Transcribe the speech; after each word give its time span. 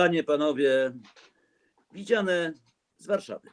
Panie, 0.00 0.24
panowie, 0.24 0.92
widziane 1.92 2.54
z 2.98 3.06
Warszawy, 3.06 3.48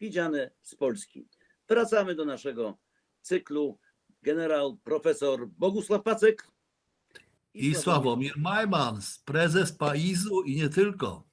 widziane 0.00 0.50
z 0.62 0.74
Polski. 0.74 1.28
Wracamy 1.68 2.14
do 2.14 2.24
naszego 2.24 2.78
cyklu. 3.20 3.78
Generał 4.22 4.76
profesor 4.76 5.48
Bogusław 5.48 6.02
Pacek 6.02 6.46
I 7.54 7.74
Sławomir 7.74 8.32
Majmans, 8.36 9.18
prezes 9.24 9.72
PAIZ-u 9.72 10.42
i 10.42 10.56
nie 10.56 10.68
tylko. 10.68 11.24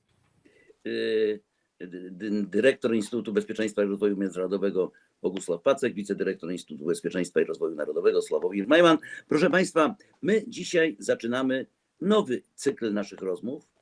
y, 0.88 1.40
dy- 1.80 2.12
dy- 2.12 2.44
dyrektor 2.44 2.96
Instytutu 2.96 3.34
Bezpieczeństwa 3.34 3.84
i 3.84 3.88
Rozwoju 3.88 4.18
Międzynarodowego 4.18 4.92
Bogusław 5.22 5.62
Pacek, 5.62 5.94
wicedyrektor 5.94 6.52
Instytutu 6.52 6.86
Bezpieczeństwa 6.86 7.42
i 7.42 7.46
Rozwoju 7.46 7.76
Narodowego 7.76 8.22
Sławomir 8.22 8.68
Majman. 8.68 8.98
Proszę 9.28 9.50
Państwa, 9.50 9.96
my 10.22 10.44
dzisiaj 10.48 10.96
zaczynamy 11.00 11.66
nowy 12.02 12.42
cykl 12.56 12.94
naszych 12.94 13.22
rozmów. 13.22 13.75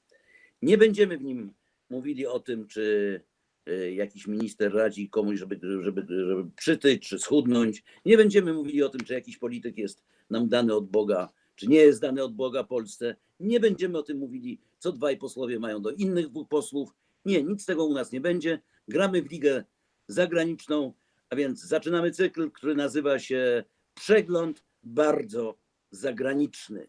Nie 0.63 0.77
będziemy 0.77 1.17
w 1.17 1.23
nim 1.23 1.53
mówili 1.89 2.27
o 2.27 2.39
tym, 2.39 2.67
czy 2.67 3.21
y, 3.69 3.93
jakiś 3.93 4.27
minister 4.27 4.73
radzi 4.73 5.09
komuś, 5.09 5.39
żeby, 5.39 5.59
żeby, 5.81 6.05
żeby 6.09 6.51
przytyć, 6.55 7.09
czy 7.09 7.19
schudnąć. 7.19 7.83
Nie 8.05 8.17
będziemy 8.17 8.53
mówili 8.53 8.83
o 8.83 8.89
tym, 8.89 9.01
czy 9.01 9.13
jakiś 9.13 9.37
polityk 9.37 9.77
jest 9.77 10.03
nam 10.29 10.49
dany 10.49 10.75
od 10.75 10.89
Boga, 10.89 11.29
czy 11.55 11.67
nie 11.67 11.77
jest 11.77 12.01
dany 12.01 12.23
od 12.23 12.35
Boga 12.35 12.63
Polsce. 12.63 13.15
Nie 13.39 13.59
będziemy 13.59 13.97
o 13.97 14.03
tym 14.03 14.17
mówili, 14.17 14.61
co 14.79 14.91
dwaj 14.91 15.17
posłowie 15.17 15.59
mają 15.59 15.81
do 15.81 15.91
innych 15.91 16.29
dwóch 16.29 16.49
posłów. 16.49 16.93
Nie, 17.25 17.43
nic 17.43 17.65
tego 17.65 17.85
u 17.85 17.93
nas 17.93 18.11
nie 18.11 18.21
będzie. 18.21 18.61
Gramy 18.87 19.21
w 19.21 19.31
ligę 19.31 19.63
zagraniczną, 20.07 20.93
a 21.29 21.35
więc 21.35 21.63
zaczynamy 21.63 22.11
cykl, 22.11 22.51
który 22.51 22.75
nazywa 22.75 23.19
się 23.19 23.63
Przegląd 23.95 24.63
bardzo 24.83 25.57
zagraniczny. 25.91 26.87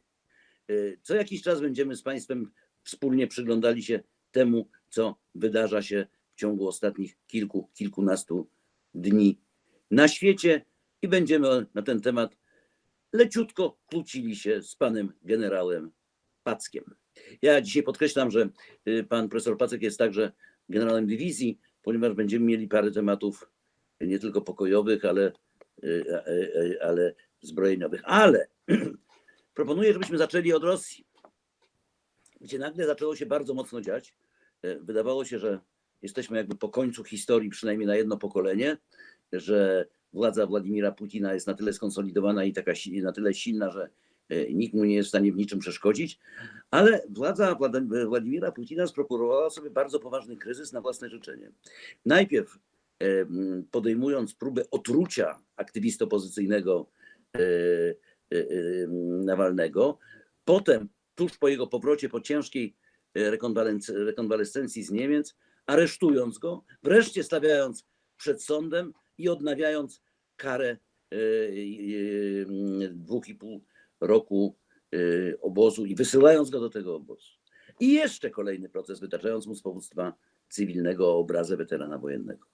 Y, 0.70 0.98
Co 1.02 1.14
jakiś 1.14 1.42
czas 1.42 1.60
będziemy 1.60 1.96
z 1.96 2.02
Państwem 2.02 2.50
wspólnie 2.84 3.26
przyglądali 3.26 3.82
się 3.82 4.00
temu, 4.32 4.68
co 4.88 5.16
wydarza 5.34 5.82
się 5.82 6.06
w 6.34 6.40
ciągu 6.40 6.68
ostatnich 6.68 7.16
kilku, 7.26 7.70
kilkunastu 7.74 8.48
dni 8.94 9.40
na 9.90 10.08
świecie 10.08 10.64
i 11.02 11.08
będziemy 11.08 11.66
na 11.74 11.82
ten 11.82 12.00
temat 12.00 12.36
leciutko 13.12 13.78
kłócili 13.86 14.36
się 14.36 14.62
z 14.62 14.76
panem 14.76 15.12
generałem 15.22 15.90
Packiem. 16.42 16.84
Ja 17.42 17.60
dzisiaj 17.60 17.82
podkreślam, 17.82 18.30
że 18.30 18.48
y, 18.88 19.04
pan 19.04 19.28
profesor 19.28 19.58
Pacek 19.58 19.82
jest 19.82 19.98
także 19.98 20.32
generałem 20.68 21.06
dywizji, 21.06 21.58
ponieważ 21.82 22.12
będziemy 22.12 22.46
mieli 22.46 22.68
parę 22.68 22.90
tematów 22.90 23.50
nie 24.00 24.18
tylko 24.18 24.40
pokojowych, 24.40 25.04
ale, 25.04 25.32
y, 25.84 26.04
y, 26.28 26.78
ale 26.82 27.14
zbrojeniowych. 27.40 28.02
Ale 28.04 28.46
proponuję, 29.54 29.92
żebyśmy 29.92 30.18
zaczęli 30.18 30.52
od 30.52 30.64
Rosji, 30.64 31.06
gdzie 32.44 32.58
nagle 32.58 32.86
zaczęło 32.86 33.16
się 33.16 33.26
bardzo 33.26 33.54
mocno 33.54 33.80
dziać. 33.80 34.14
Y, 34.64 34.78
Wydawało 34.82 35.24
się, 35.24 35.38
że 35.38 35.60
jesteśmy 36.02 36.36
jakby 36.36 36.56
po 36.56 36.68
końcu 36.68 37.04
historii, 37.04 37.50
przynajmniej 37.50 37.86
na 37.86 37.96
jedno 37.96 38.16
pokolenie, 38.16 38.76
że 39.32 39.86
władza 40.12 40.46
Władimira 40.46 40.92
Putina 40.92 41.34
jest 41.34 41.46
na 41.46 41.54
tyle 41.54 41.72
skonsolidowana 41.72 42.44
i 42.44 42.52
taka 42.52 42.72
na 43.02 43.12
tyle 43.12 43.34
silna, 43.34 43.70
że 43.70 43.88
y, 44.32 44.48
nikt 44.54 44.74
mu 44.74 44.84
nie 44.84 44.94
jest 44.94 45.06
w 45.06 45.08
stanie 45.08 45.32
w 45.32 45.36
niczym 45.36 45.58
przeszkodzić, 45.58 46.18
ale 46.70 47.02
władza 47.10 47.58
Władimira 48.06 48.52
Putina 48.52 48.86
sprokurowała 48.86 49.50
sobie 49.50 49.70
bardzo 49.70 50.00
poważny 50.00 50.36
kryzys 50.36 50.72
na 50.72 50.80
własne 50.80 51.10
życzenie. 51.10 51.50
Najpierw 52.06 52.58
em, 52.98 53.64
podejmując 53.70 54.34
próbę 54.34 54.62
otrucia 54.70 55.38
aktywista 55.56 56.04
opozycyjnego 56.04 56.86
e, 57.36 57.40
e, 57.40 58.38
e, 58.38 58.86
Nawalnego, 59.24 59.98
potem 60.44 60.88
tuż 61.14 61.38
po 61.38 61.48
jego 61.48 61.66
powrocie 61.66 62.08
po 62.08 62.20
ciężkiej 62.20 62.76
e, 63.14 63.30
rekonwalescencji 64.04 64.82
z 64.82 64.90
Niemiec, 64.90 65.36
aresztując 65.66 66.38
go, 66.38 66.64
wreszcie 66.82 67.24
stawiając 67.24 67.84
przed 68.16 68.42
sądem 68.42 68.92
i 69.18 69.28
odnawiając 69.28 70.02
karę 70.36 70.68
e, 70.68 71.16
e, 71.16 71.18
dwóch 72.90 73.28
i 73.28 73.34
pół 73.34 73.64
roku 74.00 74.56
obozu 75.40 75.84
i 75.86 75.94
wysyłając 75.94 76.50
go 76.50 76.60
do 76.60 76.70
tego 76.70 76.96
obozu. 76.96 77.28
I 77.80 77.92
jeszcze 77.92 78.30
kolejny 78.30 78.68
proces, 78.68 79.00
wytaczając 79.00 79.46
mu 79.46 79.54
z 79.54 79.62
powództwa 79.62 80.14
cywilnego 80.48 81.16
obrazę 81.16 81.56
weterana 81.56 81.98
wojennego. 81.98 82.46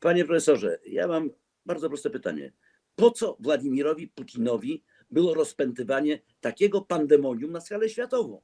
Panie 0.00 0.24
profesorze, 0.24 0.78
ja 0.86 1.08
mam 1.08 1.30
bardzo 1.66 1.88
proste 1.88 2.10
pytanie. 2.10 2.52
Po 2.96 3.10
co 3.10 3.36
Władimirowi 3.40 4.08
Putinowi 4.08 4.84
było 5.12 5.34
rozpętywanie 5.34 6.20
takiego 6.40 6.80
pandemonium 6.80 7.52
na 7.52 7.60
skalę 7.60 7.88
światową? 7.88 8.40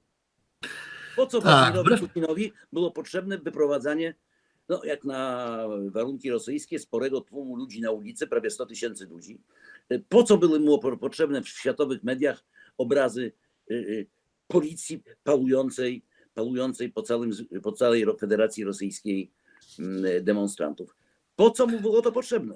Po 1.16 1.26
co 1.26 1.40
Tak, 1.40 1.74
Władimirowi 1.74 2.06
Putinowi 2.06 2.52
było 2.72 2.90
potrzebne 2.90 3.38
wyprowadzanie, 3.38 4.14
no 4.68 4.84
jak 4.84 5.04
na 5.04 5.64
warunki 5.90 6.30
rosyjskie, 6.30 6.78
sporego 6.78 7.20
tłumu 7.20 7.56
ludzi 7.56 7.80
na 7.80 7.90
ulicy, 7.90 8.26
prawie 8.26 8.50
100 8.50 8.66
tysięcy 8.66 9.06
ludzi? 9.06 9.40
Po 10.08 10.22
co 10.22 10.38
były 10.38 10.60
mu 10.60 10.78
po- 10.78 10.96
potrzebne 10.96 11.42
w 11.42 11.48
światowych 11.48 12.02
mediach 12.04 12.44
obrazy 12.78 13.32
e, 13.70 13.74
e, 13.74 13.80
policji 14.48 15.02
pałującej, 15.24 16.02
pałującej 16.34 16.92
po, 16.92 17.02
całym, 17.02 17.30
po 17.62 17.72
całej 17.72 18.06
Federacji 18.20 18.64
Rosyjskiej 18.64 19.30
mm, 19.78 20.24
demonstrantów? 20.24 20.96
Po 21.36 21.50
co 21.50 21.66
mu 21.66 21.80
było 21.80 22.02
to 22.02 22.12
potrzebne? 22.12 22.54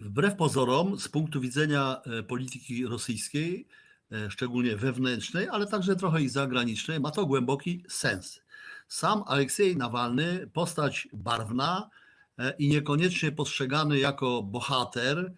Wbrew 0.00 0.36
pozorom, 0.36 0.98
z 0.98 1.08
punktu 1.08 1.40
widzenia 1.40 2.02
e, 2.04 2.22
polityki 2.22 2.86
rosyjskiej, 2.86 3.66
e, 4.12 4.30
szczególnie 4.30 4.76
wewnętrznej, 4.76 5.48
ale 5.48 5.66
także 5.66 5.96
trochę 5.96 6.22
i 6.22 6.28
zagranicznej, 6.28 7.00
ma 7.00 7.10
to 7.10 7.26
głęboki 7.26 7.84
sens. 7.88 8.40
Sam 8.88 9.22
Aleksiej 9.26 9.76
Nawalny, 9.76 10.50
postać 10.52 11.08
barwna 11.12 11.90
e, 12.38 12.54
i 12.58 12.68
niekoniecznie 12.68 13.32
postrzegany 13.32 13.98
jako 13.98 14.42
bohater, 14.42 15.32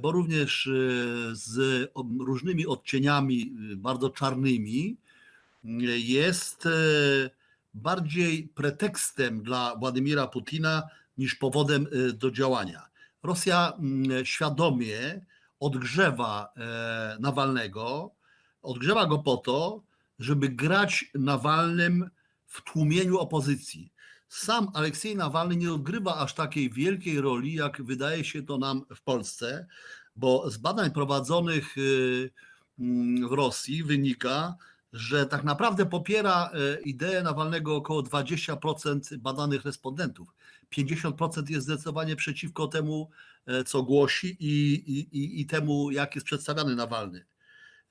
bo 0.00 0.12
również 0.12 0.70
z 1.32 1.90
różnymi 2.20 2.66
odcieniami 2.66 3.52
bardzo 3.76 4.10
czarnymi, 4.10 4.96
jest 5.96 6.68
bardziej 7.74 8.48
pretekstem 8.54 9.42
dla 9.42 9.76
Władimira 9.76 10.26
Putina 10.26 10.82
niż 11.18 11.34
powodem 11.34 11.86
do 12.14 12.30
działania. 12.30 12.89
Rosja 13.22 13.72
mm, 13.78 14.26
świadomie 14.26 15.26
odgrzewa 15.60 16.52
e, 16.56 17.16
Nawalnego, 17.20 18.10
odgrzewa 18.62 19.06
go 19.06 19.18
po 19.18 19.36
to, 19.36 19.82
żeby 20.18 20.48
grać 20.48 21.10
Nawalnym 21.14 22.10
w 22.46 22.62
tłumieniu 22.62 23.18
opozycji. 23.18 23.92
Sam 24.28 24.68
Aleksiej 24.74 25.16
Nawalny 25.16 25.56
nie 25.56 25.72
odgrywa 25.72 26.16
aż 26.16 26.34
takiej 26.34 26.70
wielkiej 26.70 27.20
roli, 27.20 27.54
jak 27.54 27.82
wydaje 27.82 28.24
się 28.24 28.42
to 28.42 28.58
nam 28.58 28.82
w 28.96 29.02
Polsce, 29.02 29.66
bo 30.16 30.50
z 30.50 30.56
badań 30.56 30.90
prowadzonych 30.90 31.78
y, 31.78 32.30
mm, 32.78 33.28
w 33.28 33.32
Rosji 33.32 33.84
wynika, 33.84 34.54
że 34.92 35.26
tak 35.26 35.44
naprawdę 35.44 35.86
popiera 35.86 36.50
e, 36.52 36.80
ideę 36.80 37.22
Nawalnego 37.22 37.76
około 37.76 38.02
20% 38.02 39.16
badanych 39.16 39.64
respondentów. 39.64 40.28
50% 40.76 41.50
jest 41.50 41.66
zdecydowanie 41.66 42.16
przeciwko 42.16 42.66
temu, 42.68 43.10
e, 43.46 43.64
co 43.64 43.82
głosi 43.82 44.36
i, 44.40 44.74
i, 44.74 45.40
i- 45.40 45.46
temu, 45.46 45.90
jak 45.90 46.14
jest 46.14 46.26
przedstawiany 46.26 46.76
Nawalny. 46.76 47.24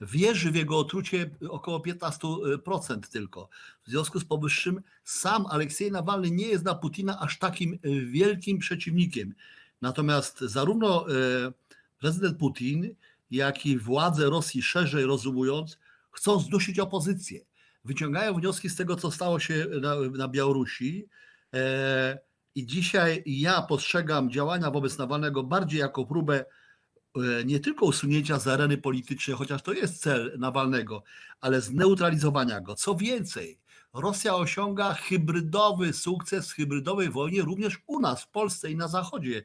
Wierzy 0.02 0.52
w 0.52 0.56
jego 0.56 0.78
otrucie 0.78 1.30
około 1.50 1.80
15% 1.80 3.00
tylko. 3.12 3.50
W 3.84 3.90
związku 3.90 4.20
z 4.20 4.26
powyższym 4.26 4.82
sam 5.04 5.46
Aleksiej 5.46 5.92
Nawalny 5.92 6.32
nie 6.32 6.48
jest 6.48 6.64
dla 6.64 6.76
Putina 6.76 7.20
aż 7.20 7.38
takim 7.40 7.74
e, 7.74 7.90
wielkim 8.06 8.58
przeciwnikiem. 8.60 9.34
Natomiast 9.82 10.40
zarówno 10.40 11.10
e, 11.10 11.14
prezydent 12.00 12.38
Putin, 12.38 12.96
jak 13.32 13.66
i 13.66 13.78
władze 13.78 14.30
Rosji 14.30 14.62
szerzej 14.62 15.06
rozumując, 15.06 15.78
chcą 16.12 16.40
zdusić 16.40 16.80
opozycję. 16.80 17.40
Wyciągają 17.86 18.34
wnioski 18.34 18.70
z 18.70 18.76
tego, 18.76 18.96
co 18.96 19.12
stało 19.12 19.40
się 19.40 19.66
na, 19.82 19.96
na 20.18 20.28
Białorusi. 20.28 21.08
I 22.60 22.66
dzisiaj 22.66 23.24
ja 23.26 23.62
postrzegam 23.62 24.32
działania 24.32 24.72
wobec 24.72 24.98
Nawalnego 24.98 25.44
bardziej 25.44 25.80
jako 25.80 26.06
próbę 26.06 26.46
e, 27.16 27.46
nie 27.46 27.60
tylko 27.60 27.86
usunięcia 27.86 28.40
z 28.40 28.48
areny 28.48 28.78
politycznej, 28.78 29.38
chociaż 29.38 29.62
to 29.62 29.74
jest 29.74 30.02
cel 30.02 30.36
Nawalnego, 30.40 31.04
ale 31.42 31.62
zneutralizowania 31.62 32.62
go. 32.62 32.76
Co 32.76 32.96
więcej, 32.96 33.60
Rosja 33.94 34.36
osiąga 34.36 34.94
hybrydowy 34.94 35.94
sukces 35.94 36.52
w 36.52 36.56
hybrydowej 36.56 37.10
wojnie 37.10 37.42
również 37.42 37.82
u 37.88 38.00
nas, 38.00 38.24
w 38.24 38.28
Polsce 38.28 38.72
i 38.72 38.76
na 38.76 38.88
Zachodzie. 38.88 39.44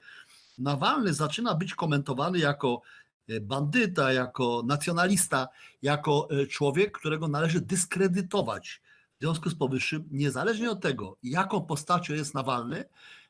Nawalny 0.58 1.14
zaczyna 1.14 1.54
być 1.54 1.74
komentowany 1.74 2.38
jako 2.38 2.82
e, 3.28 3.40
bandyta, 3.40 4.12
jako 4.12 4.62
nacjonalista, 4.66 5.48
jako 5.82 6.28
e, 6.30 6.46
człowiek, 6.46 6.98
którego 6.98 7.28
należy 7.28 7.60
dyskredytować. 7.60 8.82
W 9.18 9.20
związku 9.20 9.50
z 9.50 9.54
powyższym, 9.54 10.08
niezależnie 10.10 10.70
od 10.70 10.80
tego, 10.80 11.16
jaką 11.22 11.60
postacią 11.60 12.14
jest 12.14 12.34
Nawalny, 12.34 12.84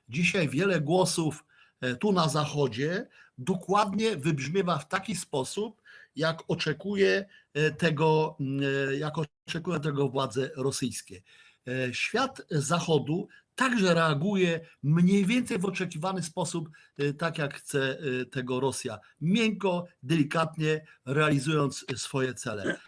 dzisiaj 0.09 0.49
wiele 0.49 0.81
głosów 0.81 1.45
e, 1.81 1.97
tu 1.97 2.13
na 2.13 2.29
Zachodzie 2.29 3.09
dokładnie 3.39 4.17
wybrzmiewa 4.17 4.79
w 4.79 4.89
taki 4.89 5.17
sposób, 5.17 5.83
jak 6.17 6.43
oczekuje 6.49 7.27
e, 7.55 7.71
tego, 7.71 8.37
e, 8.91 8.97
jak 8.97 9.15
oczekują 9.47 9.81
tego 9.81 10.09
władze 10.09 10.51
rosyjskie. 10.57 11.23
Świat 11.93 12.43
Zachodu 12.51 13.29
także 13.55 13.95
reaguje 13.95 14.61
mniej 14.83 15.27
więcej 15.27 15.59
w 15.59 15.65
oczekiwany 15.65 16.23
sposób, 16.23 16.69
tak 17.19 17.39
jak 17.39 17.55
chce 17.55 17.99
tego 18.31 18.61
Rosja. 18.61 18.99
Miękko, 19.21 19.87
delikatnie 20.03 20.87
realizując 21.07 21.85
swoje 21.97 22.35
cele. 22.35 22.81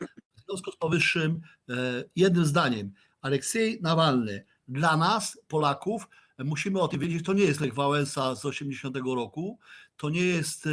Związku 0.57 0.73
z 0.73 0.77
powyższym, 0.77 1.41
e, 1.69 1.75
jednym 2.17 2.45
zdaniem, 2.45 2.93
Aleksiej 3.23 3.79
Nawalny 3.83 4.45
dla 4.69 4.97
nas, 4.97 5.39
Polaków, 5.49 6.09
musimy 6.39 6.81
o 6.81 6.89
tym 6.89 7.01
wiedzieć, 7.01 7.27
to 7.27 7.33
nie 7.33 7.45
jest 7.45 7.61
Lech 7.61 7.75
Wałęsa 7.75 8.35
z 8.35 8.45
80 8.45 8.97
roku, 8.97 9.59
to 9.97 10.11
nie 10.11 10.21
jest 10.21 10.69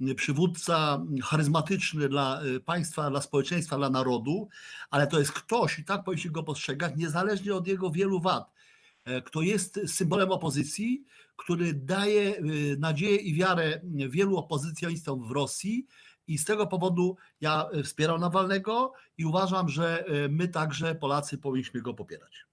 e, 0.00 0.14
przywódca 0.14 1.02
charyzmatyczny 1.22 2.08
dla 2.08 2.40
e, 2.42 2.60
państwa, 2.60 3.10
dla 3.10 3.20
społeczeństwa, 3.20 3.76
dla 3.76 3.90
narodu, 3.90 4.48
ale 4.90 5.06
to 5.06 5.18
jest 5.18 5.32
ktoś, 5.32 5.78
i 5.78 5.84
tak 5.84 6.04
powinniśmy 6.04 6.30
go 6.30 6.42
postrzegać, 6.42 6.92
niezależnie 6.96 7.54
od 7.54 7.66
jego 7.66 7.90
wielu 7.90 8.20
wad, 8.20 8.52
kto 9.24 9.42
jest 9.42 9.80
symbolem 9.86 10.30
opozycji, 10.30 11.04
który 11.36 11.74
daje 11.74 12.42
nadzieję 12.78 13.16
i 13.16 13.34
wiarę 13.34 13.80
wielu 14.08 14.36
opozycjonistom 14.36 15.28
w 15.28 15.30
Rosji. 15.30 15.86
I 16.28 16.38
z 16.38 16.44
tego 16.44 16.66
powodu 16.66 17.16
ja 17.40 17.68
e, 17.72 17.82
wspieram 17.82 18.20
Nawalnego 18.20 18.92
i 19.18 19.24
uważam, 19.24 19.68
że 19.68 20.06
e, 20.06 20.28
my 20.28 20.48
także, 20.48 20.94
Polacy, 20.94 21.38
powinniśmy 21.38 21.82
go 21.82 21.94
popierać. 21.94 22.46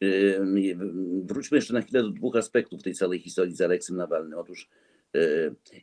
Yy, 0.00 0.76
Wróćmy 1.24 1.58
jeszcze 1.58 1.74
na 1.74 1.82
chwilę 1.82 2.02
do 2.02 2.10
dwóch 2.10 2.36
aspektów 2.36 2.82
tej 2.82 2.94
całej 2.94 3.18
historii 3.18 3.54
z 3.54 3.60
Aleksem 3.60 3.96
Nawalnym. 3.96 4.38
Otóż 4.38 4.68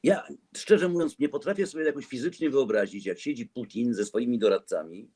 ja 0.03 0.27
szczerze 0.57 0.89
mówiąc 0.89 1.19
nie 1.19 1.29
potrafię 1.29 1.67
sobie 1.67 1.85
jakoś 1.85 2.05
fizycznie 2.05 2.49
wyobrazić, 2.49 3.05
jak 3.05 3.19
siedzi 3.19 3.45
Putin 3.45 3.93
ze 3.93 4.05
swoimi 4.05 4.39
doradcami 4.39 5.11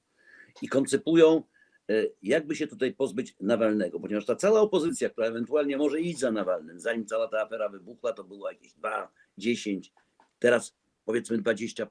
i 0.61 0.67
koncypują, 0.67 1.43
yy, 1.87 2.13
jakby 2.21 2.55
się 2.55 2.67
tutaj 2.67 2.93
pozbyć 2.93 3.35
Nawalnego, 3.39 3.99
ponieważ 3.99 4.25
ta 4.25 4.35
cała 4.35 4.61
opozycja, 4.61 5.09
która 5.09 5.27
ewentualnie 5.27 5.77
może 5.77 6.01
iść 6.01 6.19
za 6.19 6.31
Nawalnym, 6.31 6.79
zanim 6.79 7.05
cała 7.05 7.27
ta 7.27 7.41
afera 7.41 7.69
wybuchła, 7.69 8.13
to 8.13 8.23
było 8.23 8.51
jakieś 8.51 8.73
2, 8.73 9.11
10, 9.37 9.93
teraz 10.39 10.78
powiedzmy 11.09 11.37
20%. 11.37 11.85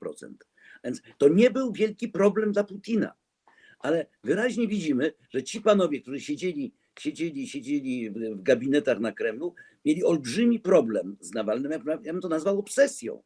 Więc 0.84 1.02
to 1.18 1.28
nie 1.28 1.50
był 1.50 1.72
wielki 1.72 2.08
problem 2.08 2.52
dla 2.52 2.64
Putina 2.64 3.14
ale 3.78 4.06
wyraźnie 4.24 4.68
widzimy, 4.68 5.12
że 5.30 5.42
ci 5.42 5.60
panowie, 5.60 6.00
którzy 6.00 6.20
siedzieli, 6.20 6.74
siedzieli, 6.98 7.48
siedzieli 7.48 8.10
w, 8.10 8.42
gabinetach 8.42 9.00
na 9.00 9.12
Kremlu, 9.12 9.54
mieli 9.84 10.04
olbrzymi 10.04 10.60
problem 10.60 11.16
z 11.20 11.32
Nawalnym. 11.32 11.72
Ja, 11.72 12.12
bym 12.12 12.20
to 12.20 12.28
nazwał 12.28 12.58
obsesją. 12.58 13.22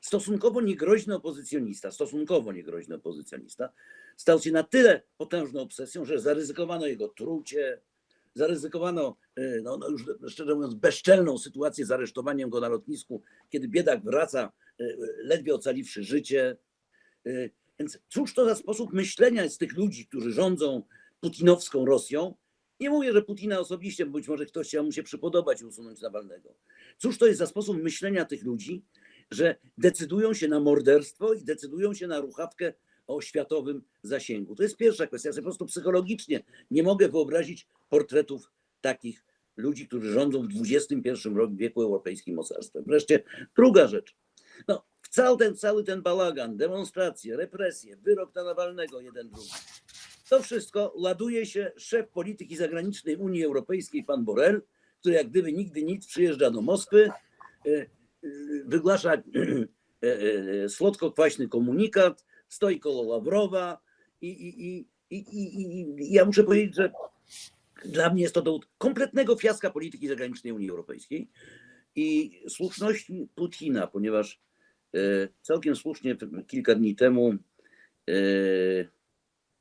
Stosunkowo 0.00 0.60
niegroźny 0.60 1.14
opozycjonista, 1.14 1.90
stosunkowo 1.90 2.52
niegroźny 2.52 2.94
opozycjonista, 2.94 3.72
stał 4.16 4.40
się 4.40 4.52
na 4.52 4.62
tyle 4.62 5.02
potężną 5.16 5.60
obsesją, 5.60 6.04
że 6.04 6.20
zaryzykowano 6.20 6.86
jego 6.86 7.08
trucie, 7.08 7.80
zaryzykowano, 8.34 9.16
e, 9.36 9.60
no, 9.62 9.76
no 9.76 9.88
już 9.88 10.04
szczerze 10.28 10.54
mówiąc, 10.54 10.74
bezczelną 10.74 11.38
sytuację 11.38 11.86
z 11.86 11.90
aresztowaniem 11.90 12.50
go 12.50 12.60
na 12.60 12.68
lotnisku, 12.68 13.22
kiedy 13.50 13.68
biedak 13.68 14.04
wraca, 14.04 14.52
ledwie 15.24 15.54
ocaliwszy 15.54 16.04
życie. 16.04 16.56
E, 17.26 17.50
Więc 17.78 17.98
cóż 18.08 18.34
to 18.34 18.44
za 18.44 18.54
sposób 18.54 18.92
myślenia 18.92 19.42
jest 19.42 19.58
tych 19.58 19.76
ludzi, 19.76 20.06
którzy 20.06 20.32
rządzą 20.32 20.82
putinowską 21.20 21.84
Rosją? 21.84 22.34
Nie 22.80 22.90
mówię, 22.90 23.12
że 23.12 23.22
Putina 23.22 23.58
osobiście, 23.58 24.06
bo 24.06 24.12
być 24.12 24.28
może 24.28 24.46
ktoś 24.46 24.68
chciał 24.68 24.84
mu 24.84 24.92
się 24.92 25.02
przypodobać 25.02 25.60
i 25.60 25.64
usunąć 25.64 26.00
Nawalnego. 26.00 26.54
Cóż 26.98 27.18
to 27.18 27.26
jest 27.26 27.38
za 27.38 27.46
sposób 27.46 27.82
myślenia 27.82 28.24
tych 28.24 28.44
ludzi, 28.44 28.84
że 29.30 29.56
decydują 29.78 30.34
się 30.34 30.48
na 30.48 30.60
morderstwo 30.60 31.34
i 31.34 31.44
decydują 31.44 31.94
się 31.94 32.06
na 32.06 32.20
ruchawkę 32.20 32.72
o 33.06 33.20
światowym 33.20 33.82
zasięgu? 34.02 34.54
To 34.56 34.62
jest 34.62 34.76
pierwsza 34.76 35.06
kwestia. 35.06 35.28
Ja 35.28 35.34
po 35.34 35.42
prostu 35.42 35.66
psychologicznie 35.66 36.42
nie 36.70 36.82
mogę 36.82 37.08
wyobrazić 37.08 37.66
portretów 37.88 38.50
takich 38.80 39.24
ludzi, 39.56 39.88
którzy 39.88 40.12
rządzą 40.12 40.42
w 40.42 40.50
XXI 40.60 41.10
wieku 41.54 41.82
europejskim 41.82 42.34
mocarstwem. 42.34 42.84
Wreszcie 42.86 43.22
druga 43.56 43.88
rzecz. 43.88 44.16
No, 44.68 44.84
cały 45.10 45.38
ten, 45.38 45.56
cały 45.56 45.84
ten 45.84 46.02
bałagan, 46.02 46.56
demonstracje, 46.56 47.36
represje, 47.36 47.96
wyrok 47.96 48.34
na 48.34 48.44
Nawalnego, 48.44 49.00
jeden 49.00 49.30
drugi. 49.30 49.50
To 50.28 50.42
wszystko 50.42 50.94
ładuje 50.96 51.46
się 51.46 51.72
szef 51.76 52.08
polityki 52.08 52.56
zagranicznej 52.56 53.16
Unii 53.16 53.44
Europejskiej, 53.44 54.04
pan 54.04 54.24
Borrell, 54.24 54.62
który 55.00 55.14
jak 55.14 55.28
gdyby 55.28 55.52
nigdy 55.52 55.82
nic 55.82 56.06
przyjeżdża 56.06 56.50
do 56.50 56.62
Moskwy, 56.62 57.10
e, 57.66 57.70
e, 57.70 57.86
wygłasza 58.64 59.12
e, 59.12 60.68
słodko-kwaśny 60.68 61.48
komunikat, 61.48 62.24
stoi 62.48 62.80
koło 62.80 63.02
Ławrowa 63.02 63.80
i, 64.20 64.28
i, 64.28 64.76
i, 64.76 64.86
i, 65.10 65.18
i, 65.20 65.80
i, 65.80 66.12
ja 66.12 66.24
muszę 66.24 66.44
powiedzieć, 66.44 66.76
że 66.76 66.92
dla 67.84 68.10
mnie 68.10 68.22
jest 68.22 68.34
to 68.34 68.42
dowód 68.42 68.68
kompletnego 68.78 69.36
fiaska 69.36 69.70
polityki 69.70 70.08
zagranicznej 70.08 70.52
Unii 70.52 70.70
Europejskiej 70.70 71.30
i 71.94 72.40
słuszności 72.48 73.28
Putina, 73.34 73.86
ponieważ 73.86 74.40
całkiem 75.42 75.76
słusznie 75.76 76.16
kilka 76.46 76.74
dni 76.74 76.96
temu 76.96 77.34
e, 78.08 78.14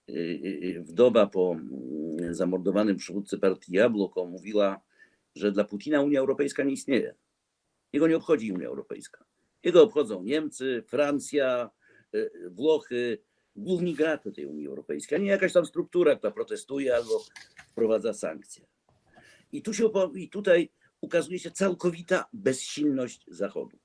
e, 0.10 0.14
e, 0.76 0.80
wdowa 0.80 1.28
po 1.28 1.52
mm, 1.52 2.36
zamordowanym 2.36 2.98
przywódcy 2.98 3.38
partii 3.38 3.74
Jabłoko 3.74 4.26
mówiła, 4.26 4.82
że 5.36 5.52
dla 5.52 5.64
Putina 5.64 6.02
Unia 6.02 6.20
Europejska 6.20 6.64
nie 6.64 6.74
istnieje. 6.74 7.16
Jego 7.94 8.08
nie 8.08 8.18
obchodzi 8.18 8.52
Unia 8.52 8.68
Europejska. 8.68 9.26
Jego 9.64 9.84
obchodzą 9.84 10.24
Niemcy, 10.24 10.84
Francja, 10.88 11.70
e, 12.14 12.50
Włochy, 12.50 13.18
główni 13.56 13.94
gracze 13.94 14.32
tej 14.32 14.46
Unii 14.46 14.68
Europejskiej, 14.68 15.18
a 15.18 15.22
nie 15.22 15.30
jakaś 15.30 15.54
tam 15.54 15.66
struktura, 15.66 16.16
która 16.16 16.32
protestuje 16.32 16.96
albo 16.96 17.24
wprowadza 17.72 18.14
sankcje. 18.14 18.66
I, 19.52 19.62
tu 19.62 19.74
się, 19.74 19.90
I 20.16 20.30
tutaj 20.30 20.70
ukazuje 21.02 21.40
się 21.40 21.52
całkowita 21.52 22.30
bezsilność 22.34 23.26
Zachodu. 23.28 23.78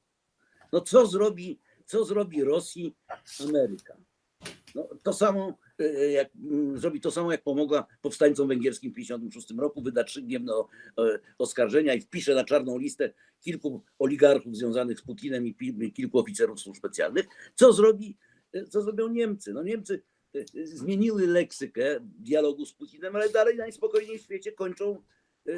No 0.75 0.81
co 0.81 1.07
zrobi, 1.07 1.59
co 1.87 2.05
zrobi 2.05 2.45
Rosji 2.45 2.97
Ameryka? 3.41 3.97
No, 4.75 4.89
to 5.03 5.13
samo, 5.13 5.59
e, 5.79 6.11
jak, 6.11 6.31
mm, 6.37 6.79
zrobi 6.79 7.01
to 7.01 7.11
samo, 7.11 7.33
jak 7.33 7.43
pomogła 7.43 7.87
powstańcom 8.03 8.49
węgierskim 8.49 8.93
w 8.93 8.95
1956 8.95 9.59
roku, 9.61 9.83
wyda 9.83 10.05
o- 10.53 10.69
e, 10.99 11.19
oskarżenia 11.39 11.95
i 11.95 12.01
wpisze 12.01 12.35
na 12.35 12.45
czarną 12.45 12.79
listę 12.79 13.13
kilku 13.41 13.83
oligarchów 13.99 14.57
związanych 14.57 14.99
z 14.99 15.03
Putinem 15.03 15.47
i 15.47 15.93
kilku 15.93 16.19
oficerów 16.19 16.61
służb 16.61 16.79
specjalnych. 16.79 17.27
Co 17.55 17.73
zrobi, 17.73 18.17
e, 18.53 18.67
co 18.67 18.83
zrobią 18.83 19.09
Niemcy? 19.09 19.53
No 19.53 19.63
Niemcy 19.63 20.03
e, 20.35 20.39
e, 20.41 20.67
zmieniły 20.67 21.27
leksykę 21.27 21.97
dialogu 22.01 22.67
z 22.67 22.73
Putinem, 22.73 23.17
ale 23.17 23.29
dalej 23.31 23.57
najspokojniej 23.57 24.19
w 24.19 24.23
świecie 24.23 24.53
kończą 24.53 25.03
e, 25.49 25.53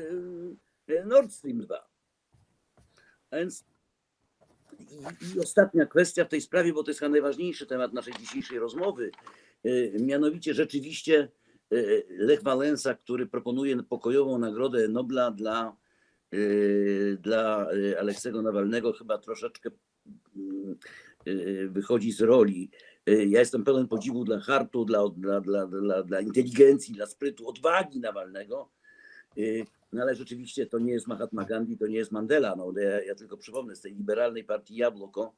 e, 0.95 1.05
Nord 1.05 1.33
Stream 1.33 1.59
2. 1.61 1.89
A 3.31 3.37
więc 3.37 3.65
i, 5.35 5.41
ostatnia 5.41 5.87
kwestia 5.87 6.25
w 6.25 6.29
tej 6.29 6.41
sprawie, 6.41 6.73
bo 6.73 6.83
to 6.83 6.91
jest 6.91 7.01
chyba 7.01 7.11
najważniejszy 7.11 7.67
temat 7.67 7.93
naszej 7.93 8.15
dzisiejszej 8.21 8.59
rozmowy. 8.59 9.11
e, 9.65 9.71
Mianowicie 10.01 10.55
rzeczywiście 10.55 11.29
e, 11.71 11.77
Lech 12.09 12.43
Wałęsa, 12.43 12.95
który 12.95 13.27
proponuje 13.27 13.83
pokojową 13.83 14.39
nagrodę 14.39 14.89
Nobla 14.89 15.31
dla, 15.31 15.77
e, 16.33 16.37
dla 17.17 17.69
Aleksego 17.99 18.43
Nawalnego, 18.43 18.93
chyba 18.93 19.19
troszeczkę 19.19 19.71
mm, 20.37 20.77
wychodzi 21.69 22.13
z 22.13 22.21
roli. 22.21 22.71
Ja 23.07 23.41
jestem 23.41 23.65
pełen 23.65 23.89
podziwu 23.89 24.25
dla 24.25 24.41
hartu, 24.41 24.85
dla, 24.85 25.09
dla, 25.09 25.41
dla, 25.41 25.67
dla, 25.67 26.03
dla 26.03 26.21
inteligencji, 26.21 26.95
dla 26.95 27.07
sprytu, 27.07 27.49
odwagi 27.49 28.01
Nawalnego. 28.01 28.69
No 29.97 30.03
ale 30.03 30.15
rzeczywiście 30.15 30.67
to 30.67 30.79
nie 30.79 30.93
jest 30.93 31.07
Mahatma 31.07 31.45
Gandhi, 31.45 31.79
to 31.79 31.87
nie 31.87 31.97
jest 31.97 32.13
Mandela. 32.13 32.57
No, 32.57 32.73
ja, 32.77 33.05
ja 33.05 33.15
tylko 33.15 33.37
przypomnę 33.37 33.77
z 33.77 33.81
tej 33.81 33.95
liberalnej 33.95 34.45
partii 34.45 34.77
Jabłoko, 34.77 35.35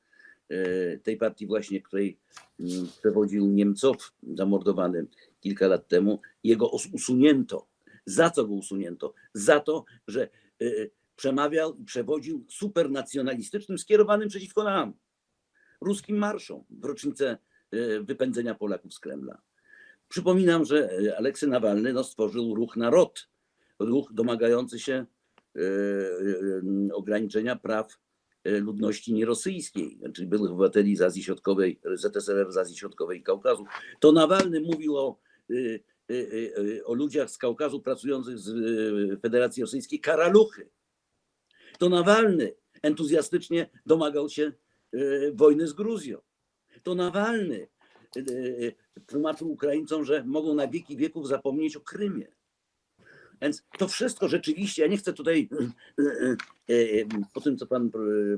e, 0.49 0.99
tej 0.99 1.17
partii 1.17 1.47
właśnie, 1.47 1.83
której 1.83 2.19
mm, 2.61 2.87
przewodził 2.99 3.47
Niemcow 3.47 4.13
zamordowany 4.35 5.07
kilka 5.41 5.69
lat 5.69 5.89
temu, 5.89 6.21
jego 6.45 6.71
usunięto. 6.93 7.67
Za 8.07 8.31
co 8.31 8.45
go 8.47 8.55
usunięto? 8.55 9.15
Za 9.35 9.61
to, 9.61 9.85
że 10.09 10.29
e, 10.63 10.67
przemawiał 11.17 11.75
i 11.75 11.85
przewodził 11.85 12.45
supernacjonalistycznym, 12.49 13.79
skierowanym 13.79 14.29
przeciwko 14.29 14.65
nam, 14.65 14.93
ruskim 15.81 16.17
marszom 16.17 16.65
w 16.71 16.85
rocznicę 16.85 17.39
e, 17.71 18.01
wypędzenia 18.01 18.55
Polaków 18.55 18.95
z 18.95 18.99
Kremla. 18.99 19.43
Przypominam, 20.09 20.65
że 20.65 20.91
Aleksy 21.19 21.47
Nawalny 21.47 21.93
no, 21.93 22.05
stworzył 22.05 22.55
ruch 22.55 22.77
Narod, 22.77 23.29
ruch 23.79 24.13
domagający 24.13 24.79
się 24.79 24.93
e, 24.93 25.61
e, 25.61 26.95
ograniczenia 26.95 27.57
praw 27.57 27.99
e, 28.45 28.61
ludności 28.61 29.15
nierosyjskiej, 29.15 30.01
czyli 30.15 30.29
byłych 30.29 30.51
obywateli 30.51 30.97
z 30.97 31.03
Azji 31.03 31.23
Środkowej, 31.23 31.81
ZSRR 31.95 32.53
z 32.53 32.57
Azji 32.57 32.77
Środkowej 32.77 33.19
i 33.19 33.23
Kaukazu. 33.23 33.65
To 34.01 34.13
Nawalny 34.13 34.61
mówił 34.61 34.97
o, 34.97 35.21
o 36.85 36.95
ludziach 36.95 37.31
z 37.31 37.39
Kaukazu 37.39 37.81
pracujących 37.81 38.39
z 38.39 38.51
Federacji 39.21 39.63
Rosyjskiej, 39.63 40.01
karaluchy. 40.01 40.69
To 41.79 41.89
Nawalny 41.89 42.55
entuzjastycznie 42.83 43.71
domagał 43.87 44.29
się 44.29 44.53
wojny 45.35 45.67
z 45.67 45.73
Gruzją. 45.73 46.19
To 46.83 46.95
Nawalny 46.95 47.69
tłumaczył 49.07 49.51
Ukraińcom, 49.51 50.05
że 50.05 50.25
mogą 50.25 50.55
na 50.55 50.69
wieki 50.69 50.97
wieków 50.97 51.29
zapomnieć 51.29 51.77
o 51.77 51.81
Krymie. 51.81 52.38
Więc 53.43 53.63
to 53.79 53.89
wszystko 53.89 54.29
rzeczywiście, 54.29 54.83
ja 54.83 54.89
nie 54.89 54.97
chcę 54.97 55.13
tutaj, 55.13 55.49
y, 55.99 56.03
y, 56.03 56.37
y, 56.75 57.07
po 57.35 57.41
tym 57.41 57.57
co 57.57 57.67
pan 57.67 57.91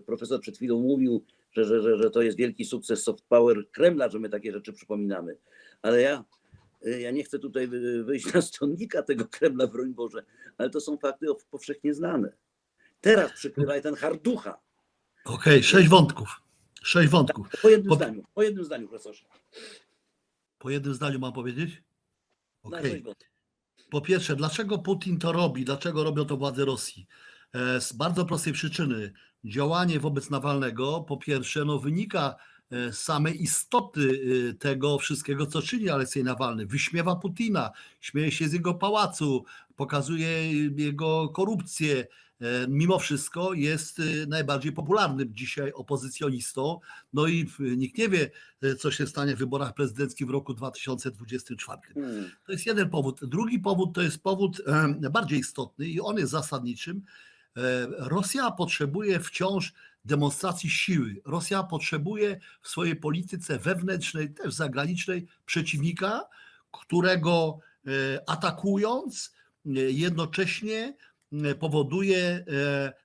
profesor 0.07 0.41
przed 0.41 0.57
chwilą 0.57 0.81
mówił, 0.81 1.25
że, 1.53 1.65
że, 1.65 1.83
że, 1.83 1.99
że 1.99 2.11
to 2.11 2.23
jest 2.23 2.39
wielki 2.39 2.65
sukces 2.65 3.03
soft 3.05 3.25
power 3.29 3.71
Kremla, 3.71 4.09
że 4.09 4.19
my 4.19 4.29
takie 4.29 4.53
rzeczy 4.53 4.73
przypominamy, 4.73 5.37
ale 5.83 6.01
ja, 6.01 6.25
ja 7.01 7.11
nie 7.11 7.25
chcę 7.25 7.39
tutaj 7.39 7.69
wy- 7.69 8.05
wyjść 8.05 8.35
na 8.35 8.43
stronnika 8.43 9.03
tego 9.03 9.25
Kremla, 9.31 9.67
broń 9.67 9.95
Boże, 9.95 10.25
ale 10.59 10.71
to 10.71 10.81
są 10.81 10.97
fakty 10.99 11.27
powszechnie 11.51 11.95
znane. 11.95 12.33
Teraz 13.01 13.33
przykrywa 13.33 13.81
ten 13.81 13.95
harducha. 13.95 14.61
Okej, 15.25 15.63
sześć 15.63 15.89
wątków. 15.89 16.29
Sześć 16.83 17.09
wątków. 17.11 17.47
Po 17.63 17.69
jednym 17.69 17.89
Po- 17.89 17.95
zdaniu, 17.95 18.25
po 18.35 18.43
jednym 18.43 18.65
zdaniu, 18.65 18.89
profesorze. 18.89 19.25
Po 20.59 20.71
jednym 20.71 20.95
zdaniu 20.95 21.19
mam 21.19 21.33
powiedzieć? 21.33 21.83
Okej. 22.63 22.91
sześć 22.91 23.03
wątków. 23.05 23.30
Po 23.91 24.01
pierwsze, 24.01 24.37
dlaczego 24.37 24.79
Putin 24.79 25.19
to 25.19 25.33
robi? 25.33 25.65
Dlaczego 25.65 26.05
robią 26.05 26.25
to 26.25 26.37
władze 26.37 26.65
Rosji? 26.65 27.07
E, 27.53 27.81
Z 27.81 27.93
bardzo 27.93 28.25
prostej 28.25 28.53
przyczyny. 28.53 29.13
Działanie 29.45 30.01
wobec 30.01 30.31
Nawalnego, 30.31 31.01
po 31.01 31.17
pierwsze, 31.17 31.65
no 31.65 31.79
wynika 31.79 32.37
e, 32.71 32.93
z 32.93 32.99
samej 32.99 33.43
istoty 33.43 34.21
e, 34.51 34.55
tego 34.55 34.99
wszystkiego, 34.99 35.47
co 35.47 35.63
czyni 35.63 35.89
Aleksiej 35.89 36.25
Nawalny. 36.25 36.67
Wyśmiewa 36.67 37.17
Putina, 37.17 37.71
śmieje 38.01 38.33
się 38.33 38.49
z 38.49 38.53
jego 38.53 38.75
pałacu, 38.75 39.45
pokazuje 39.77 40.53
jego 40.77 41.29
korupcję. 41.29 42.07
E, 42.41 42.67
Mimo 42.69 42.99
wszystko 42.99 43.55
jest 43.55 43.99
e, 44.01 44.03
najbardziej 44.29 44.73
popularnym 44.73 45.35
dzisiaj 45.35 45.73
opozycjonistą. 45.73 46.81
No 47.13 47.27
i 47.27 47.45
w- 47.47 47.59
nikt 47.61 47.99
nie 47.99 48.09
wie, 48.09 48.31
e, 48.63 48.75
co 48.75 48.91
się 48.91 49.07
stanie 49.07 49.37
w 49.37 49.39
wyborach 49.39 49.75
prezydenckich 49.75 50.27
w 50.27 50.31
roku 50.31 50.55
2024. 50.55 51.81
Hmm. 51.95 52.31
To 52.47 52.53
jest 52.53 52.67
jeden 52.67 52.91
powód. 52.91 53.21
Drugi 53.23 53.59
powód 53.59 53.95
to 53.95 54.03
jest 54.03 54.23
powód 54.23 54.63
e, 55.03 55.11
bardziej 55.11 55.39
istotny 55.39 55.87
i 55.89 56.01
on 56.01 56.17
jest 56.19 56.33
zasadniczym. 56.33 57.03
E, 57.57 57.87
Rosja 57.99 58.51
potrzebuje 58.51 59.21
wciąż 59.21 59.73
demonstracji 60.05 60.71
siły. 60.71 61.21
Rosja 61.25 61.63
potrzebuje 61.63 62.41
w 62.63 62.69
swojej 62.69 62.97
polityce 62.97 63.59
wewnętrznej, 63.59 64.35
też 64.35 64.55
zagranicznej 64.55 65.27
przeciwnika, 65.47 66.25
którego 66.73 67.59
e, 67.87 67.91
atakując 68.27 69.33
e, 69.67 69.71
jednocześnie 69.81 70.79
e, 70.87 70.95
powoduje 71.59 72.19
e, 72.19 72.45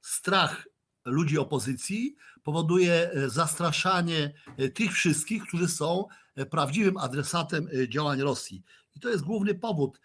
strach 0.01 0.67
ludzi 1.05 1.37
opozycji, 1.37 2.15
powoduje 2.43 3.11
e, 3.11 3.29
zastraszanie 3.29 4.33
e, 4.57 4.69
tych 4.69 4.91
wszystkich, 4.91 5.43
którzy 5.43 5.67
są 5.67 6.05
prawdziwym 6.49 6.97
adresatem 6.97 7.69
działań 7.89 8.21
Rosji. 8.21 8.63
I 8.95 8.99
to 8.99 9.09
jest 9.09 9.23
główny 9.23 9.55
powód. 9.55 10.01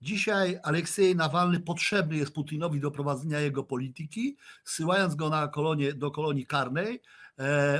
Dzisiaj 0.00 0.58
Aleksiej 0.62 1.16
Nawalny 1.16 1.60
potrzebny 1.60 2.16
jest 2.16 2.32
Putinowi 2.32 2.80
do 2.80 2.90
prowadzenia 2.90 3.40
jego 3.40 3.64
polityki, 3.64 4.36
zsyłając 4.64 5.14
go 5.14 5.28
na 5.28 5.48
kolonie, 5.48 5.92
do 5.92 6.10
kolonii 6.10 6.46
karnej, 6.46 7.02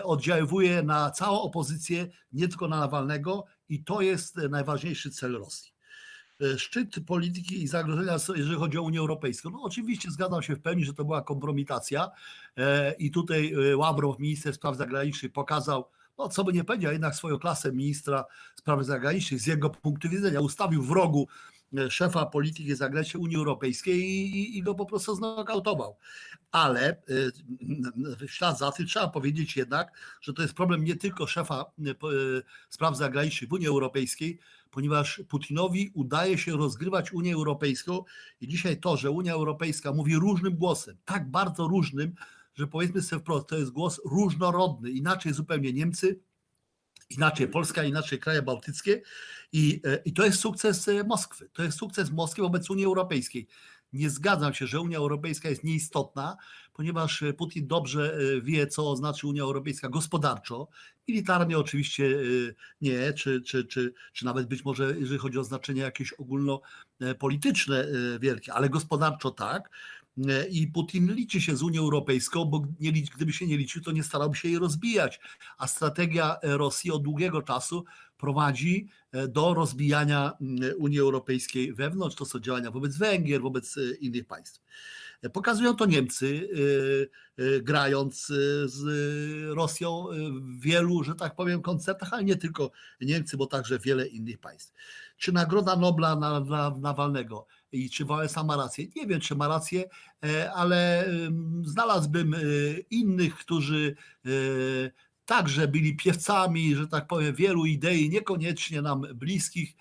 oddziaływuje 0.03 0.83
na 0.83 1.11
całą 1.11 1.41
opozycję, 1.41 2.07
nie 2.33 2.49
tylko 2.49 2.69
na 2.69 2.81
Nawalnego 2.81 3.45
i 3.69 3.85
to 3.85 4.01
jest 4.01 4.37
najważniejszy 4.37 5.11
cel 5.11 5.33
Rosji. 5.33 5.72
E, 6.43 6.59
Szczyt 6.59 6.97
polityki 7.07 7.63
i 7.63 7.69
zagrożenia, 7.69 8.17
jeżeli 8.37 8.57
chodzi 8.57 8.79
o 8.79 8.83
Unię 8.83 8.99
Europejską. 8.99 9.51
No 9.51 9.63
oczywiście 9.63 10.11
zgadzam 10.11 10.43
się 10.43 10.57
w 10.57 10.61
pełni, 10.61 10.85
że 10.85 10.95
to 10.95 11.05
była 11.05 11.23
kompromitacja 11.23 12.11
e, 12.57 12.93
i 12.93 13.11
tutaj 13.11 13.55
e, 13.73 13.77
Ławrow, 13.77 14.19
minister 14.19 14.55
spraw 14.55 14.77
zagranicznych, 14.77 15.33
pokazał, 15.33 15.89
no 16.19 16.29
co 16.29 16.45
by 16.45 16.53
nie 16.53 16.65
powiedział, 16.65 16.93
jednak 16.93 17.15
swoją 17.15 17.39
klasę 17.39 17.73
ministra 17.73 18.25
spraw 18.57 18.85
zagranicznych 18.85 19.41
z 19.41 19.47
jego 19.47 19.71
punktu 19.71 20.09
widzenia 20.09 20.41
ustawił 20.41 20.83
w 20.83 20.91
rogu 20.91 21.29
szefa 21.91 22.27
polityki 22.27 22.75
zagranicznej 22.75 23.23
Unii 23.23 23.37
Europejskiej 23.37 24.01
i, 24.01 24.59
i, 24.59 24.63
go 24.63 24.75
po 24.75 24.87
prostu 24.87 25.15
znokautował. 25.15 25.97
Ale 26.53 26.89
e, 26.89 26.97
w 28.27 28.31
ślad 28.31 28.59
za 28.59 28.73
tym 28.73 28.87
trzeba 28.87 29.09
powiedzieć 29.09 29.57
jednak, 29.57 29.93
że 30.21 30.33
to 30.33 30.43
jest 30.43 30.55
problem 30.55 30.85
nie 30.85 30.97
tylko 30.97 31.27
szefa 31.27 31.65
po- 31.99 32.15
e, 32.15 32.17
spraw 32.69 32.97
zagranicznych 32.97 33.51
w 33.51 33.53
Unii 33.53 33.69
Europejskiej, 33.69 34.39
ponieważ 34.71 35.23
Putinowi 35.29 35.91
udaje 35.95 36.39
się 36.39 36.57
rozgrywać 36.57 37.13
Unię 37.13 37.35
Europejską 37.35 38.05
i 38.41 38.49
dzisiaj 38.49 38.81
to, 38.81 38.97
że 38.97 39.11
Unia 39.11 39.33
Europejska 39.33 39.93
mówi 39.93 40.17
różnym 40.17 40.57
głosem, 40.57 40.97
tak 41.05 41.31
bardzo 41.31 41.69
różnym, 41.69 42.15
że 42.55 42.67
powiedzmy 42.67 43.03
sobie 43.03 43.21
wprost, 43.21 43.49
to 43.49 43.59
jest 43.59 43.71
głos 43.71 44.01
różnorodny, 44.05 44.91
inaczej 44.91 45.33
zupełnie 45.33 45.73
Niemcy, 45.73 46.21
inaczej 47.15 47.49
Polska, 47.49 47.85
inaczej 47.85 48.19
kraje 48.19 48.43
bałtyckie 48.43 49.03
i, 49.53 49.81
e, 49.85 49.97
i 50.05 50.13
to 50.13 50.25
jest 50.25 50.41
sukces 50.41 50.89
e, 50.89 51.05
Moskwy. 51.05 51.49
To 51.53 51.63
jest 51.63 51.79
sukces 51.79 52.11
Moskwy 52.11 52.43
wobec 52.43 52.71
Unii 52.71 52.85
Europejskiej. 52.85 53.47
Nie 53.93 54.11
zgadzam 54.11 54.55
się, 54.55 54.67
że 54.67 54.81
Unia 54.81 54.99
Europejska 54.99 55.49
jest 55.49 55.65
nieistotna, 55.65 56.37
ponieważ 56.73 57.23
e, 57.23 57.33
Putin 57.33 57.67
dobrze 57.67 58.19
wie, 58.43 58.67
co 58.67 58.97
znaczy 58.97 59.27
Unia 59.27 59.43
Europejska 59.43 59.89
gospodarczo. 59.89 60.69
Militarnie 61.09 61.59
oczywiście 61.59 62.17
nie, 62.81 63.13
czy, 63.13 63.41
czy, 63.41 63.65
czy, 63.65 63.95
czy 64.13 64.25
nawet 64.25 64.47
być 64.47 64.65
może, 64.65 64.95
jeżeli 64.99 65.19
chodzi 65.19 65.39
o 65.39 65.45
znaczenie 65.45 65.83
jakieś 65.83 66.13
ogólnopolityczne 66.13 67.87
wielkie, 68.21 68.53
ale 68.53 68.69
gospodarczo 68.69 69.31
tak. 69.31 69.71
I 70.51 70.67
Putin 70.67 71.15
liczy 71.15 71.41
się 71.41 71.57
z 71.57 71.63
Unią 71.63 71.83
Europejską, 71.83 72.45
bo 72.45 72.67
nie, 72.81 72.93
gdyby 72.93 73.33
się 73.33 73.47
nie 73.47 73.57
liczył, 73.57 73.83
to 73.83 73.93
nie 73.93 74.03
starałby 74.03 74.37
się 74.37 74.49
jej 74.49 74.59
rozbijać. 74.59 75.21
A 75.59 75.67
strategia 75.67 76.37
e, 76.43 76.57
Rosji 76.57 76.91
od 76.91 77.03
długiego 77.03 77.43
czasu 77.43 77.85
prowadzi 78.19 78.89
e, 79.13 79.29
do 79.29 79.55
rozbijania 79.55 80.33
mm, 80.41 80.73
Unii 80.79 81.01
Europejskiej 81.01 81.75
wewnątrz. 81.75 82.17
To 82.17 82.25
są 82.25 82.41
działania 82.41 82.71
wobec 82.71 82.97
Węgier, 82.97 83.43
wobec 83.43 83.79
e, 83.79 83.95
innych 83.95 84.27
państw. 84.27 84.61
Pokazują 85.33 85.77
to 85.77 85.87
Niemcy, 85.87 86.49
grając 87.63 88.27
z 88.65 88.85
Rosją 89.55 90.07
w 90.31 90.61
wielu, 90.61 91.05
że 91.05 91.15
tak 91.15 91.35
powiem, 91.35 91.63
koncertach, 91.63 92.13
ale 92.13 92.25
nie 92.25 92.37
tylko 92.37 92.71
Niemcy, 93.01 93.37
bo 93.37 93.47
także 93.47 93.79
wiele 93.79 94.07
innych 94.07 94.39
państw. 94.39 94.73
Czy 95.17 95.33
Nagroda 95.33 95.77
Nobla 95.77 96.17
na, 96.17 96.41
na 96.41 96.71
Nawalnego 96.81 97.47
i 97.73 97.91
czy 97.91 98.05
Wałęsa 98.05 98.45
ma 98.45 98.57
rację? 98.57 98.87
Nie 98.97 99.07
wiem, 99.07 99.21
czy 99.21 99.35
ma 99.35 99.49
rację, 99.49 99.85
e, 100.25 100.53
ale 100.53 101.11
znalazłbym 101.65 102.35
e, 102.35 102.39
innych, 102.91 103.35
którzy 103.35 103.97
e, 104.27 104.31
także 105.25 105.69
byli 105.69 105.97
piewcami, 105.97 106.77
że 106.77 106.89
tak 106.89 107.07
powiem, 107.07 107.35
wielu 107.35 107.67
idei, 107.67 108.11
niekoniecznie 108.11 108.83
nam 108.83 109.01
bliskich 109.15 109.75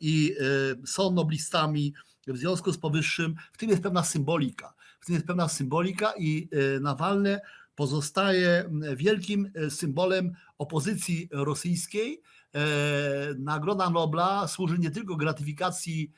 i 0.00 0.34
są 0.86 1.10
noblistami. 1.10 1.94
W 2.26 2.36
związku 2.36 2.72
z 2.72 2.78
powyższym, 2.78 3.34
w 3.52 3.58
tym 3.58 3.70
jest 3.70 3.82
pewna 3.82 4.04
symbolika. 4.04 4.74
W 5.00 5.06
tym 5.06 5.14
jest 5.14 5.26
pewna 5.26 5.48
symbolika 5.48 6.12
i 6.18 6.48
Nawalny 6.80 7.38
pozostaje 7.74 8.70
wielkim 8.96 9.52
symbolem 9.68 10.32
opozycji 10.58 11.28
rosyjskiej. 11.32 12.22
Nagroda 13.38 13.90
Nobla 13.90 14.48
służy 14.48 14.78
nie 14.78 14.90
tylko 14.90 15.16
gratyfikacji 15.16 16.12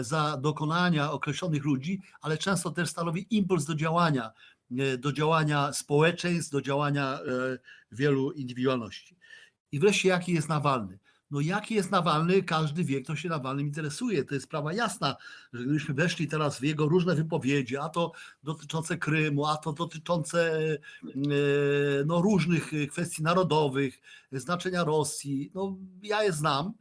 za 0.00 0.36
dokonania 0.36 1.12
określonych 1.12 1.64
ludzi, 1.64 2.00
ale 2.20 2.38
często 2.38 2.70
też 2.70 2.88
stanowi 2.88 3.26
impuls 3.30 3.64
do 3.64 3.74
działania, 3.74 4.32
e, 4.78 4.98
do 4.98 5.12
działania 5.12 5.72
społeczeństw, 5.72 6.52
do 6.52 6.62
działania 6.62 7.20
e, 7.20 7.58
wielu 7.92 8.32
indywidualności. 8.32 9.16
I 9.72 9.80
wreszcie, 9.80 10.08
jaki 10.08 10.32
jest 10.32 10.48
Nawalny? 10.48 10.98
No 11.30 11.40
jaki 11.40 11.74
jest 11.74 11.90
Nawalny, 11.90 12.42
każdy 12.42 12.84
wie, 12.84 13.02
kto 13.02 13.16
się 13.16 13.28
Nawalnym 13.28 13.66
interesuje. 13.66 14.24
To 14.24 14.34
jest 14.34 14.46
sprawa 14.46 14.72
jasna, 14.72 15.16
że 15.52 15.62
gdybyśmy 15.64 15.94
weszli 15.94 16.28
teraz 16.28 16.58
w 16.58 16.62
jego 16.62 16.88
różne 16.88 17.14
wypowiedzi, 17.14 17.76
a 17.76 17.88
to 17.88 18.12
dotyczące 18.42 18.98
Krymu, 18.98 19.46
a 19.46 19.56
to 19.56 19.72
dotyczące 19.72 20.50
e, 20.52 20.78
no, 22.06 22.22
różnych 22.22 22.70
kwestii 22.90 23.22
narodowych, 23.22 24.00
znaczenia 24.32 24.84
Rosji, 24.84 25.50
no 25.54 25.76
ja 26.02 26.22
je 26.22 26.32
znam. 26.32 26.72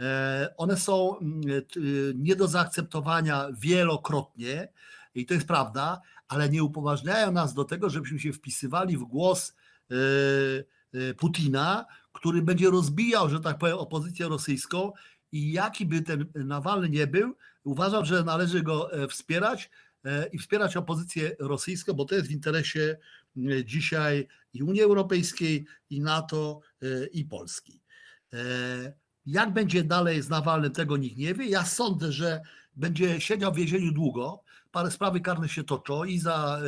E, 0.00 0.54
One 0.56 0.76
są 0.76 1.18
mm, 1.18 1.42
t- 1.42 1.80
nie 2.14 2.36
do 2.36 2.48
zaakceptowania 2.48 3.48
wielokrotnie 3.52 4.68
i 5.14 5.26
to 5.26 5.34
jest 5.34 5.46
prawda, 5.46 6.00
ale 6.28 6.48
nie 6.48 6.64
upoważniają 6.64 7.32
nas 7.32 7.54
do 7.54 7.64
tego, 7.64 7.90
żebyśmy 7.90 8.18
się 8.18 8.32
wpisywali 8.32 8.96
w 8.96 9.04
głos 9.04 9.54
e, 9.90 9.94
e, 11.10 11.14
Putina, 11.14 11.86
który 12.12 12.42
będzie 12.42 12.70
rozbijał, 12.70 13.30
że 13.30 13.40
tak 13.40 13.58
powiem, 13.58 13.78
opozycję 13.78 14.28
rosyjską 14.28 14.92
i 15.32 15.52
jaki 15.52 15.86
by 15.86 16.02
ten 16.02 16.26
Nawalny 16.34 16.88
nie 16.88 17.06
był, 17.06 17.36
uważam, 17.64 18.04
że 18.04 18.24
należy 18.24 18.62
go 18.62 18.90
wspierać 19.08 19.70
i 20.32 20.38
wspierać 20.38 20.76
opozycję 20.76 21.36
rosyjską, 21.38 21.92
bo 21.92 22.04
to 22.04 22.14
jest 22.14 22.28
w 22.28 22.30
interesie 22.30 22.96
dzisiaj 23.64 24.28
i 24.52 24.62
Unii 24.62 24.82
Europejskiej, 24.82 25.66
i 25.90 26.00
NATO, 26.00 26.60
i 27.12 27.24
Polski. 27.24 27.80
Jak 29.26 29.52
będzie 29.52 29.84
dalej 29.84 30.22
z 30.22 30.28
Nawalnym, 30.28 30.72
tego 30.72 30.96
nikt 30.96 31.16
nie 31.16 31.34
wie. 31.34 31.46
Ja 31.46 31.64
sądzę, 31.64 32.12
że 32.12 32.40
będzie 32.76 33.20
siedział 33.20 33.52
w 33.52 33.56
więzieniu 33.56 33.92
długo. 33.92 34.42
Parę 34.72 34.90
sprawy 34.90 35.20
karne 35.20 35.48
się 35.48 35.64
toczą 35.64 36.04
i 36.04 36.18
za, 36.18 36.60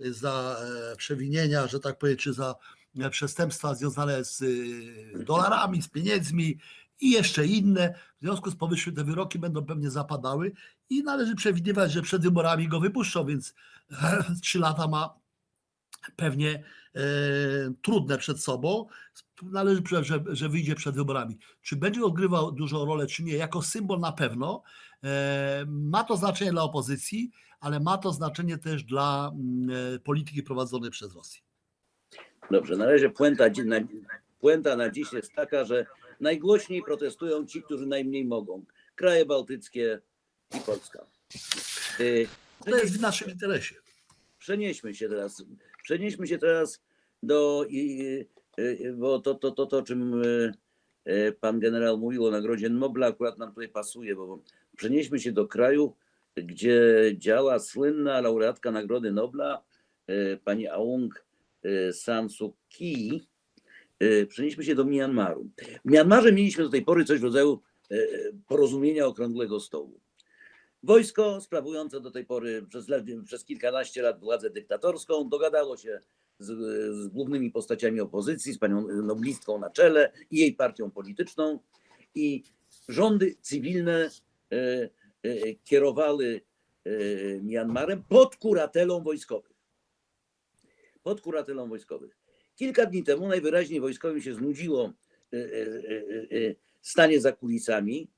e, 0.00 0.12
za 0.12 0.56
e, 0.92 0.96
przewinienia, 0.96 1.66
że 1.66 1.80
tak 1.80 1.98
powiem, 1.98 2.16
czy 2.16 2.32
za 2.32 2.54
e, 2.98 3.10
przestępstwa 3.10 3.74
związane 3.74 4.24
z 4.24 4.44
dolarami, 5.24 5.82
z 5.82 5.88
pieniędzmi 5.88 6.58
i 7.00 7.10
jeszcze 7.10 7.46
inne. 7.46 7.94
W 8.20 8.24
związku 8.24 8.50
z 8.50 8.56
powyższym 8.56 8.94
te 8.94 9.04
wyroki 9.04 9.38
będą 9.38 9.64
pewnie 9.64 9.90
zapadały 9.90 10.52
i 10.90 11.02
należy 11.02 11.34
przewidywać, 11.34 11.92
że 11.92 12.02
przed 12.02 12.22
wyborami 12.22 12.68
go 12.68 12.80
wypuszczą, 12.80 13.26
więc 13.26 13.54
trzy 14.42 14.58
lata 14.58 14.88
ma 14.88 15.14
pewnie 16.16 16.64
e, 16.94 17.00
trudne 17.82 18.18
przed 18.18 18.40
sobą. 18.40 18.86
Należy, 19.42 19.82
że, 19.88 20.04
że, 20.04 20.22
że 20.28 20.48
wyjdzie 20.48 20.74
przed 20.74 20.96
wyborami. 20.96 21.38
Czy 21.62 21.76
będzie 21.76 22.04
odgrywał 22.04 22.52
dużą 22.52 22.84
rolę, 22.84 23.06
czy 23.06 23.22
nie, 23.22 23.36
jako 23.36 23.62
symbol 23.62 24.00
na 24.00 24.12
pewno. 24.12 24.62
E, 25.04 25.64
ma 25.68 26.04
to 26.04 26.16
znaczenie 26.16 26.50
dla 26.50 26.62
opozycji, 26.62 27.30
ale 27.60 27.80
ma 27.80 27.98
to 27.98 28.12
znaczenie 28.12 28.58
też 28.58 28.84
dla 28.84 29.32
mm, 29.34 29.94
e, 29.94 29.98
polityki 29.98 30.42
prowadzonej 30.42 30.90
przez 30.90 31.14
Rosję. 31.14 31.42
Dobrze, 32.50 32.76
na 32.76 32.86
razie 32.86 33.10
puenta, 33.10 33.44
na, 33.64 33.76
puenta 34.40 34.76
na 34.76 34.90
dziś 34.90 35.12
jest 35.12 35.32
taka, 35.32 35.64
że 35.64 35.86
najgłośniej 36.20 36.82
protestują 36.82 37.46
ci, 37.46 37.62
którzy 37.62 37.86
najmniej 37.86 38.24
mogą. 38.24 38.64
Kraje 38.94 39.26
bałtyckie 39.26 40.00
i 40.56 40.60
Polska. 40.60 41.06
Y, 42.00 42.28
To 42.64 42.76
jest 42.76 42.98
w 42.98 43.00
naszym 43.00 43.30
interesie. 43.30 43.74
Przenieśmy 44.38 44.94
się 44.94 45.08
teraz, 45.08 45.44
przenieśmy 45.82 46.26
się 46.26 46.38
teraz 46.38 46.82
do, 47.22 47.64
i, 47.68 48.26
bo 48.94 49.18
to, 49.18 49.34
to, 49.34 49.50
to, 49.50 49.66
to, 49.66 49.78
o 49.78 49.82
czym 49.82 50.22
y, 50.22 50.52
pan 51.40 51.60
generał 51.60 51.98
mówił 51.98 52.26
o 52.26 52.30
Nagrodzie 52.30 52.68
Nobla, 52.68 53.06
akurat 53.06 53.38
nam 53.38 53.48
tutaj 53.48 53.68
pasuje, 53.68 54.16
bo 54.16 54.42
przenieśmy 54.76 55.20
się 55.20 55.32
do 55.32 55.46
kraju, 55.46 55.94
gdzie 56.36 56.80
działa 57.16 57.58
słynna 57.58 58.20
laureatka 58.20 58.70
Nagrody 58.70 59.12
Nobla, 59.12 59.62
pani 60.44 60.68
Aung 60.68 61.24
San 61.92 62.30
Suu 62.30 62.56
Kyi. 62.68 63.28
Przenieśmy 64.28 64.64
się 64.64 64.74
do 64.74 64.84
Myanmaru. 64.84 65.50
W 65.84 65.90
Myanmarze 65.90 66.32
mieliśmy 66.32 66.64
do 66.64 66.70
tej 66.70 66.84
pory 66.84 67.04
coś 67.04 67.20
w 67.20 67.24
rodzaju 67.24 67.62
porozumienia 68.48 69.06
okrągłego 69.06 69.60
stołu. 69.60 70.00
Wojsko 70.82 71.40
sprawujące 71.40 72.00
do 72.00 72.10
tej 72.10 72.24
pory 72.24 72.66
przez, 72.68 72.86
przez 73.24 73.44
kilkanaście 73.44 74.02
lat 74.02 74.20
władzę 74.20 74.50
dyktatorską 74.50 75.28
dogadało 75.28 75.76
się 75.76 76.00
z, 76.38 76.46
z 76.96 77.08
głównymi 77.08 77.50
postaciami 77.50 78.00
opozycji, 78.00 78.52
z 78.52 78.58
panią 78.58 78.86
noblistką 78.88 79.58
na 79.58 79.70
czele 79.70 80.12
i 80.30 80.38
jej 80.38 80.52
partią 80.52 80.90
polityczną 80.90 81.58
i 82.14 82.44
rządy 82.88 83.36
cywilne 83.40 84.10
e, 84.52 84.56
e, 85.22 85.54
kierowały 85.64 86.40
e, 86.84 86.90
Myanmarem 87.42 88.04
pod 88.08 88.36
kuratelą 88.36 89.02
wojskowych. 89.02 89.56
Pod 91.02 91.20
kuratelą 91.20 91.68
wojskowych. 91.68 92.18
Kilka 92.56 92.86
dni 92.86 93.04
temu 93.04 93.28
najwyraźniej 93.28 93.80
wojskowym 93.80 94.22
się 94.22 94.34
znudziło 94.34 94.92
e, 95.32 95.36
e, 95.36 95.46
e, 96.48 96.54
stanie 96.82 97.20
za 97.20 97.32
kulisami 97.32 98.08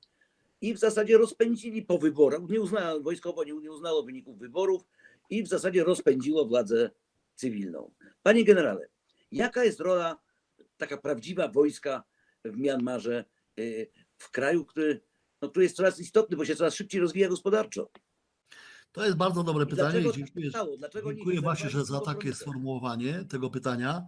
i 0.61 0.73
w 0.73 0.79
zasadzie 0.79 1.17
rozpędzili 1.17 1.81
po 1.81 1.97
wyborach. 1.97 2.41
Nie 2.49 2.61
uznało, 2.61 3.01
wojskowo 3.01 3.43
nie, 3.43 3.53
nie 3.53 3.71
uznało 3.71 4.03
wyników 4.03 4.39
wyborów 4.39 4.81
i 5.29 5.43
w 5.43 5.47
zasadzie 5.47 5.83
rozpędziło 5.83 6.45
władzę 6.45 6.91
cywilną. 7.35 7.91
Panie 8.23 8.43
generale, 8.43 8.89
jaka 9.31 9.63
jest 9.63 9.79
rola 9.79 10.19
taka 10.77 10.97
prawdziwa 10.97 11.47
wojska 11.47 12.03
w 12.45 12.57
Mianmarze, 12.57 13.25
y, 13.59 13.91
w 14.17 14.31
kraju, 14.31 14.65
który, 14.65 15.01
no, 15.41 15.49
który 15.49 15.65
jest 15.65 15.75
coraz 15.75 15.99
istotny, 15.99 16.37
bo 16.37 16.45
się 16.45 16.55
coraz 16.55 16.75
szybciej 16.75 17.01
rozwija 17.01 17.29
gospodarczo? 17.29 17.91
To 18.91 19.05
jest 19.05 19.17
bardzo 19.17 19.43
dobre 19.43 19.63
I 19.63 19.67
pytanie 19.67 19.91
dlaczego 19.91 20.11
tak 20.11 20.17
dziękuję, 20.17 20.49
stało? 20.49 20.77
Dlaczego 20.77 21.13
dziękuję 21.13 21.41
właśnie, 21.41 21.69
że 21.69 21.85
za 21.85 21.99
takie 21.99 22.33
sformułowanie 22.33 23.25
tego 23.29 23.49
pytania. 23.49 24.05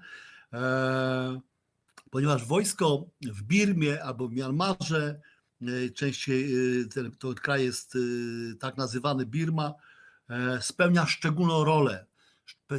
E, 0.54 1.42
ponieważ 2.12 2.46
wojsko 2.46 3.06
w 3.22 3.44
Birmie 3.44 4.04
albo 4.04 4.28
w 4.28 4.34
Mianmarze, 4.34 5.22
częściej 5.96 6.54
e, 6.82 6.86
ten, 6.86 7.12
kraj 7.36 7.64
jest 7.64 7.96
e, 7.96 8.00
tak 8.56 8.78
nazywany 8.78 9.26
Birma, 9.26 9.74
e, 10.30 10.62
spełnia 10.62 11.06
szczególną 11.06 11.64
rolę. 11.64 12.06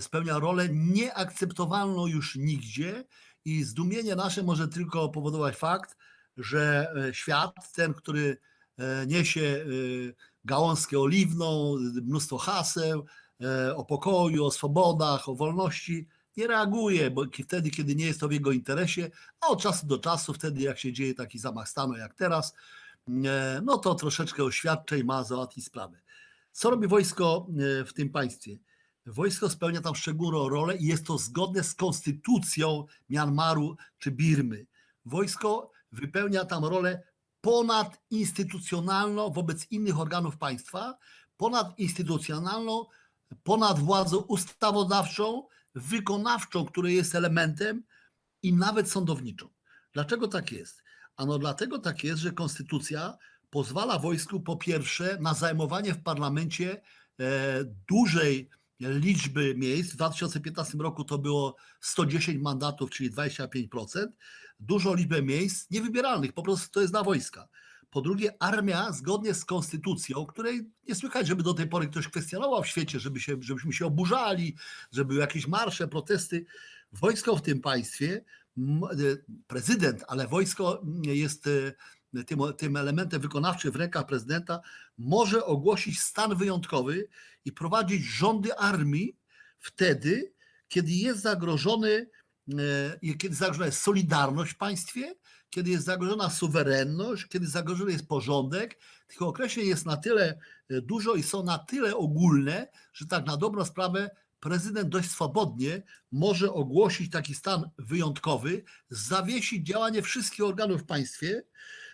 Spełnia 0.01 0.39
rolę 0.39 0.69
nieakceptowalną 0.69 2.07
już 2.07 2.37
nigdzie 2.37 3.05
i 3.45 3.65
zdumienie 3.65 4.17
nasze 4.17 4.43
może 4.43 4.69
tylko 4.69 5.09
powodować 5.09 5.57
fakt, 5.57 5.97
że 6.37 6.93
e, 7.09 7.15
świat, 7.15 7.73
ten, 7.73 7.95
który 7.95 8.37
e, 8.79 9.07
niesie 9.07 9.67
gałązkę 10.45 10.99
oliwną, 10.99 11.77
mnóstwo 12.03 12.39
haseł 12.39 13.07
o 13.77 13.85
pokoju, 13.85 14.45
o 14.45 14.51
swobodach, 14.51 15.29
o 15.29 15.35
wolności, 15.35 16.09
nie 16.37 16.47
reaguje, 16.47 17.11
bo 17.11 17.25
wtedy, 17.45 17.71
kiedy 17.71 17.95
nie 17.95 18.07
jest 18.07 18.21
to 18.21 18.29
w 18.29 18.33
jego 18.33 18.53
interesie, 18.53 19.11
a 19.41 19.47
od 19.47 19.63
czasu 19.63 19.87
do 19.87 19.99
czasu, 19.99 20.33
wtedy 20.33 20.61
jak 20.61 20.79
się 20.79 20.93
dzieje 20.93 21.15
taki 21.15 21.39
zamach 21.39 21.69
stanu 21.69 21.97
jak 21.97 22.15
teraz, 22.15 22.55
e, 23.09 23.61
no 23.65 23.79
to 23.79 23.95
troszeczkę 23.95 24.45
oświadczeń 24.45 25.05
ma 25.05 25.25
załatwić 25.25 25.65
sprawę. 25.65 26.01
Co 26.53 26.71
robi 26.71 26.89
wojsko 26.89 27.47
e, 27.81 27.85
w 27.85 27.93
tym 27.93 28.11
państwie? 28.11 28.59
Wojsko 29.07 29.51
spełnia 29.51 29.81
tam 29.81 29.95
szczególną 29.95 30.49
rolę 30.49 30.77
i 30.77 30.87
jest 30.87 31.07
to 31.07 31.19
zgodne 31.19 31.65
z 31.65 31.75
konstytucją 31.75 32.87
Mianmaru 33.11 33.77
czy 33.99 34.11
Birmy. 34.11 34.67
Wojsko 35.05 35.71
wypełnia 35.93 36.45
tam 36.45 36.65
rolę 36.65 37.03
ponadinstytucjonalną 37.41 39.31
wobec 39.31 39.71
innych 39.71 40.01
organów 40.01 40.37
państwa, 40.37 40.99
ponadinstytucjonalną, 41.37 42.87
ponad 43.43 43.79
władzą 43.79 44.17
ustawodawczą, 44.17 45.47
wykonawczą, 45.75 46.65
której 46.65 46.97
jest 46.97 47.15
elementem 47.15 47.85
i 48.43 48.53
nawet 48.53 48.91
sądowniczą. 48.91 49.49
Dlaczego 49.93 50.29
tak 50.29 50.53
jest? 50.53 50.83
Ano 51.17 51.39
dlatego 51.39 51.79
tak 51.79 52.05
jest, 52.05 52.21
że 52.21 52.33
konstytucja 52.33 53.19
pozwala 53.51 53.99
wojsku 53.99 54.41
po 54.41 54.57
pierwsze 54.57 55.19
na 55.21 55.35
zajmowanie 55.35 55.95
w 55.95 56.03
parlamencie 56.03 56.83
e, 57.21 57.65
dużej 57.89 58.51
liczby 58.81 59.55
miejsc. 59.55 59.93
W 59.93 59.97
2015 59.97 60.79
roku 60.79 61.05
to 61.05 61.19
było 61.19 61.57
110 61.81 62.43
mandatów, 62.43 62.91
czyli 62.91 63.11
25%. 63.11 64.07
Dużą 64.61 64.95
liczbę 64.95 65.23
miejsc 65.23 65.71
niewybieralnych, 65.71 66.33
po 66.33 66.43
prostu 66.43 66.71
to 66.71 66.81
jest 66.81 66.93
dla 66.93 67.03
wojska. 67.03 67.49
Po 67.93 68.01
drugie, 68.01 68.35
armia 68.43 68.93
zgodnie 68.93 69.35
z 69.35 69.45
konstytucją, 69.45 70.27
której 70.27 70.71
nie 70.89 70.95
słychać, 70.95 71.27
żeby 71.27 71.43
do 71.43 71.55
tej 71.55 71.69
pory 71.69 71.89
ktoś 71.89 72.09
kwestionował 72.09 72.63
w 72.63 72.67
świecie, 72.67 73.01
żeby 73.01 73.21
się, 73.21 73.37
żebyśmy 73.41 73.73
się 73.73 73.87
oburzali, 73.87 74.57
żeby 74.93 75.09
były 75.09 75.21
jakieś 75.21 75.47
marsze, 75.47 75.89
protesty. 75.89 76.45
Wojsko 76.93 77.37
w 77.37 77.43
tym 77.43 77.61
państwie, 77.61 78.25
e, 78.59 78.97
prezydent, 79.47 80.05
ale 80.09 80.27
wojsko 80.27 80.83
jest 81.03 81.47
e, 82.15 82.25
tym, 82.25 82.39
tym 82.57 82.77
elementem 82.77 83.21
wykonawczym 83.21 83.73
w 83.73 83.77
rękach 83.77 84.07
prezydenta, 84.07 84.61
może 84.99 85.45
ogłosić 85.45 86.01
stan 86.01 86.37
wyjątkowy 86.37 87.09
i 87.45 87.53
prowadzić 87.53 88.05
rządy 88.05 88.57
armii 88.57 89.17
wtedy, 89.59 90.33
kiedy 90.69 90.91
jest 90.93 91.21
zagrożony, 91.21 92.11
e, 93.03 93.17
kiedy 93.19 93.35
zagrożona 93.35 93.67
jest 93.67 93.83
solidarność 93.83 94.53
w 94.53 94.57
państwie, 94.57 95.15
kiedy 95.53 95.71
jest 95.71 95.85
zagrożona 95.85 96.31
suwerenność, 96.31 97.27
kiedy 97.27 97.47
zagrożony 97.47 97.93
jest 97.93 98.09
porządek. 98.09 98.79
Tych 99.09 99.23
określeń 99.23 99.67
jest 99.67 99.87
na 99.87 99.97
tyle 99.97 100.39
e, 100.71 100.81
dużo 100.81 101.15
i 101.15 101.23
są 101.23 101.45
na 101.45 101.59
tyle 101.59 101.97
ogólne, 101.97 102.69
że 102.93 103.07
tak 103.07 103.27
na 103.27 103.37
dobrą 103.37 103.65
sprawę 103.65 104.11
prezydent 104.41 104.89
dość 104.89 105.11
swobodnie 105.11 105.83
może 106.13 106.53
ogłosić 106.53 107.11
taki 107.11 107.35
stan 107.35 107.71
wyjątkowy, 107.79 108.65
zawiesić 108.91 109.67
działanie 109.67 110.03
wszystkich 110.03 110.45
organów 110.45 110.83
w 110.83 110.87
państwie, 110.87 111.43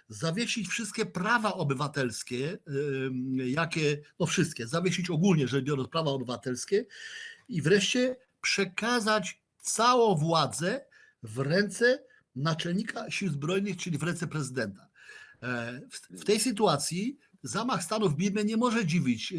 zawiesić 0.09 0.69
wszystkie 0.69 1.07
prawa 1.07 1.55
obywatelskie, 1.55 2.59
ym, 2.69 3.37
jakie, 3.37 3.99
no 4.21 4.27
wszystkie, 4.27 4.67
zawiesić 4.67 5.11
ogólnie 5.11 5.49
rzecz 5.49 5.65
biorąc 5.65 5.89
prawa 5.89 6.11
obywatelskie 6.11 6.87
i 7.49 7.63
wreszcie 7.63 8.17
przekazać 8.41 9.43
całą 9.61 10.15
władzę 10.15 10.85
w 11.23 11.39
ręce 11.39 12.08
naczelnika 12.39 13.11
sił 13.11 13.31
zbrojnych, 13.31 13.77
czyli 13.77 13.99
w 13.99 14.03
ręce 14.03 14.27
prezydenta. 14.27 14.89
E, 15.43 15.81
W, 16.11 16.25
tej 16.25 16.41
sytuacji 16.41 17.19
zamach 17.43 17.85
stanu 17.85 18.09
w 18.09 18.17
Birmie 18.17 18.45
nie 18.45 18.57
może 18.57 18.87
dziwić. 18.87 19.33
E, 19.33 19.37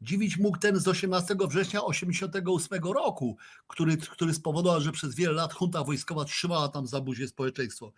Dziwić 0.00 0.38
mógł 0.38 0.58
ten 0.58 0.80
z 0.80 0.88
18 0.88 1.34
września 1.34 1.80
1988 1.80 2.92
roku, 2.92 3.36
który, 3.66 3.96
który 3.96 4.34
spowodował, 4.34 4.80
że 4.80 4.92
przez 4.92 5.14
wiele 5.14 5.32
lat 5.32 5.54
junta 5.60 5.84
wojskowa 5.84 6.24
trzymała 6.24 6.68
tam 6.68 6.86
za 6.86 7.00
buzię 7.00 7.28
społeczeństwo. 7.28 7.92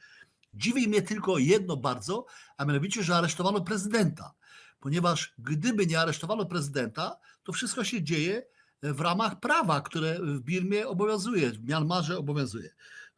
Dziwi 0.54 0.88
mnie 0.88 1.02
tylko 1.02 1.38
jedno 1.38 1.76
bardzo, 1.76 2.26
a 2.56 2.64
mianowicie, 2.64 3.02
że 3.02 3.16
aresztowano 3.16 3.60
prezydenta. 3.60 4.34
Ponieważ 4.80 5.34
gdyby 5.38 5.86
nie 5.86 6.00
aresztowano 6.00 6.46
prezydenta, 6.46 7.16
to 7.42 7.52
wszystko 7.52 7.84
się 7.84 8.02
dzieje 8.02 8.42
w 8.82 9.00
ramach 9.00 9.40
prawa, 9.40 9.80
które 9.80 10.18
w 10.22 10.40
Birmie 10.40 10.88
obowiązuje, 10.88 11.50
w 11.50 11.64
Mianmarze 11.64 12.18
obowiązuje. 12.18 12.70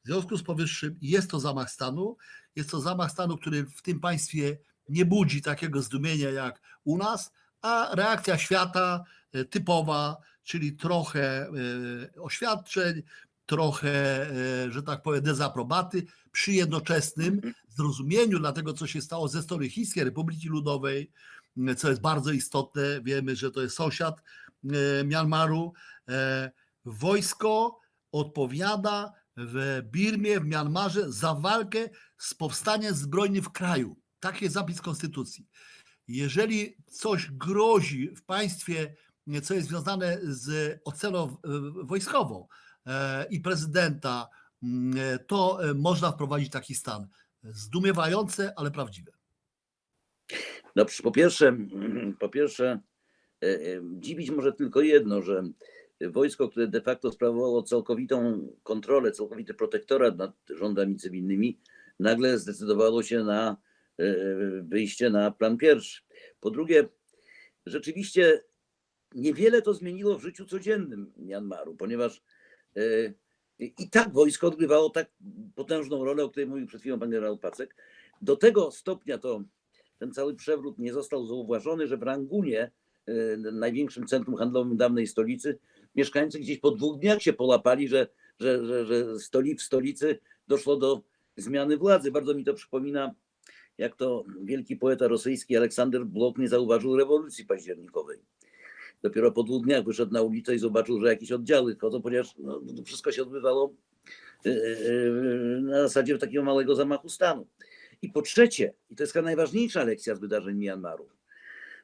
W 0.06 0.08
związku 0.08 0.36
z 0.36 0.42
powyższym 0.42 0.98
jest 1.00 1.30
to 1.30 1.40
zamach 1.40 1.70
stanu. 1.70 2.16
Jest 2.56 2.70
to 2.70 2.80
zamach 2.80 3.10
stanu, 3.10 3.36
który 3.36 3.64
w 3.64 3.82
tym 3.82 4.00
państwie 4.00 4.58
nie 4.88 5.04
budzi 5.04 5.42
takiego 5.42 5.82
zdumienia 5.82 6.30
jak 6.30 6.60
u 6.84 6.98
nas, 6.98 7.32
a 7.62 7.94
reakcja 7.94 8.38
świata 8.38 9.04
e, 9.32 9.44
typowa, 9.44 10.16
czyli 10.42 10.72
trochę 10.72 11.48
e, 12.14 12.22
oświadczeń, 12.22 13.02
trochę, 13.46 14.26
e, 14.30 14.72
że 14.72 14.82
tak 14.82 15.02
powiem, 15.02 15.22
dezaprobaty 15.22 16.06
przy 16.32 16.52
jednoczesnym 16.52 17.40
zrozumieniu 17.68 18.38
dla 18.38 18.52
tego, 18.52 18.72
co 18.72 18.86
się 18.86 19.00
stało 19.00 19.28
ze 19.28 19.42
strony 19.42 19.70
Chińskiej 19.70 20.04
Republiki 20.04 20.48
Ludowej, 20.48 21.10
co 21.76 21.88
jest 21.88 22.00
bardzo 22.00 22.32
istotne. 22.32 22.82
Wiemy, 23.02 23.36
że 23.36 23.50
to 23.50 23.62
jest 23.62 23.76
sąsiad 23.76 24.22
Mianmaru. 25.04 25.72
Wojsko 26.84 27.80
odpowiada 28.12 29.12
w 29.36 29.82
Birmie, 29.90 30.40
w 30.40 30.46
Mianmarze 30.46 31.12
za 31.12 31.34
walkę 31.34 31.88
z 32.18 32.34
powstaniem 32.34 32.94
zbrojnym 32.94 33.42
w 33.42 33.52
kraju. 33.52 33.96
Taki 34.20 34.44
jest 34.44 34.54
zapis 34.54 34.80
konstytucji. 34.80 35.46
Jeżeli 36.08 36.76
coś 36.86 37.30
grozi 37.30 38.14
w 38.16 38.24
państwie, 38.24 38.96
co 39.42 39.54
jest 39.54 39.68
związane 39.68 40.18
z 40.22 40.78
oceną 40.84 41.28
e, 41.28 41.36
wojskową 41.84 42.48
e, 42.86 43.26
i 43.30 43.40
prezydenta, 43.40 44.28
mm, 44.62 44.98
e, 44.98 45.18
to 45.18 45.58
można 45.74 46.12
wprowadzić 46.12 46.50
taki 46.50 46.74
stan. 46.74 47.08
Zdumiewające, 47.42 48.52
ale 48.56 48.70
prawdziwe. 48.70 49.12
No, 50.76 50.86
po 51.02 51.10
pierwsze, 51.10 51.56
po 52.20 52.28
pierwsze, 52.28 52.80
dziwić 53.98 54.30
może 54.30 54.52
tylko 54.52 54.80
jedno, 54.80 55.22
że 55.22 55.42
wojsko, 56.00 56.48
które 56.48 56.66
de 56.66 56.80
facto 56.80 57.12
sprawowało 57.12 57.62
całkowitą 57.62 58.48
kontrolę, 58.62 59.12
całkowity 59.12 59.54
protektorat 59.54 60.16
nad 60.16 60.32
rządami 60.48 60.96
cywilnymi, 60.96 61.58
nagle 62.00 62.38
zdecydowało 62.38 63.02
się 63.02 63.24
na 63.24 63.56
e, 63.98 64.04
wyjście 64.62 65.10
na 65.10 65.30
plan 65.30 65.56
pierwszy. 65.56 66.02
Po 66.40 66.50
drugie, 66.50 66.88
rzeczywiście 67.66 68.42
niewiele 69.14 69.62
to 69.62 69.74
zmieniło 69.74 70.18
w 70.18 70.22
życiu 70.22 70.46
codziennym 70.46 71.12
Myanmaru, 71.16 71.74
ponieważ 71.74 72.22
e, 72.76 72.80
i 73.58 73.90
tak 73.90 74.12
wojsko 74.12 74.46
odgrywało 74.46 74.90
tak 74.90 75.10
potężną 75.54 76.04
rolę, 76.04 76.24
o 76.24 76.30
której 76.30 76.48
mówił 76.48 76.66
przed 76.66 76.80
chwilą 76.80 76.98
pan 76.98 77.10
generał 77.10 77.38
Pacek. 77.38 77.76
Do 78.22 78.36
tego 78.36 78.70
stopnia 78.70 79.18
to 79.18 79.42
ten 79.98 80.12
cały 80.12 80.34
przewrót 80.34 80.78
nie 80.78 80.92
został 80.92 81.26
zauważony, 81.26 81.86
że 81.86 81.96
w 81.96 82.02
Rangunie, 82.02 82.70
e, 83.06 83.36
największym 83.36 84.06
centrum 84.06 84.36
handlowym 84.36 84.76
dawnej 84.76 85.06
stolicy, 85.06 85.58
mieszkańcy 85.96 86.38
gdzieś 86.38 86.58
po 86.58 86.70
dwóch 86.70 86.98
dniach 86.98 87.22
się 87.22 87.32
polapali, 87.32 87.88
że, 87.88 88.06
że, 88.40 88.66
że, 88.66 88.86
że 88.86 89.18
stoli, 89.18 89.54
w 89.54 89.62
stolicy 89.62 90.18
doszło 90.48 90.76
do 90.76 91.02
zmiany 91.36 91.76
władzy. 91.76 92.10
Bardzo 92.10 92.34
mi 92.34 92.44
to 92.44 92.54
przypomina, 92.54 93.14
jak 93.78 93.96
to 93.96 94.24
wielki 94.42 94.76
poeta 94.76 95.08
rosyjski 95.08 95.56
Aleksander 95.56 96.06
Blok 96.06 96.38
nie 96.38 96.48
zauważył 96.48 96.96
rewolucji 96.96 97.44
październikowej. 97.44 98.18
Dopiero 99.02 99.32
po 99.32 99.42
dwóch 99.42 99.64
dniach 99.64 99.84
wyszedł 99.84 100.12
na 100.12 100.22
ulicę 100.22 100.54
i 100.54 100.58
zobaczył, 100.58 101.00
że 101.00 101.06
jakieś 101.06 101.32
oddziały 101.32 101.76
chodzą, 101.76 102.02
ponieważ 102.02 102.34
no, 102.38 102.60
wszystko 102.84 103.12
się 103.12 103.22
odbywało 103.22 103.74
e, 104.46 104.50
e, 104.50 105.60
na 105.60 105.82
zasadzie 105.82 106.18
takiego 106.18 106.44
małego 106.44 106.74
zamachu 106.74 107.08
stanu. 107.08 107.46
I 108.02 108.08
po 108.08 108.22
trzecie, 108.22 108.74
i 108.90 108.96
to 108.96 109.02
jest 109.02 109.12
chyba 109.12 109.24
najważniejsza 109.24 109.84
lekcja 109.84 110.14
z 110.14 110.20
wydarzeń 110.20 110.56
Myanmaru, 110.56 111.08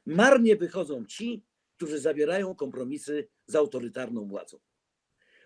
marnie 0.05 0.55
wychodzą 0.55 1.05
ci, 1.05 1.43
którzy 1.83 1.99
zawierają 1.99 2.55
kompromisy 2.55 3.27
z 3.47 3.55
autorytarną 3.55 4.27
władzą. 4.27 4.59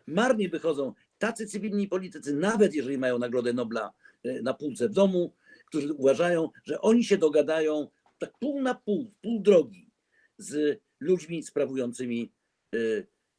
Marnie 0.07 0.49
wychodzą 0.49 0.93
tacy 1.17 1.47
cywilni 1.47 1.87
politycy, 1.87 2.33
nawet 2.33 2.73
jeżeli 2.73 2.97
mają 2.97 3.19
Nagrodę 3.19 3.53
Nobla 3.53 3.93
e, 4.23 4.41
na 4.41 4.53
półce 4.53 4.89
w 4.89 4.93
domu, 4.93 5.33
którzy 5.65 5.93
uważają, 5.93 6.49
że 6.63 6.81
oni 6.81 7.03
się 7.03 7.17
dogadają 7.17 7.87
tak 8.17 8.37
pół 8.39 8.61
na 8.61 8.75
pół, 8.75 9.11
pół 9.21 9.41
drogi 9.41 9.91
z 10.37 10.81
ludźmi 10.99 11.43
sprawującymi 11.43 12.31
e, 12.73 12.77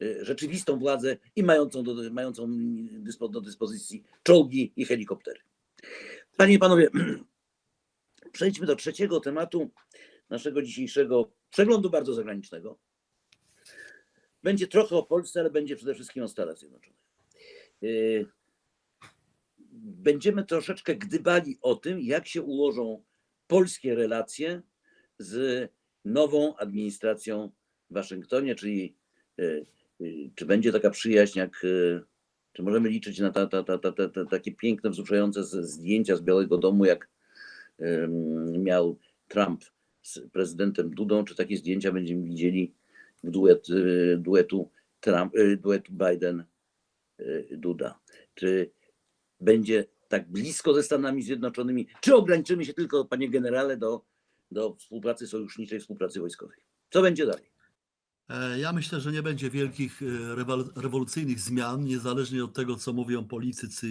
e, 0.01 0.25
rzeczywistą 0.25 0.79
władzę 0.79 1.17
i 1.35 1.43
mającą 1.43 1.83
do, 1.83 2.11
mającą 2.11 2.49
do 3.31 3.41
dyspozycji 3.41 4.03
czołgi 4.23 4.73
i 4.75 4.85
helikoptery. 4.85 5.39
Panie 6.37 6.53
i 6.53 6.59
panowie, 6.59 6.89
przejdźmy 8.31 8.67
do 8.67 8.75
trzeciego 8.75 9.19
tematu 9.19 9.69
naszego 10.29 10.61
dzisiejszego 10.61 11.31
przeglądu 11.49 11.89
bardzo 11.89 12.13
zagranicznego. 12.13 12.79
Będzie 14.43 14.67
trochę 14.67 14.95
o 14.95 15.03
Polsce, 15.03 15.39
ale 15.39 15.49
będzie 15.49 15.75
przede 15.75 15.93
wszystkim 15.93 16.23
o 16.23 16.27
Stanach 16.27 16.57
Zjednoczonych. 16.57 16.99
Yy, 17.81 18.25
Będziemy 19.81 20.45
troszeczkę 20.45 20.95
gdybali 20.95 21.57
o 21.61 21.75
tym, 21.75 21.99
jak 21.99 22.27
się 22.27 22.41
ułożą 22.41 23.03
polskie 23.47 23.95
relacje 23.95 24.61
z 25.17 25.69
nową 26.05 26.55
administracją 26.55 27.51
w 27.89 27.93
Waszyngtonie, 27.93 28.55
czyli 28.55 28.95
yy, 29.37 29.65
yy, 29.99 30.29
czy 30.35 30.45
będzie 30.45 30.71
taka 30.71 30.89
przyjaźń, 30.89 31.39
jak 31.39 31.65
czy 32.53 32.63
możemy 32.63 32.89
liczyć 32.89 33.19
na 33.19 33.31
ta, 33.31 33.47
ta, 33.47 33.63
ta, 33.63 33.77
ta, 33.77 33.91
ta, 33.91 34.09
ta, 34.09 34.25
takie 34.25 34.51
piękne, 34.51 34.89
wzruszające 34.89 35.43
zdjęcia 35.43 36.15
z 36.15 36.21
Białego 36.21 36.57
Domu, 36.57 36.85
jak 36.85 37.09
miał 38.59 38.97
Trump 39.27 39.63
z 40.01 40.19
prezydentem 40.31 40.89
Dudą, 40.89 41.23
czy 41.23 41.35
takie 41.35 41.57
zdjęcia 41.57 41.91
będziemy 41.91 42.23
widzieli 42.23 42.73
duet, 43.23 43.69
y, 43.69 44.17
duetu, 44.17 44.71
Trump, 44.99 45.35
y, 45.35 45.57
duetu 45.57 45.93
Biden-Duda? 45.93 47.93
Czy 48.35 48.71
będzie 49.41 49.85
tak 50.07 50.31
blisko 50.31 50.73
ze 50.73 50.83
Stanami 50.83 51.23
Zjednoczonymi, 51.23 51.87
czy 52.01 52.15
ograniczymy 52.15 52.65
się 52.65 52.73
tylko, 52.73 53.05
panie 53.05 53.29
generale, 53.29 53.77
do, 53.77 54.05
do 54.51 54.75
współpracy 54.75 55.27
sojuszniczej, 55.27 55.79
współpracy 55.79 56.19
wojskowej? 56.19 56.57
Co 56.89 57.01
będzie 57.01 57.25
dalej? 57.25 57.51
E, 58.29 58.59
Ja 58.59 58.73
myślę, 58.73 58.99
że 58.99 59.11
nie 59.11 59.23
będzie 59.23 59.49
wielkich 59.49 60.01
e, 60.01 60.05
rewol- 60.35 60.81
rewolucyjnych 60.81 61.39
zmian, 61.39 61.83
niezależnie 61.83 62.43
od 62.43 62.53
tego, 62.53 62.75
co 62.75 62.93
mówią 62.93 63.27
politycy 63.27 63.87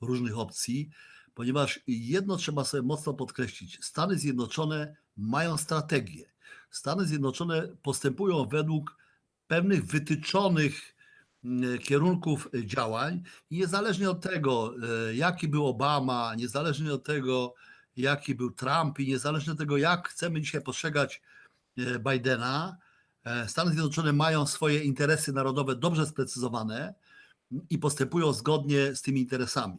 różnych 0.00 0.38
opcji, 0.38 0.90
ponieważ 1.34 1.80
jedno 1.86 2.36
trzeba 2.36 2.64
sobie 2.64 2.82
mocno 2.82 3.14
podkreślić: 3.14 3.84
Stany 3.84 4.18
Zjednoczone 4.18 4.96
mają 5.16 5.56
strategię. 5.56 6.33
Stany 6.70 7.06
Zjednoczone 7.06 7.68
postępują 7.82 8.44
według 8.46 8.96
pewnych 9.46 9.84
wytyczonych 9.84 10.96
mm, 11.44 11.78
kierunków 11.78 12.48
działań 12.64 13.22
i 13.50 13.58
niezależnie 13.58 14.10
od 14.10 14.20
tego, 14.20 14.74
e, 15.08 15.14
jaki 15.14 15.48
był 15.48 15.66
Obama, 15.66 16.34
niezależnie 16.34 16.92
od 16.92 17.04
tego, 17.04 17.54
jaki 17.96 18.34
był 18.34 18.50
Trump 18.50 19.00
i 19.00 19.08
niezależnie 19.08 19.52
od 19.52 19.58
tego, 19.58 19.76
jak 19.76 20.08
chcemy 20.08 20.40
dzisiaj 20.40 20.62
postrzegać 20.62 21.22
e, 21.78 21.98
Bidena, 21.98 22.76
E, 23.24 23.48
Stany 23.48 23.70
Zjednoczone 23.70 24.12
mają 24.12 24.46
swoje 24.46 24.84
interesy 24.84 25.32
narodowe 25.32 25.76
dobrze 25.76 26.06
sprecyzowane 26.06 26.94
i 27.70 27.78
postępują 27.78 28.32
zgodnie 28.32 28.94
z 28.94 29.02
tymi 29.02 29.20
interesami. 29.20 29.76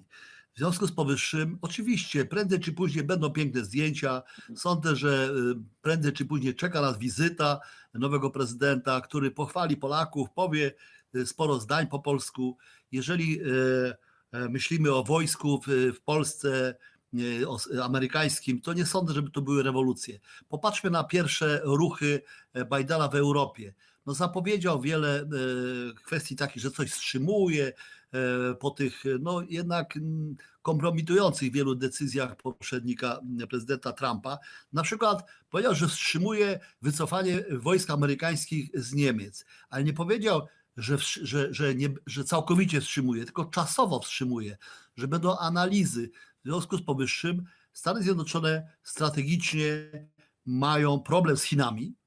W 0.55 0.57
związku 0.57 0.87
z 0.87 0.91
powyższym, 0.91 1.57
oczywiście, 1.61 2.25
prędzej 2.25 2.59
czy 2.59 2.73
później 2.73 3.03
będą 3.03 3.29
piękne 3.29 3.65
zdjęcia. 3.65 4.23
Sądzę, 4.55 4.95
że 4.95 5.29
y, 5.29 5.55
prędzej 5.81 6.13
czy 6.13 6.25
później 6.25 6.55
czeka 6.55 6.81
nas 6.81 6.97
wizyta 6.97 7.59
nowego 7.93 8.29
prezydenta, 8.29 9.01
który 9.01 9.31
pochwali 9.31 9.77
Polaków, 9.77 10.29
powie 10.35 10.73
y, 11.15 11.25
sporo 11.25 11.59
zdań 11.59 11.87
po 11.87 11.99
polsku. 11.99 12.57
Jeżeli 12.91 13.41
y, 13.41 13.45
y, 13.45 14.49
myślimy 14.49 14.93
o 14.93 15.03
wojsku 15.03 15.61
w, 15.67 16.01
Polsce, 16.01 16.75
amerykańskim, 17.83 18.61
to 18.61 18.73
nie 18.73 18.85
sądzę, 18.85 19.13
żeby 19.13 19.31
to 19.31 19.41
były 19.41 19.63
rewolucje. 19.63 20.19
Popatrzmy 20.49 20.89
na 20.89 21.03
pierwsze 21.03 21.61
ruchy 21.63 22.21
e, 22.53 22.65
Bidena 22.65 23.07
w 23.07 23.15
Europie. 23.15 23.73
No 24.05 24.13
zapowiedział 24.13 24.81
wiele 24.81 25.19
e, 25.19 25.25
kwestii 26.03 26.35
takich, 26.35 26.61
że 26.61 26.71
coś 26.71 26.91
wstrzymuje 26.91 27.67
e, 27.67 27.73
po 28.59 28.71
tych 28.71 29.05
e, 29.05 29.09
no 29.19 29.41
jednak 29.49 29.99
kompromitujących 30.61 31.51
wielu 31.51 31.75
decyzjach 31.75 32.35
poprzednika 32.35 33.19
prezydenta 33.49 33.93
Trumpa. 33.93 34.37
Na 34.73 34.83
przykład 34.83 35.29
powiedział, 35.49 35.75
że 35.75 35.87
wstrzymuje 35.87 36.59
wycofanie 36.81 37.45
wojsk 37.51 37.89
amerykańskich 37.89 38.69
z 38.73 38.93
Niemiec, 38.93 39.45
ale 39.69 39.83
nie 39.83 39.93
powiedział, 39.93 40.47
że, 40.77 40.97
że, 41.21 41.53
że, 41.53 41.75
nie, 41.75 41.89
że 42.05 42.23
całkowicie 42.23 42.81
wstrzymuje, 42.81 43.25
tylko 43.25 43.45
czasowo 43.45 43.99
wstrzymuje, 43.99 44.57
że 44.95 45.07
będą 45.07 45.37
analizy. 45.37 46.11
W 46.43 46.47
związku 46.47 46.77
z 46.77 46.81
powyższym 46.81 47.45
Stany 47.73 48.03
Zjednoczone 48.03 48.67
strategicznie 48.83 49.67
mają 50.45 50.99
problem 50.99 51.37
z 51.37 51.43
Chinami, 51.43 51.85
e, 51.85 52.04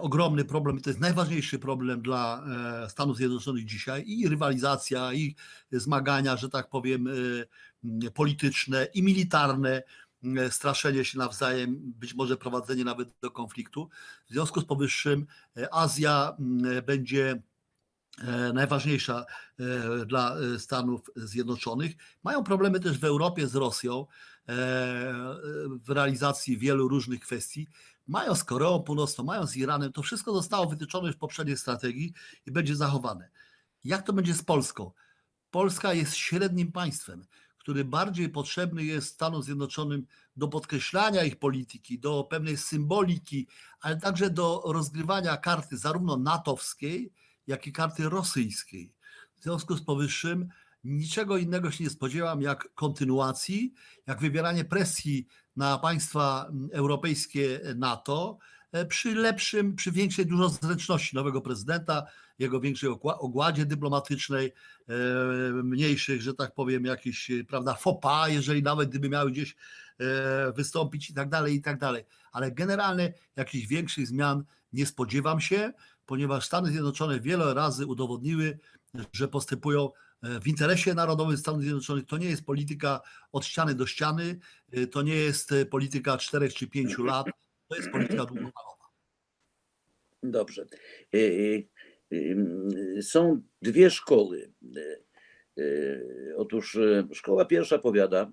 ogromny 0.00 0.44
problem, 0.44 0.80
to 0.80 0.90
jest 0.90 1.00
najważniejszy 1.00 1.58
problem 1.58 2.02
dla 2.02 2.44
e, 2.84 2.90
Stanów 2.90 3.16
Zjednoczonych 3.16 3.64
dzisiaj 3.64 4.04
i 4.06 4.28
rywalizacja, 4.28 5.12
i 5.12 5.34
zmagania, 5.72 6.36
że 6.36 6.48
tak 6.48 6.68
powiem, 6.68 7.08
e, 8.06 8.10
polityczne 8.10 8.84
i 8.94 9.02
militarne, 9.02 9.82
straszenie 10.50 11.04
się 11.04 11.18
nawzajem, 11.18 11.76
być 11.80 12.14
może 12.14 12.36
prowadzenie 12.36 12.84
nawet 12.84 13.08
do 13.22 13.30
konfliktu. 13.30 13.88
W 14.26 14.32
związku 14.32 14.60
z 14.60 14.64
powyższym 14.64 15.26
e, 15.56 15.74
Azja 15.74 16.36
będzie 16.86 17.42
e, 18.18 18.52
najważniejsza 18.52 19.24
e, 19.58 20.06
dla 20.06 20.36
e, 20.36 20.58
Stanów 20.58 21.00
Zjednoczonych. 21.16 21.92
Mają 22.22 22.44
problemy 22.44 22.80
też 22.80 22.98
w 22.98 23.04
Europie 23.04 23.48
z 23.48 23.54
Rosją 23.54 24.00
e, 24.00 24.06
w 25.66 25.88
realizacji 25.88 26.58
wielu 26.58 26.88
różnych 26.88 27.20
kwestii. 27.20 27.68
Mają 28.10 28.34
z 28.34 28.44
Koreą 28.44 28.82
Północną, 28.82 29.24
mają 29.24 29.46
z 29.46 29.56
Iranem. 29.56 29.92
To 29.92 30.02
wszystko 30.02 30.32
zostało 30.34 30.66
wytyczone 30.66 31.12
w 31.12 31.16
poprzedniej 31.16 31.56
strategii 31.56 32.12
i 32.46 32.50
będzie 32.50 32.76
zachowane. 32.76 33.30
Jak 33.84 34.06
to 34.06 34.12
będzie 34.12 34.34
z 34.34 34.42
Polską? 34.42 34.90
Polska 35.50 35.94
jest 35.94 36.16
średnim 36.16 36.72
państwem, 36.72 37.24
który 37.58 37.84
bardziej 37.84 38.28
potrzebny 38.28 38.84
jest 38.84 39.14
Stanom 39.14 39.42
Zjednoczonym 39.42 40.06
do 40.36 40.48
podkreślania 40.48 41.24
ich 41.24 41.38
polityki, 41.38 41.98
do 41.98 42.24
pewnej 42.24 42.56
symboliki, 42.56 43.48
ale 43.80 43.96
także 43.96 44.30
do 44.30 44.62
rozgrywania 44.66 45.36
karty 45.36 45.78
zarówno 45.78 46.16
natowskiej, 46.16 47.12
jak 47.46 47.66
i 47.66 47.72
karty 47.72 48.08
rosyjskiej. 48.08 48.94
W 49.36 49.42
związku 49.42 49.76
z 49.76 49.84
powyższym 49.84 50.48
niczego 50.84 51.36
innego 51.36 51.70
się 51.70 51.84
nie 51.84 51.90
spodziewam 51.90 52.42
jak 52.42 52.74
kontynuacji, 52.74 53.74
jak 54.06 54.20
wywieranie 54.20 54.64
presji 54.64 55.26
na 55.56 55.78
państwa 55.78 56.50
europejskie 56.72 57.60
NATO 57.76 58.38
e, 58.72 58.86
przy 58.86 59.14
lepszym, 59.14 59.76
przy 59.76 59.92
większej 59.92 60.26
dużo 60.26 60.48
zręczności 60.48 61.16
nowego 61.16 61.40
prezydenta, 61.40 62.06
jego 62.38 62.60
większej 62.60 62.90
ogładzie 63.02 63.66
dyplomatycznej, 63.66 64.52
e, 64.88 64.92
mniejszych, 65.62 66.22
że 66.22 66.34
tak 66.34 66.54
powiem, 66.54 66.84
jakichś, 66.84 67.30
e, 67.30 67.44
prawda, 67.44 67.74
fopa, 67.74 68.28
jeżeli 68.28 68.62
nawet 68.62 68.88
gdyby 68.88 69.08
miały 69.08 69.30
gdzieś 69.30 69.56
wystąpić 70.56 71.10
i 71.10 71.14
tak 71.14 71.28
dalej, 71.28 71.54
i 71.54 71.62
tak 71.62 71.78
dalej. 71.78 72.04
Ale 72.32 72.52
generalnie 72.52 73.12
jakichś 73.36 73.66
większych 73.66 74.06
zmian 74.06 74.44
nie 74.72 74.86
spodziewam 74.86 75.40
się, 75.40 75.72
ponieważ 76.06 76.46
Stany 76.46 76.70
Zjednoczone 76.70 77.20
wiele 77.20 77.54
razy 77.54 77.86
udowodniły, 77.86 78.58
że 79.12 79.28
postępują 79.28 79.90
w 80.22 80.48
interesie 80.48 80.94
narodowym 80.94 81.36
Stanów 81.36 81.62
Zjednoczonych. 81.62 82.06
To 82.06 82.18
nie 82.18 82.30
jest 82.30 82.44
polityka 82.44 83.00
od 83.32 83.44
ściany 83.44 83.74
do 83.74 83.86
ściany, 83.86 84.38
e, 84.72 84.86
to 84.86 85.02
nie 85.02 85.16
jest 85.16 85.52
e, 85.52 85.66
polityka 85.66 86.18
czterech 86.18 86.54
czy 86.54 86.66
pięciu 86.66 87.04
lat, 87.04 87.26
to 87.68 87.76
jest 87.76 87.90
polityka 87.90 88.24
długofalowa. 88.24 88.80
Dobrze. 90.22 90.66
Są 93.02 93.42
dwie 93.62 93.90
szkoły. 93.90 94.52
Otóż 96.36 96.78
szkoła 97.12 97.44
pierwsza 97.44 97.78
powiada, 97.78 98.32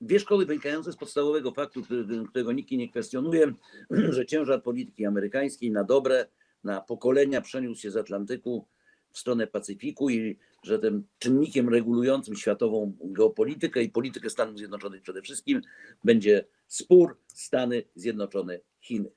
dwie 0.00 0.20
szkoły 0.20 0.46
wynikające 0.46 0.92
z 0.92 0.96
podstawowego 0.96 1.52
faktu, 1.52 1.82
którego 2.30 2.52
nikt 2.52 2.70
nie 2.70 2.88
kwestionuje, 2.88 3.54
że 4.14 4.26
ciężar 4.26 4.62
polityki 4.62 5.06
amerykańskiej 5.06 5.70
na 5.70 5.84
dobre, 5.84 6.26
na 6.64 6.80
pokolenia 6.80 7.40
przeniósł 7.40 7.80
się 7.80 7.90
z 7.90 7.96
Atlantyku 7.96 8.66
w 9.14 9.18
stronę 9.18 9.46
Pacyfiku 9.46 10.10
i 10.10 10.38
że 10.62 10.78
tym 10.78 11.06
czynnikiem 11.18 11.68
regulującym 11.68 12.36
światową 12.36 12.96
geopolitykę 13.00 13.82
i 13.82 13.90
politykę 13.90 14.30
Stanów 14.30 14.58
Zjednoczonych 14.58 15.02
przede 15.02 15.22
wszystkim 15.22 15.60
będzie 16.04 16.44
spór 16.66 17.18
Stany 17.34 17.82
Zjednoczone-Chiny. 17.96 19.10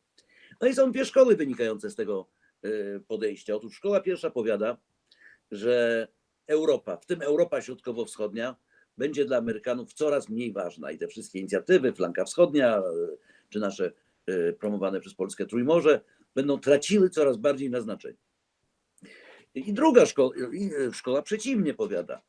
No 0.62 0.68
i 0.68 0.74
są 0.74 0.92
dwie 0.92 1.06
szkoły 1.06 1.36
wynikające 1.36 1.90
z 1.90 1.96
tego 1.96 2.30
y, 2.66 3.02
podejścia. 3.08 3.56
Otóż 3.56 3.76
szkoła 3.76 4.00
pierwsza 4.02 4.30
powiada, 4.30 4.78
że 5.52 6.08
Europa, 6.48 6.98
w 6.98 7.06
tym 7.06 7.22
Europa 7.22 7.62
Środkowo-Wschodnia, 7.62 8.56
będzie 8.98 9.26
dla 9.26 9.38
Amerykanów 9.38 9.94
coraz 9.94 10.30
mniej 10.30 10.54
ważna 10.54 10.92
i 10.92 10.98
te 10.98 11.08
wszystkie 11.08 11.40
inicjatywy, 11.40 11.94
flanka 11.94 12.26
wschodnia, 12.26 12.80
y, 12.80 12.82
czy 13.50 13.60
nasze 13.60 13.92
y, 14.30 14.56
promowane 14.60 15.00
przez 15.00 15.14
Polskę 15.14 15.46
Trójmorze, 15.46 16.02
będą 16.36 16.60
traciły 16.60 17.10
coraz 17.10 17.38
bardziej 17.38 17.70
na 17.70 17.82
znaczeniu. 17.82 18.27
I 19.66 19.74
druga 19.74 20.06
szkoła, 20.06 20.32
i 20.54 20.72
szkoła 20.94 21.22
przeciwnie 21.22 21.74
powiada. 21.74 22.22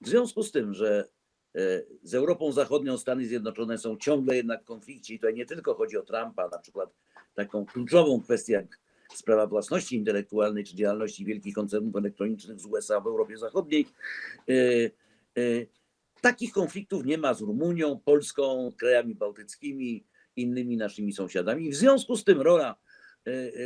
W 0.00 0.08
związku 0.08 0.42
z 0.42 0.52
tym, 0.52 0.74
że 0.74 1.08
e, 1.54 1.60
z 2.02 2.14
Europą 2.14 2.52
Zachodnią 2.52 2.98
Stany 2.98 3.26
Zjednoczone 3.26 3.78
są 3.78 3.96
ciągle 3.96 4.36
jednak 4.36 4.62
w 4.62 4.66
konflikcie 4.66 5.14
i 5.14 5.18
tutaj 5.18 5.34
nie 5.34 5.46
tylko 5.46 5.74
chodzi 5.74 5.96
o 5.96 6.02
Trumpa, 6.02 6.48
na 6.48 6.58
przykład 6.58 6.94
taką 7.34 7.66
kluczową 7.66 8.20
kwestię 8.20 8.52
jak 8.52 8.78
sprawa 9.14 9.46
własności 9.46 9.96
intelektualnej 9.96 10.64
czy 10.64 10.76
działalności 10.76 11.24
wielkich 11.24 11.54
koncernów 11.54 11.96
elektronicznych 11.96 12.60
z 12.60 12.66
USA 12.66 13.00
w 13.00 13.06
Europie 13.06 13.38
Zachodniej. 13.38 13.86
e, 14.48 14.54
e, 15.36 15.66
Takich 16.20 16.52
konfliktów 16.52 17.04
nie 17.04 17.18
ma 17.18 17.34
z 17.34 17.40
Rumunią, 17.40 18.00
Polską, 18.04 18.72
krajami 18.76 19.14
bałtyckimi, 19.14 20.04
innymi 20.36 20.76
naszymi 20.76 21.12
sąsiadami. 21.12 21.70
W 21.70 21.76
związku 21.76 22.16
z 22.16 22.24
tym 22.24 22.40
rola, 22.40 22.70
e, 22.70 22.74
e, 22.74 22.89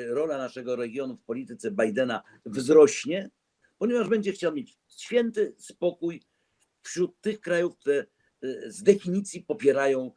rola 0.09 0.38
naszego 0.38 0.77
regionu 0.77 1.17
w 1.17 1.23
polityce 1.23 1.71
Bidena 1.71 2.23
wzrośnie, 2.47 3.31
ponieważ 3.79 4.09
będzie 4.09 4.33
chciał 4.33 4.55
mieć 4.55 4.79
święty 4.99 5.55
spokój 5.59 6.23
wśród 6.83 7.21
tych 7.21 7.40
krajów, 7.40 7.77
które 7.77 8.07
e, 8.43 8.71
z 8.71 8.83
definicji 8.83 9.43
popierają 9.43 10.12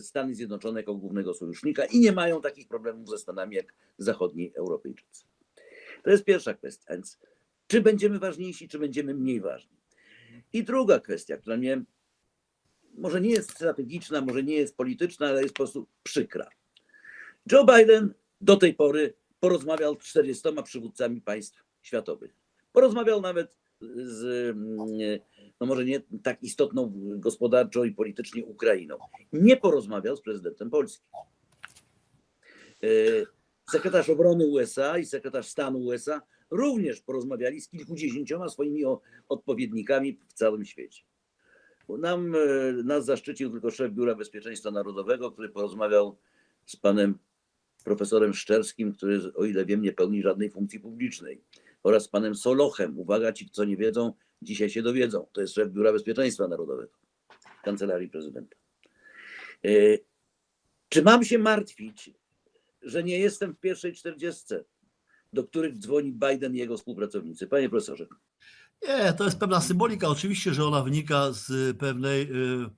Stany 0.00 0.34
Zjednoczone 0.34 0.80
jako 0.80 0.94
głównego 0.94 1.34
sojusznika 1.34 1.84
i 1.84 2.00
nie 2.00 2.12
mają 2.12 2.40
takich 2.40 2.68
problemów 2.68 3.08
ze 3.08 3.18
Stanami 3.18 3.56
jak 3.56 3.74
zachodni 3.98 4.52
Europejczycy. 4.54 5.24
To 6.02 6.10
jest 6.10 6.24
pierwsza 6.24 6.54
kwestia. 6.54 6.92
Więc 6.92 7.18
czy 7.66 7.80
będziemy 7.80 8.18
ważniejsi, 8.18 8.68
czy 8.68 8.78
będziemy 8.78 9.14
mniej 9.14 9.40
ważni? 9.40 9.76
I 10.52 10.64
druga 10.64 11.00
kwestia, 11.00 11.36
która 11.36 11.56
mnie 11.56 11.82
może 12.94 13.20
nie 13.20 13.30
jest 13.30 13.50
strategiczna, 13.50 14.20
może 14.20 14.42
nie 14.42 14.54
jest 14.54 14.76
polityczna, 14.76 15.26
ale 15.26 15.42
jest 15.42 15.54
po 15.54 15.62
prostu 15.62 15.86
przykra. 16.02 16.50
Joe 17.52 17.64
Biden 17.64 18.14
do 18.42 18.56
tej 18.56 18.74
pory 18.74 19.14
porozmawiał 19.40 19.94
z 20.00 20.04
40 20.04 20.48
przywódcami 20.64 21.20
państw 21.20 21.64
światowych. 21.82 22.36
Porozmawiał 22.72 23.20
nawet 23.20 23.54
z, 23.96 24.50
mm, 24.56 24.78
no 25.60 25.66
może 25.66 25.84
nie 25.84 26.00
tak 26.22 26.42
istotną 26.42 26.92
gospodarczo 26.96 27.84
i 27.84 27.92
politycznie 27.92 28.44
Ukrainą. 28.44 28.98
Nie 29.32 29.56
porozmawiał 29.56 30.16
z 30.16 30.22
prezydentem 30.22 30.70
Polski. 30.70 31.04
E, 32.82 32.88
Sekretarz 33.70 34.10
obrony 34.10 34.46
USA 34.46 34.98
i 34.98 35.04
sekretarz 35.04 35.48
stanu 35.48 35.78
USA 35.78 36.22
również 36.50 37.00
porozmawiali 37.00 37.60
z 37.60 37.68
kilkudziesięcioma 37.68 38.48
swoimi 38.48 38.82
odpowiednikami 39.28 40.18
w 40.28 40.32
całym 40.32 40.64
świecie. 40.64 41.02
Nam, 41.88 42.34
e, 42.34 42.38
nas 42.72 43.04
zaszczycił 43.04 43.50
tylko 43.50 43.70
szef 43.70 43.92
Biura 43.92 44.14
Bezpieczeństwa 44.14 44.70
Narodowego, 44.70 45.30
który 45.30 45.48
porozmawiał 45.48 46.18
z 46.66 46.76
panem 46.76 47.18
profesorem 47.82 48.34
Szczerskim, 48.34 48.92
który, 48.92 49.34
o 49.34 49.44
ile 49.44 49.64
wiem, 49.64 49.82
nie 49.82 49.92
pełni 49.92 50.22
żadnej 50.22 50.50
funkcji 50.50 50.80
publicznej, 50.80 51.42
oraz 51.82 52.08
panem 52.08 52.34
Solochem. 52.34 52.98
Uwaga, 52.98 53.32
ci, 53.32 53.50
co 53.50 53.64
nie 53.64 53.76
wiedzą, 53.76 54.12
dzisiaj 54.42 54.70
się 54.70 54.82
dowiedzą. 54.82 55.26
To 55.32 55.40
jest 55.40 55.54
szef 55.54 55.70
Biura 55.70 55.92
Bezpieczeństwa 55.92 56.48
Narodowego, 56.48 56.92
Kancelarii 57.64 58.08
Prezydenta. 58.08 58.56
E, 59.64 59.70
Czy 60.88 61.02
mam 61.02 61.24
się 61.24 61.38
martwić, 61.38 62.10
że 62.82 63.02
nie 63.02 63.18
jestem 63.18 63.54
w 63.54 63.60
pierwszej 63.60 63.92
czterdziestce, 63.92 64.64
do 65.32 65.44
których 65.44 65.78
dzwoni 65.78 66.12
Biden 66.12 66.54
i 66.54 66.58
jego 66.58 66.76
współpracownicy? 66.76 67.46
Panie 67.46 67.68
profesorze. 67.68 68.06
Nie, 68.88 69.12
to 69.12 69.24
jest 69.24 69.38
pewna 69.38 69.60
symbolika. 69.60 70.08
Oczywiście, 70.08 70.54
że 70.54 70.64
ona 70.64 70.82
wynika 70.82 71.32
z 71.32 71.76
pewnej 71.76 72.22
y, 72.22 72.70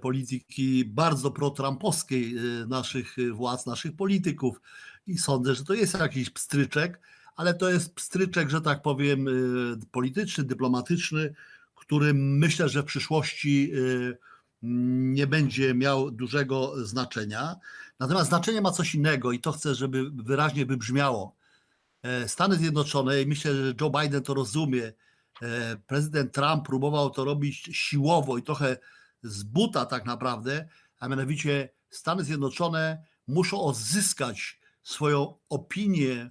polityki 0.00 0.84
bardzo 0.84 1.30
pro-trumpowskiej 1.30 2.38
y, 2.38 2.66
naszych 2.66 3.18
y, 3.18 3.32
władz, 3.32 3.66
naszych 3.66 3.96
polityków. 3.96 4.60
I 5.06 5.18
sądzę, 5.18 5.54
że 5.54 5.64
to 5.64 5.74
jest 5.74 5.98
jakiś 5.98 6.30
pstryczek, 6.30 7.00
ale 7.36 7.54
to 7.54 7.70
jest 7.70 7.94
pstryczek, 7.94 8.50
że 8.50 8.60
tak 8.60 8.82
powiem, 8.82 9.26
polityczny, 9.90 10.44
dyplomatyczny, 10.44 11.34
który 11.74 12.14
myślę, 12.14 12.68
że 12.68 12.82
w 12.82 12.86
przyszłości 12.86 13.72
nie 14.62 15.26
będzie 15.26 15.74
miał 15.74 16.10
dużego 16.10 16.86
znaczenia. 16.86 17.56
Natomiast 18.00 18.28
znaczenie 18.28 18.60
ma 18.60 18.70
coś 18.70 18.94
innego 18.94 19.32
i 19.32 19.40
to 19.40 19.52
chcę, 19.52 19.74
żeby 19.74 20.10
wyraźnie 20.10 20.66
wybrzmiało. 20.66 21.36
E, 22.02 22.28
Stany 22.28 22.56
Zjednoczone, 22.56 23.22
i 23.22 23.26
myślę, 23.26 23.54
że 23.54 23.74
Joe 23.80 23.90
Biden 23.90 24.22
to 24.22 24.34
rozumie, 24.34 24.92
e, 25.42 25.76
prezydent 25.86 26.32
Trump 26.32 26.66
próbował 26.66 27.10
to 27.10 27.24
robić 27.24 27.68
siłowo 27.72 28.38
i 28.38 28.42
trochę 28.42 28.76
z 29.22 29.42
buta 29.42 29.86
tak 29.86 30.06
naprawdę, 30.06 30.68
a 30.98 31.08
mianowicie 31.08 31.68
Stany 31.90 32.24
Zjednoczone 32.24 33.04
muszą 33.26 33.60
odzyskać 33.60 34.60
swoją 34.82 35.34
opinię 35.48 36.30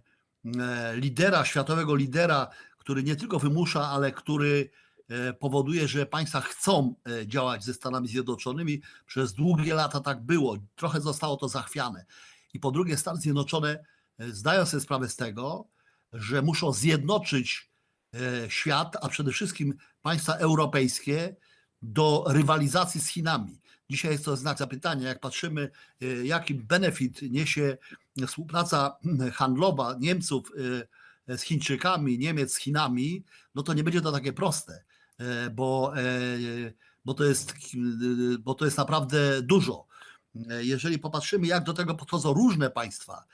e, 0.60 0.96
lidera, 0.98 1.46
światowego 1.46 1.96
lidera, 1.96 2.48
który 2.78 3.04
nie 3.04 3.16
tylko 3.16 3.40
wymusza, 3.40 3.90
ale 3.90 4.12
który 4.12 4.70
e, 5.10 5.34
powoduje, 5.34 5.88
że 5.88 6.06
państwa 6.06 6.42
chcą 6.42 6.96
e, 7.06 7.28
działać 7.28 7.64
ze 7.64 7.74
Stanami 7.74 8.08
Zjednoczonymi. 8.08 8.82
Przez 9.06 9.34
długie 9.34 9.74
lata 9.74 10.00
tak 10.00 10.24
było, 10.24 10.58
trochę 10.76 11.02
zostało 11.02 11.38
to 11.38 11.50
zachwiane. 11.50 12.06
I 12.54 12.60
po 12.60 12.72
drugie, 12.72 12.98
Stany 12.98 13.22
Zjednoczone 13.22 13.86
zdają 14.20 14.66
sobie 14.66 14.82
sprawę 14.82 15.10
z 15.10 15.16
tego, 15.16 15.68
że 16.14 16.42
muszą 16.42 16.72
zjednoczyć 16.74 17.72
świat, 18.48 18.98
a 19.02 19.10
przede 19.10 19.32
wszystkim 19.32 19.74
państwa 20.02 20.34
europejskie 20.34 21.36
do 21.86 22.24
rywalizacji 22.28 23.02
z 23.02 23.08
Chinami. 23.08 23.60
Dzisiaj 23.90 24.12
jest 24.12 24.26
to 24.26 24.38
znak 24.38 24.58
zapytania, 24.58 25.08
jak 25.08 25.20
patrzymy, 25.20 25.72
e, 26.02 26.06
jaki 26.06 26.54
benefit 26.54 27.22
niesie 27.22 27.78
współpraca 28.28 28.98
handlowa 29.34 29.96
Niemców 30.00 30.52
e, 31.28 31.38
z 31.38 31.42
Chińczykami, 31.42 32.20
Niemiec 32.20 32.54
z 32.54 32.58
Chinami, 32.58 33.24
no 33.56 33.64
to 33.64 33.74
nie 33.74 33.84
będzie 33.84 34.02
to 34.02 34.12
takie 34.12 34.34
proste, 34.34 34.84
e, 35.18 35.50
bo, 35.50 35.94
bo, 37.06 37.14
to, 37.14 37.24
jest, 37.24 37.54
bo 38.40 38.54
to 38.54 38.66
jest 38.66 38.78
naprawdę 38.78 39.42
dużo. 39.42 39.86
Jeżeli 40.62 41.00
popatrzymy, 41.00 41.48
jak 41.48 41.64
do 41.64 41.74
tego 41.74 41.96
podchodzą 41.96 42.34
różne 42.34 42.70
państwa 42.70 43.26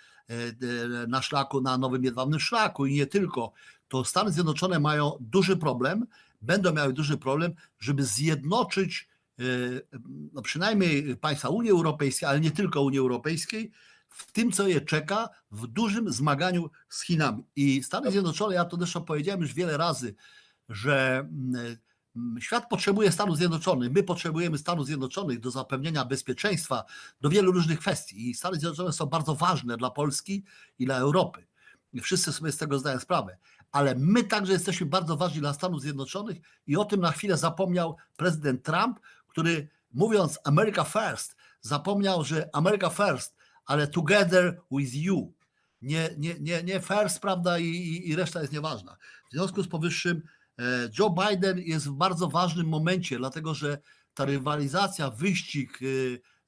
na 1.08 1.22
szlaku, 1.22 1.62
na 1.62 1.78
nowym 1.78 2.04
jedwabnym 2.04 2.40
szlaku 2.40 2.86
i 2.86 2.94
nie 2.94 3.08
tylko, 3.08 3.54
to 3.88 4.06
Stany 4.06 4.32
Zjednoczone 4.32 4.80
mają 4.80 5.18
duży 5.20 5.58
problem, 5.58 6.08
będą 6.42 6.74
miały 6.74 6.94
duży 6.94 7.18
problem, 7.18 7.54
żeby 7.80 8.04
zjednoczyć 8.04 9.10
e, 9.40 9.44
no 10.34 10.42
przynajmniej 10.42 11.16
państwa 11.16 11.50
Unii 11.50 11.72
Europejskiej, 11.72 12.30
ale 12.30 12.40
nie 12.40 12.52
tylko 12.52 12.82
Unii 12.82 13.00
Europejskiej, 13.00 13.72
w 14.10 14.32
tym, 14.32 14.52
co 14.52 14.68
je 14.68 14.82
czeka, 14.82 15.30
w 15.52 15.68
dużym 15.68 16.12
zmaganiu 16.14 16.70
z 16.90 17.02
Chinami. 17.02 17.44
I 17.56 17.84
Stany 17.84 18.12
Zjednoczone, 18.12 18.56
ja 18.56 18.66
to 18.66 18.78
zresztą 18.78 19.06
powiedziałem 19.06 19.42
już 19.42 19.54
wiele 19.54 19.78
razy, 19.78 20.16
że 20.70 21.20
mm, 21.20 21.78
mm, 22.16 22.42
świat 22.42 22.70
potrzebuje 22.70 23.12
Stanów 23.12 23.38
Zjednoczonych, 23.38 23.92
my 23.92 24.04
potrzebujemy 24.04 24.58
Stanów 24.58 24.86
Zjednoczonych 24.86 25.40
do 25.40 25.52
zapewnienia 25.52 26.06
bezpieczeństwa, 26.06 26.84
do 27.22 27.30
wielu 27.30 27.52
różnych 27.52 27.80
kwestii. 27.80 28.30
I 28.30 28.34
Stany 28.34 28.60
Zjednoczone 28.60 28.94
są 28.94 29.06
bardzo 29.06 29.36
ważne 29.36 29.78
dla 29.78 29.92
Polski 29.92 30.44
i 30.80 30.86
dla 30.86 30.98
Europy. 30.98 31.46
Wszyscy 32.02 32.34
sobie 32.34 32.52
z 32.52 32.58
tego 32.58 32.80
zdają 32.80 33.00
sprawę. 33.00 33.38
Ale 33.72 33.96
my 33.96 34.24
także 34.24 34.54
jesteśmy 34.54 34.86
bardzo 34.86 35.18
ważni 35.18 35.40
dla 35.40 35.54
Stanów 35.54 35.82
Zjednoczonych 35.82 36.38
i 36.68 36.78
o 36.78 36.86
tym 36.86 37.02
na 37.02 37.12
chwilę 37.12 37.38
zapomniał 37.38 37.98
prezydent 38.16 38.64
Trump, 38.64 39.00
który 39.28 39.68
mówiąc 39.94 40.40
America 40.44 40.84
First, 40.84 41.36
zapomniał, 41.62 42.24
że 42.24 42.50
America 42.54 42.90
First, 42.90 43.36
ale 43.66 43.88
together 43.88 44.62
with 44.72 44.96
you. 44.96 45.34
Nie, 45.82 46.10
nie, 46.18 46.36
nie, 46.40 46.64
nie 46.64 46.80
first, 46.80 47.20
prawda, 47.20 47.60
i, 47.60 47.66
i, 47.66 48.10
i 48.10 48.16
reszta 48.16 48.42
jest 48.42 48.54
nieważna. 48.54 48.98
W 49.30 49.34
związku 49.34 49.64
z 49.64 49.68
powyższym 49.68 50.22
e, 50.60 50.64
Joe 51.00 51.10
Biden 51.10 51.60
jest 51.60 51.88
w 51.88 51.92
bardzo 51.92 52.28
ważnym 52.28 52.68
momencie, 52.68 53.18
dlatego 53.18 53.54
że 53.54 53.78
ta 54.14 54.26
rywalizacja, 54.26 55.10
wyścig, 55.10 55.80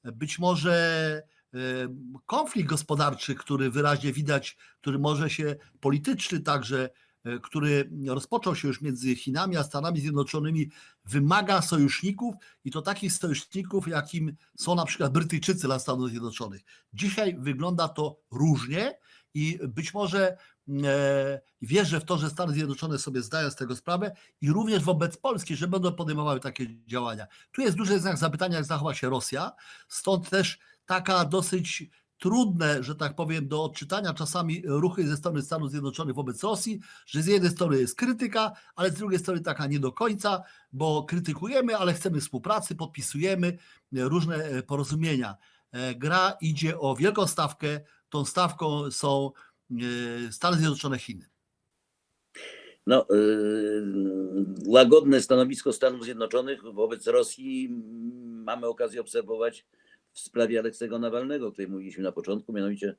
e, 0.04 0.12
być 0.12 0.38
może 0.38 0.74
e, 1.54 1.58
konflikt 2.26 2.68
gospodarczy, 2.68 3.34
który 3.34 3.70
wyraźnie 3.70 4.12
widać, 4.12 4.56
który 4.80 4.98
może 4.98 5.30
się 5.30 5.56
polityczny 5.80 6.40
także, 6.40 6.90
który 7.42 7.90
rozpoczął 8.06 8.56
się 8.56 8.68
już 8.68 8.80
między 8.80 9.16
Chinami 9.16 9.56
a 9.56 9.62
Stanami 9.62 10.00
Zjednoczonymi, 10.00 10.70
wymaga 11.04 11.62
sojuszników 11.62 12.34
i 12.64 12.70
to 12.70 12.82
takich 12.82 13.12
sojuszników, 13.12 13.88
jakim 13.88 14.36
są 14.56 14.74
na 14.74 14.84
przykład 14.84 15.12
Brytyjczycy 15.12 15.66
dla 15.66 15.78
Stanów 15.78 16.10
Zjednoczonych. 16.10 16.62
Dzisiaj 16.92 17.36
wygląda 17.38 17.88
to 17.88 18.20
różnie 18.30 18.98
i 19.34 19.58
być 19.68 19.94
może 19.94 20.36
e, 20.84 21.40
wierzę 21.62 22.00
w 22.00 22.04
to, 22.04 22.18
że 22.18 22.30
Stany 22.30 22.52
Zjednoczone 22.52 22.98
sobie 22.98 23.22
zdają 23.22 23.50
z 23.50 23.56
tego 23.56 23.76
sprawę 23.76 24.16
i 24.40 24.50
również 24.50 24.82
wobec 24.82 25.16
Polski, 25.16 25.56
że 25.56 25.68
będą 25.68 25.92
podejmowały 25.92 26.40
takie 26.40 26.66
działania. 26.86 27.26
Tu 27.52 27.62
jest 27.62 27.76
duży 27.76 28.00
znak 28.00 28.18
zapytania, 28.18 28.56
jak 28.56 28.64
zachowa 28.64 28.94
się 28.94 29.10
Rosja, 29.10 29.52
stąd 29.88 30.30
też 30.30 30.58
taka 30.86 31.24
dosyć 31.24 31.90
trudne, 32.24 32.82
że 32.82 32.94
tak 32.94 33.14
powiem, 33.14 33.48
do 33.48 33.64
odczytania 33.64 34.14
czasami 34.14 34.62
ruchy 34.64 35.08
ze 35.08 35.16
strony 35.16 35.42
Stanów 35.42 35.70
Zjednoczonych 35.70 36.14
wobec 36.14 36.42
Rosji, 36.42 36.80
że 37.06 37.22
z 37.22 37.26
jednej 37.26 37.50
strony 37.50 37.80
jest 37.80 37.96
krytyka, 37.96 38.52
ale 38.76 38.90
z 38.90 38.94
drugiej 38.94 39.18
strony 39.18 39.40
taka 39.40 39.66
nie 39.66 39.80
do 39.80 39.92
końca, 39.92 40.42
bo 40.72 41.02
krytykujemy, 41.02 41.76
ale 41.76 41.94
chcemy 41.94 42.20
współpracy, 42.20 42.74
podpisujemy 42.74 43.58
różne 43.92 44.62
porozumienia. 44.62 45.36
E, 45.72 45.94
Gra 45.94 46.36
idzie 46.40 46.78
o 46.78 46.96
wielką 46.96 47.26
stawkę, 47.26 47.80
tą 48.08 48.24
stawką 48.24 48.90
są 48.90 49.30
e, 49.70 50.32
Stany 50.32 50.56
Zjednoczone, 50.56 50.98
Chiny. 50.98 51.26
No, 52.86 53.06
yy, 53.10 53.84
łagodne 54.66 55.20
stanowisko 55.20 55.72
Stanów 55.72 56.04
Zjednoczonych 56.04 56.62
wobec 56.62 57.06
Rosji 57.06 57.68
mamy 58.44 58.66
okazję 58.66 59.00
obserwować 59.00 59.66
w 60.14 60.20
sprawie 60.20 60.58
Aleksego 60.58 60.98
Nawalnego, 60.98 61.52
której 61.52 61.70
mówiliśmy 61.70 62.02
na 62.02 62.12
początku, 62.12 62.52
mianowicie 62.52 62.94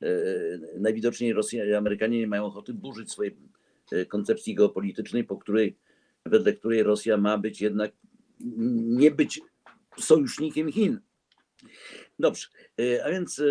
yy, 0.00 0.08
najwidoczniej 0.78 1.32
Rosjanie, 1.32 1.78
Amerykanie 1.78 2.18
nie 2.18 2.26
mają 2.26 2.44
ochoty 2.44 2.74
burzyć 2.74 3.10
swojej 3.10 3.36
yy, 3.92 4.06
koncepcji 4.06 4.54
geopolitycznej, 4.54 5.24
po 5.24 5.36
której, 5.36 5.76
wedle 6.26 6.52
której 6.52 6.82
Rosja 6.82 7.16
ma 7.16 7.38
być 7.38 7.60
jednak, 7.60 7.92
nie 8.40 9.10
być 9.10 9.40
sojusznikiem 9.98 10.72
Chin. 10.72 11.00
Dobrze, 12.18 12.48
yy, 12.78 13.04
a 13.04 13.10
więc 13.10 13.42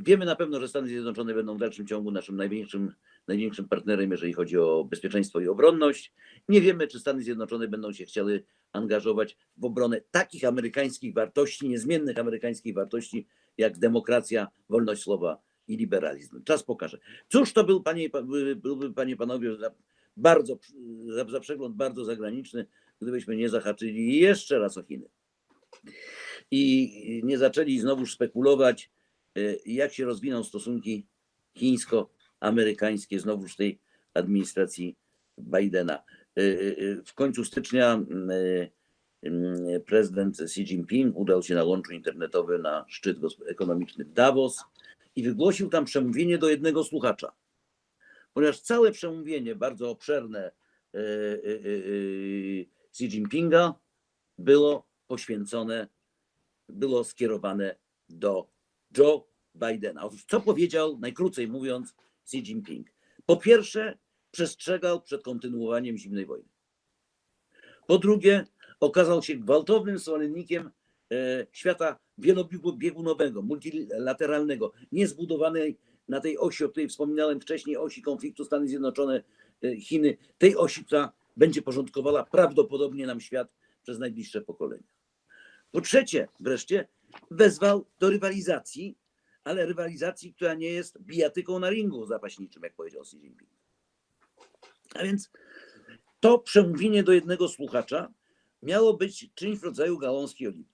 wiemy 0.00 0.24
na 0.24 0.36
pewno, 0.36 0.60
że 0.60 0.68
Stany 0.68 0.88
Zjednoczone 0.88 1.34
będą 1.34 1.56
w 1.56 1.60
dalszym 1.60 1.86
ciągu 1.86 2.10
naszym 2.10 2.36
największym 2.36 2.92
największym 3.28 3.68
partnerem, 3.68 4.10
jeżeli 4.10 4.32
chodzi 4.32 4.58
o 4.58 4.84
bezpieczeństwo 4.84 5.40
i 5.40 5.48
obronność. 5.48 6.12
Nie 6.48 6.60
wiemy, 6.60 6.86
czy 6.86 7.00
Stany 7.00 7.22
Zjednoczone 7.22 7.68
będą 7.68 7.92
się 7.92 8.04
chciały 8.04 8.44
angażować 8.72 9.36
w 9.56 9.64
obronę 9.64 10.00
takich 10.10 10.44
amerykańskich 10.44 11.14
wartości, 11.14 11.68
niezmiennych 11.68 12.18
amerykańskich 12.18 12.74
wartości, 12.74 13.26
jak 13.58 13.78
demokracja, 13.78 14.48
wolność 14.68 15.02
słowa 15.02 15.42
i 15.68 15.76
liberalizm. 15.76 16.44
Czas 16.44 16.62
pokaże. 16.62 16.98
Cóż 17.28 17.52
to 17.52 17.64
był, 17.64 17.82
panie, 17.82 18.08
byłby, 18.56 18.92
panie 18.92 19.16
panowie, 19.16 19.56
za, 19.56 19.70
bardzo, 20.16 20.58
za, 21.06 21.24
za 21.24 21.40
przegląd 21.40 21.76
bardzo 21.76 22.04
zagraniczny, 22.04 22.66
gdybyśmy 23.02 23.36
nie 23.36 23.48
zahaczyli 23.48 24.18
jeszcze 24.20 24.58
raz 24.58 24.78
o 24.78 24.82
Chiny. 24.82 25.08
I 26.50 27.20
nie 27.24 27.38
zaczęli 27.38 27.78
znowuż 27.78 28.14
spekulować, 28.14 28.90
y, 29.38 29.60
jak 29.66 29.92
się 29.92 30.04
rozwiną 30.04 30.44
stosunki 30.44 31.06
chińsko 31.56 32.10
amerykańskie 32.40 33.20
znowuż 33.20 33.56
tej 33.56 33.78
administracji 34.14 34.96
Bidena. 35.38 36.02
Y, 36.38 36.76
y, 36.78 37.02
W 37.06 37.14
końcu 37.14 37.44
stycznia 37.44 38.04
y, 38.32 38.70
y, 39.24 39.80
prezydent 39.86 40.40
Xi 40.40 40.62
Jinping 40.62 41.16
udał 41.16 41.42
się 41.42 41.54
na 41.54 41.64
łączu 41.64 41.92
internetowym 41.92 42.62
na 42.62 42.84
szczyt 42.88 43.18
ekonomiczny 43.46 44.04
w 44.04 44.12
Davos 44.12 44.64
i 45.16 45.22
wygłosił 45.22 45.68
tam 45.68 45.84
przemówienie 45.84 46.38
do 46.38 46.48
jednego 46.48 46.84
słuchacza. 46.84 47.32
Ponieważ 48.34 48.60
całe 48.60 48.92
przemówienie, 48.92 49.54
bardzo 49.54 49.90
obszerne 49.90 50.50
y, 50.94 50.98
y, 50.98 51.02
y, 51.48 51.68
y, 51.68 52.66
Xi 52.90 53.04
Jinpinga 53.04 53.74
było 54.38 54.86
poświęcone, 55.06 55.88
było 56.68 57.04
skierowane 57.04 57.76
do 58.08 58.48
Joe 58.98 59.24
Bidena. 59.54 60.04
Otóż 60.04 60.24
co 60.24 60.40
powiedział, 60.40 60.98
najkrócej 60.98 61.48
mówiąc, 61.48 61.94
Xi 62.24 62.38
Jinping? 62.38 62.88
Po 63.26 63.36
pierwsze, 63.36 63.98
przestrzegał 64.30 65.02
przed 65.02 65.22
kontynuowaniem 65.22 65.98
zimnej 65.98 66.26
wojny. 66.26 66.48
Po 67.86 67.98
drugie, 67.98 68.44
okazał 68.80 69.22
się 69.22 69.36
gwałtownym 69.36 69.98
zwolennikiem 69.98 70.70
e, 71.12 71.46
świata 71.52 71.98
wielobiegunowego, 72.18 73.42
multilateralnego, 73.42 74.72
niezbudowanej 74.92 75.78
na 76.08 76.20
tej 76.20 76.38
osi, 76.38 76.64
o 76.64 76.68
której 76.68 76.88
wspominałem 76.88 77.40
wcześniej, 77.40 77.76
osi 77.76 78.02
konfliktu 78.02 78.44
Stany 78.44 78.68
Zjednoczone, 78.68 79.22
e, 79.64 79.76
Chiny, 79.76 80.16
tej 80.38 80.56
osi, 80.56 80.84
która 80.84 81.12
będzie 81.36 81.62
porządkowała 81.62 82.24
prawdopodobnie 82.24 83.06
nam 83.06 83.20
świat 83.20 83.48
przez 83.82 83.98
najbliższe 83.98 84.40
pokolenia. 84.40 84.86
Po 85.70 85.80
trzecie, 85.80 86.28
wreszcie, 86.40 86.88
wezwał 87.30 87.86
do 87.98 88.10
rywalizacji, 88.10 88.96
ale 89.44 89.66
rywalizacji, 89.66 90.34
która 90.34 90.54
nie 90.54 90.70
jest 90.70 91.02
bijatyką 91.02 91.58
na 91.58 91.70
ringu 91.70 92.06
zapaśniczym, 92.06 92.62
jak 92.62 92.74
powiedział 92.74 93.02
Xi 93.02 93.16
Jinping. 93.16 93.57
A 94.94 95.02
więc 95.02 95.30
to 96.20 96.38
przemówienie 96.38 97.02
do 97.02 97.12
jednego 97.12 97.48
słuchacza 97.48 98.12
miało 98.62 98.94
być 98.94 99.30
czymś 99.34 99.58
w 99.58 99.64
rodzaju 99.64 99.98
gałązki 99.98 100.48
oliwy. 100.48 100.72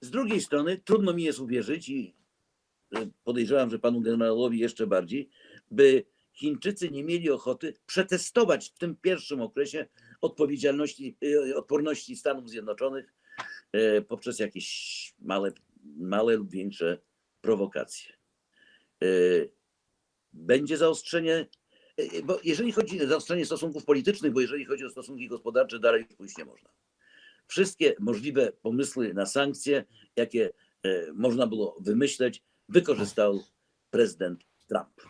Z 0.00 0.10
drugiej 0.10 0.40
strony 0.40 0.80
trudno 0.84 1.12
mi 1.12 1.22
jest 1.22 1.38
uwierzyć 1.38 1.88
i 1.88 2.14
e, 2.96 3.10
podejrzewam, 3.24 3.70
że 3.70 3.78
panu 3.78 4.00
generalowi 4.00 4.58
jeszcze 4.58 4.86
bardziej, 4.86 5.30
by 5.70 6.04
Chińczycy 6.32 6.90
nie 6.90 7.04
mieli 7.04 7.30
ochoty 7.30 7.74
przetestować 7.86 8.68
w 8.68 8.78
tym 8.78 8.96
pierwszym 8.96 9.40
okresie 9.40 9.86
odpowiedzialności, 10.20 11.16
e, 11.50 11.56
odporności 11.56 12.16
Stanów 12.16 12.50
Zjednoczonych 12.50 13.14
poprzez 14.08 14.38
jakieś 14.38 15.14
małe, 15.18 15.52
małe 15.96 16.36
lub 16.36 16.50
większe 16.50 16.98
prowokacje. 17.40 18.12
Będzie 20.32 20.76
zaostrzenie, 20.76 21.46
bo 22.24 22.40
jeżeli 22.44 22.72
chodzi 22.72 23.04
o 23.04 23.08
zaostrzenie 23.08 23.46
stosunków 23.46 23.84
politycznych, 23.84 24.32
bo 24.32 24.40
jeżeli 24.40 24.64
chodzi 24.64 24.84
o 24.84 24.90
stosunki 24.90 25.28
gospodarcze, 25.28 25.78
dalej 25.78 26.04
pójść 26.04 26.38
nie 26.38 26.44
można. 26.44 26.70
Wszystkie 27.46 27.94
możliwe 27.98 28.52
pomysły 28.62 29.14
na 29.14 29.26
sankcje, 29.26 29.84
jakie 30.16 30.50
e, 30.82 31.12
można 31.12 31.46
było 31.46 31.76
wymyśleć, 31.80 32.42
wykorzystał 32.68 33.40
prezydent 33.90 34.44
Trump. 34.68 35.00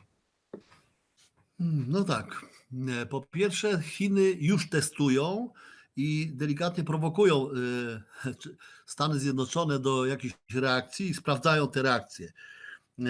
No 1.89 2.05
tak. 2.05 2.47
E, 2.89 3.07
Po 3.07 3.21
pierwsze, 3.21 3.83
Chiny 3.83 4.37
już 4.41 4.69
testują 4.69 5.51
i 5.97 6.31
delikatnie 6.35 6.85
prowokują 6.85 7.51
e, 7.51 7.55
Stany 8.87 9.19
Zjednoczone 9.19 9.79
do 9.79 10.07
jakichś 10.07 10.35
reakcji 10.55 11.09
i 11.09 11.15
sprawdzają 11.15 11.69
te 11.69 11.83
reakcje. 11.83 12.33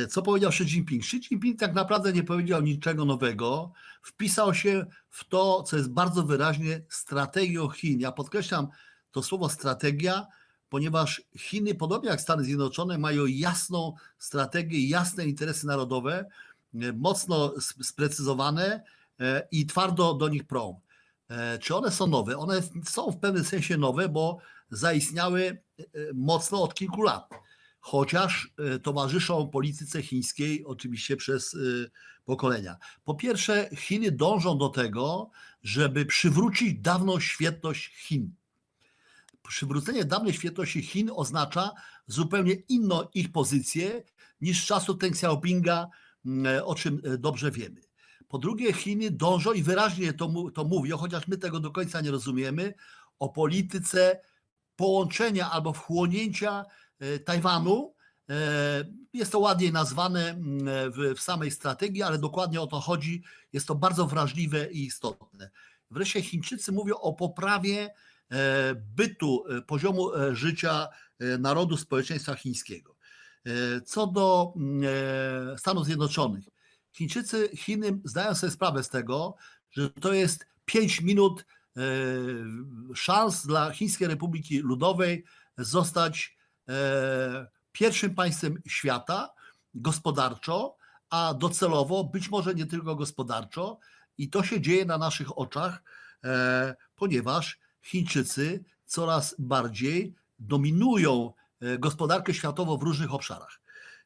Co 0.09 0.23
powiedział 0.23 0.51
Xi 0.51 0.63
Jinping? 0.65 1.03
Xi 1.03 1.17
Jinping 1.17 1.61
tak 1.61 1.75
naprawdę 1.75 2.13
nie 2.13 2.23
powiedział 2.23 2.63
niczego 2.63 3.05
nowego. 3.05 3.73
Wpisał 4.03 4.55
się 4.55 4.87
w 5.09 5.25
to, 5.25 5.63
co 5.63 5.77
jest 5.77 5.91
bardzo 5.91 6.23
wyraźnie 6.23 6.83
strategią 6.89 7.69
Chin. 7.69 8.01
Ja 8.01 8.13
podkreślam 8.13 8.69
to 9.11 9.23
słowo 9.23 9.49
strategia, 9.49 10.27
ponieważ 10.69 11.23
Chiny, 11.39 11.75
podobnie 11.75 12.09
jak 12.09 12.21
Stany 12.21 12.45
Zjednoczone, 12.45 12.99
mają 12.99 13.27
jasną 13.27 13.95
strategię, 14.19 14.89
jasne 14.89 15.25
interesy 15.27 15.67
narodowe, 15.67 16.25
e, 16.75 16.93
mocno 16.93 17.55
sp- 17.69 17.85
sprecyzowane, 17.85 18.83
e, 19.21 19.49
i 19.51 19.67
twardo 19.67 20.15
do 20.15 20.29
nich 20.29 20.45
prą. 20.45 20.81
E, 21.29 21.59
Czy 21.59 21.77
one 21.77 21.91
są 21.91 22.07
nowe? 22.07 22.37
One 22.39 22.63
są 22.85 23.11
w 23.11 23.17
pewnym 23.19 23.45
sensie 23.45 23.77
nowe, 23.77 24.09
bo 24.09 24.39
zaistniały 24.71 25.63
mocno 26.15 26.63
od 26.63 26.75
kilku 26.75 27.03
lat. 27.03 27.31
Chociaż 27.81 28.53
e, 28.59 28.79
towarzyszą 28.79 29.49
polityce 29.49 30.03
chińskiej 30.03 30.65
oczywiście 30.65 31.17
przez 31.17 31.55
e, 31.55 31.59
pokolenia. 32.25 32.77
Po 33.05 33.15
pierwsze, 33.15 33.71
Chiny 33.77 34.13
dążą 34.13 34.59
do 34.59 34.69
tego, 34.69 35.31
żeby 35.63 36.07
przywrócić 36.07 36.81
dawną 36.81 37.21
świetność 37.21 37.95
Chin. 37.97 38.35
Przywrócenie 39.49 40.05
dawnej 40.05 40.33
świetności 40.33 40.83
Chin 40.83 41.11
oznacza 41.15 41.71
zupełnie 42.07 42.53
inną 42.53 43.03
ich 43.15 43.33
pozycję 43.33 44.03
niż 44.41 44.63
z 44.63 44.67
czasów 44.67 44.99
Deng 44.99 45.13
Xiaopinga, 45.13 45.89
o 46.65 46.75
czym 46.75 47.01
e, 47.05 47.19
dobrze 47.19 47.51
wiemy. 47.51 47.81
Po 48.29 48.39
drugie, 48.39 48.73
Chiny 48.73 49.11
dążą 49.11 49.53
i 49.53 49.63
wyraźnie 49.63 50.13
to, 50.13 50.33
to 50.55 50.65
mówią, 50.65 50.97
chociaż 50.97 51.29
my 51.29 51.39
tego 51.39 51.61
do 51.61 51.71
końca 51.71 52.01
nie 52.01 52.11
rozumiemy, 52.11 52.75
o 53.19 53.29
polityce 53.29 54.21
połączenia 54.77 55.51
albo 55.51 55.73
wchłonięcia 55.73 56.65
Tajwanu. 57.25 57.95
E, 58.31 59.01
Jest 59.13 59.33
to 59.33 59.39
ładniej 59.39 59.73
nazwane 59.73 60.31
mm, 60.31 60.59
w, 61.17 61.21
samej 61.21 61.51
strategii, 61.51 62.03
ale 62.03 62.19
dokładnie 62.19 62.61
o 62.61 62.67
to 62.67 62.81
chodzi. 62.81 63.23
Jest 63.53 63.67
to 63.67 63.75
bardzo 63.75 64.07
wrażliwe 64.07 64.71
i 64.73 64.85
istotne. 64.85 65.51
Wreszcie 65.91 66.23
Chińczycy 66.23 66.73
mówią 66.73 66.95
o 66.95 67.13
poprawie 67.13 67.95
e, 68.31 68.75
bytu, 68.75 69.45
e, 69.49 69.63
poziomu 69.63 70.15
e, 70.15 70.37
życia 70.37 70.89
e, 71.19 71.39
narodu 71.39 71.77
społeczeństwa 71.77 72.35
chińskiego. 72.35 72.97
E, 73.47 73.81
Co 73.81 74.07
do 74.07 74.53
mm, 74.57 74.83
e, 75.55 75.59
Stanów 75.59 75.85
Zjednoczonych, 75.85 76.45
Chińczycy, 76.93 77.49
Chiny 77.57 78.01
zdają 78.05 78.35
sobie 78.35 78.51
sprawę 78.51 78.83
z 78.83 78.89
tego, 78.89 79.37
że 79.71 79.91
to 79.91 80.13
jest 80.13 80.47
5 80.65 81.01
minut 81.01 81.47
e, 81.77 81.81
szans 82.95 83.47
dla 83.47 83.71
Chińskiej 83.73 84.09
Republiki 84.09 84.59
Ludowej 84.59 85.25
zostać 85.59 86.37
e, 86.37 86.40
pierwszym 87.73 88.15
państwem 88.15 88.63
świata 88.69 89.31
gospodarczo, 89.75 90.77
a 91.11 91.35
docelowo 91.35 92.05
być 92.05 92.31
może 92.31 92.55
nie 92.55 92.67
tylko 92.67 92.97
gospodarczo. 92.97 93.79
I 94.19 94.31
to 94.31 94.43
się 94.43 94.61
dzieje 94.61 94.85
na 94.85 94.99
naszych 94.99 95.39
oczach, 95.39 95.83
e, 96.25 96.75
ponieważ 96.95 97.59
Chińczycy 97.83 98.65
coraz 98.85 99.35
bardziej 99.39 100.15
dominują 100.39 101.33
e, 101.61 101.79
gospodarkę 101.79 102.35
światową 102.35 102.77
w 102.77 102.83
różnych 102.83 103.15
obszarach. 103.15 103.61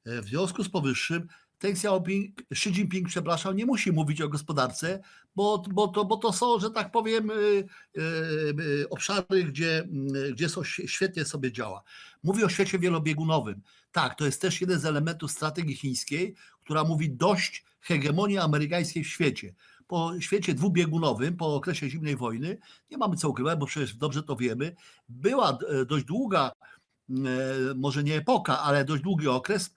E, 0.04 0.22
W 0.22 0.24
związku 0.24 0.64
z 0.64 0.68
powyższym 0.70 1.28
Deng 1.60 1.76
Xiaoping, 1.76 2.42
Xi 2.50 2.70
Jinping, 2.70 3.08
przepraszam, 3.08 3.56
nie 3.56 3.66
musi 3.66 3.92
mówić 3.92 4.20
o 4.20 4.28
gospodarce, 4.28 5.00
bo, 5.36 5.62
bo, 5.70 5.88
to, 5.88 6.04
bo 6.04 6.16
to 6.16 6.32
są, 6.32 6.60
że 6.60 6.70
tak 6.70 6.90
powiem, 6.90 7.30
y, 7.30 7.34
y, 7.34 8.00
y, 8.60 8.88
obszary, 8.90 9.44
gdzie, 9.44 9.88
gdzie 10.32 10.48
są, 10.48 10.60
świe- 10.60 10.86
świetnie 10.88 11.24
sobie 11.24 11.52
działa. 11.52 11.82
Mówi 12.22 12.44
o 12.44 12.48
świecie 12.48 12.78
wielobiegunowym. 12.78 13.62
Tak, 13.92 14.14
to 14.14 14.24
jest 14.26 14.40
też 14.42 14.60
jeden 14.60 14.78
z 14.78 14.84
elementów 14.84 15.30
strategii 15.30 15.76
chińskiej, 15.76 16.34
która 16.64 16.84
mówi 16.84 17.10
dość 17.10 17.64
hegemonii 17.80 18.38
amerykańskiej 18.38 19.04
w 19.04 19.08
świecie. 19.08 19.54
Po 19.86 20.20
świecie 20.20 20.54
dwubiegunowym, 20.54 21.36
po 21.36 21.54
okresie 21.54 21.90
zimnej 21.90 22.16
wojny, 22.16 22.58
nie 22.90 22.98
mamy 22.98 23.16
co 23.16 23.28
ukrywać, 23.28 23.58
bo 23.58 23.66
przecież 23.66 23.94
dobrze 23.94 24.22
to 24.22 24.36
wiemy, 24.36 24.74
była 25.08 25.58
e, 25.68 25.84
dość 25.84 26.04
długa, 26.04 26.52
e, 27.10 27.14
może 27.76 28.04
nie 28.04 28.16
epoka, 28.16 28.60
ale 28.60 28.84
dość 28.84 29.02
długi 29.02 29.28
okres 29.28 29.70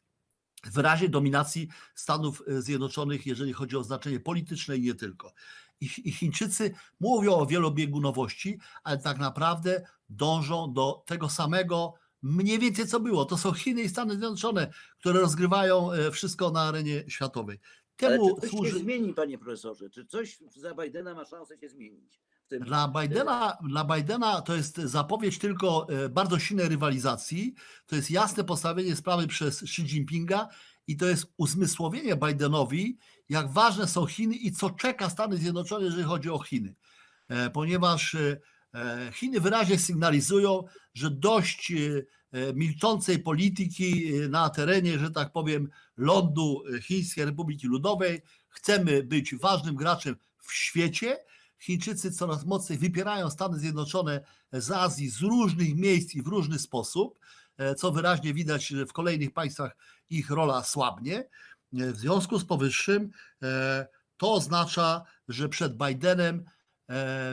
w 0.64 0.78
razie 0.78 1.10
dominacji 1.10 1.68
Stanów 1.96 2.44
e, 2.48 2.62
Zjednoczonych, 2.62 3.26
jeżeli 3.26 3.54
chodzi 3.54 3.78
o 3.78 3.84
znaczenie 3.84 4.20
polityczne 4.20 4.78
i 4.78 4.82
nie 4.82 4.96
tylko. 4.96 5.34
I, 5.82 5.88
Chińczycy 6.12 6.74
mówią 7.00 7.34
o 7.34 7.46
wielobiegunowości, 7.46 8.60
ale 8.84 8.98
tak 8.98 9.18
naprawdę 9.18 9.88
dążą 10.10 10.74
do 10.74 11.04
tego 11.06 11.30
samego, 11.30 11.94
mniej 12.22 12.60
więcej 12.60 12.88
co 12.88 13.00
było. 13.00 13.26
To 13.26 13.38
są 13.38 13.54
Chiny 13.54 13.82
i 13.82 13.90
Stany 13.90 14.12
Zjednoczone, 14.12 14.74
które 15.00 15.20
rozgrywają 15.20 15.92
e, 15.92 16.12
wszystko 16.12 16.52
na 16.52 16.62
arenie 16.62 17.04
światowej. 17.08 17.60
Ale 18.02 18.18
Temu 18.18 18.36
czy 18.36 18.42
coś 18.42 18.50
służy. 18.50 18.72
się 18.72 18.80
zmieni, 18.80 19.14
panie 19.14 19.38
profesorze? 19.38 19.90
Czy 19.90 20.06
coś 20.06 20.40
za 20.56 20.74
Bidena 20.76 21.14
ma 21.14 21.26
szansę 21.26 21.58
się 21.58 21.70
zmienić? 21.70 22.20
Tym, 22.48 22.64
Dla 22.64 22.88
Bidena, 22.88 23.58
dla 23.64 23.84
Bidena 23.86 24.42
to 24.42 24.56
jest 24.56 24.78
zapowiedź 24.78 25.40
tylko 25.40 25.88
e, 25.90 26.10
bardzo 26.10 26.40
silnej 26.40 26.70
rywalizacji. 26.70 27.54
To 27.88 27.96
jest 27.96 28.12
jasne 28.12 28.44
postawienie 28.44 28.96
sprawy 28.96 29.28
przez 29.28 29.64
Xi 29.64 29.82
Jinpinga 29.82 30.48
i 30.88 30.98
to 30.98 31.06
jest 31.06 31.34
uzmysłowienie 31.38 32.16
Bidenowi, 32.16 32.98
jak 33.30 33.52
ważne 33.52 33.88
są 33.88 34.06
Chiny 34.06 34.36
i 34.36 34.52
co 34.52 34.70
czeka 34.70 35.10
Stany 35.10 35.38
Zjednoczone, 35.38 35.86
jeżeli 35.86 36.04
chodzi 36.04 36.30
o 36.30 36.40
Chiny. 36.40 36.76
E, 37.28 37.50
Ponieważ 37.50 38.16
e, 38.16 38.40
Chiny 39.14 39.40
wyraźnie 39.40 39.80
sygnalizują, 39.80 40.64
że 40.94 41.12
dość 41.12 41.74
milczącej 42.54 43.20
polityki 43.20 44.12
na 44.30 44.50
terenie, 44.50 45.00
że 45.00 45.12
tak 45.12 45.32
powiem, 45.32 45.70
lądu 45.98 46.64
Chińskiej 46.82 47.26
Republiki 47.26 47.68
Ludowej. 47.68 48.22
Chcemy 48.50 49.04
być 49.04 49.36
ważnym 49.36 49.76
graczem 49.76 50.16
w 50.42 50.54
świecie. 50.54 51.18
Chińczycy 51.60 52.12
coraz 52.12 52.46
mocniej 52.46 52.80
wypierają 52.80 53.30
Stany 53.30 53.60
Zjednoczone 53.60 54.22
z 54.52 54.72
Azji 54.72 55.10
z 55.10 55.22
różnych 55.22 55.76
miejsc 55.76 56.16
i 56.16 56.22
w 56.22 56.28
różny 56.28 56.60
sposób, 56.60 57.20
e, 57.58 57.76
co 57.76 57.92
wyraźnie 57.92 58.34
widać, 58.34 58.74
w 58.88 58.94
kolejnych 58.94 59.34
państwach 59.34 59.76
ich 60.10 60.30
rola 60.30 60.64
słabnie. 60.64 61.18
E, 61.18 61.28
W 61.72 61.98
związku 61.98 62.40
z 62.40 62.46
powyższym 62.46 63.10
e, 63.44 63.88
to 64.18 64.34
oznacza, 64.34 65.04
że 65.28 65.50
przed 65.50 65.78
Bidenem 65.78 66.46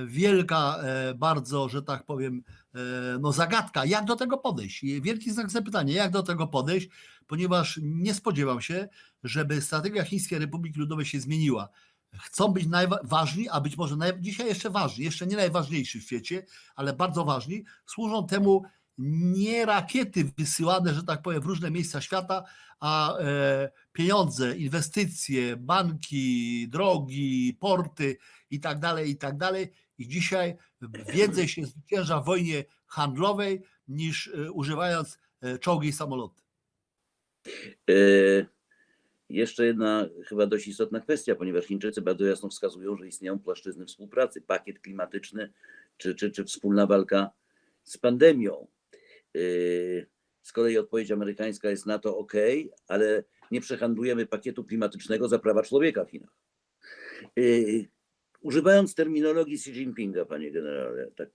wielka 0.07 0.79
bardzo, 1.17 1.69
że 1.69 1.83
tak 1.83 2.07
powiem, 2.07 2.43
no 3.21 3.33
zagadka, 3.33 3.85
jak 3.85 4.05
do 4.05 4.17
tego 4.17 4.39
podejść. 4.39 4.85
Wielki 5.01 5.33
znak 5.33 5.51
zapytania, 5.51 5.95
jak 5.95 6.13
do 6.13 6.23
tego 6.23 6.47
podejść, 6.47 6.89
ponieważ 7.27 7.81
nie 7.83 8.15
spodziewam 8.15 8.61
się, 8.61 8.89
żeby 9.25 9.63
strategia 9.63 10.05
Chińskiej 10.05 10.39
Republiki 10.39 10.81
Ludowej 10.81 11.07
się 11.07 11.21
zmieniła 11.21 11.69
chcą 12.23 12.49
być 12.49 12.67
najważni, 12.67 13.49
a 13.49 13.61
być 13.61 13.77
może 13.77 13.97
naj, 13.97 14.13
dzisiaj 14.21 14.47
jeszcze 14.47 14.71
ważni, 14.71 15.05
jeszcze 15.05 15.27
nie 15.27 15.37
najważniejsi 15.37 16.01
w 16.01 16.05
świecie, 16.05 16.47
ale 16.75 16.93
bardzo 16.93 17.25
ważni, 17.25 17.65
służą 17.87 18.27
temu 18.27 18.63
nie 18.99 19.67
rakiety 19.67 20.33
wysyłane, 20.39 20.95
że 20.95 21.03
tak 21.03 21.23
powiem, 21.23 21.43
w 21.43 21.47
różne 21.47 21.71
miejsca 21.71 22.01
świata, 22.01 22.45
a 22.81 23.19
e, 23.19 23.71
pieniądze, 23.93 24.57
inwestycje, 24.57 25.57
banki, 25.57 26.69
drogi, 26.69 27.57
porty 27.61 28.17
i 28.51 28.61
tak 28.61 28.79
dalej, 28.79 29.11
i 29.11 29.17
tak 29.17 29.37
dalej. 29.37 29.73
I 29.99 30.09
dzisiaj 30.09 30.57
więcej 31.13 31.49
się 31.49 31.67
zwycięża 31.67 32.21
w 32.21 32.25
wojnie 32.25 32.65
handlowej 32.87 33.63
niż 33.89 34.29
e, 34.29 34.53
używając 34.53 35.19
e, 35.41 35.59
czołgi 35.59 35.89
i 35.89 35.93
samoloty. 35.93 36.43
Jeszcze 39.35 39.67
jedna 39.67 40.09
chyba 40.27 40.47
dość 40.47 40.69
istotna 40.69 41.01
kwestia, 41.01 41.35
ponieważ 41.35 41.65
Chińczycy 41.65 42.03
bardzo 42.03 42.25
jasno 42.25 42.49
wskazują, 42.49 42.97
że 42.97 43.09
istnieją 43.09 43.39
płaszczyzny 43.39 43.87
współpracy, 43.87 44.41
pakiet 44.41 44.79
klimatyczny 44.79 45.53
czy, 45.97 46.15
czy, 46.15 46.31
czy 46.31 46.45
wspólna 46.45 46.87
walka 46.87 47.31
z 47.83 47.99
pandemią. 47.99 48.67
E, 49.37 49.41
Z 50.43 50.53
kolei 50.53 50.79
odpowiedź 50.79 51.11
amerykańska 51.11 51.71
jest 51.71 51.87
na 51.87 51.99
to 51.99 52.19
OK, 52.19 52.33
ale 52.89 53.25
nie 53.51 53.61
przehandlujemy 53.61 54.27
pakietu 54.27 54.65
klimatycznego 54.65 55.29
za 55.29 55.39
prawa 55.39 55.63
człowieka 55.63 56.05
w 56.05 56.11
Chinach. 56.11 56.37
E, 57.39 57.43
Używając 58.41 58.95
terminologii 58.95 59.55
Xi 59.55 59.71
Jinpinga, 59.71 60.25
panie 60.25 60.51
generale, 60.51 61.11
tak 61.17 61.31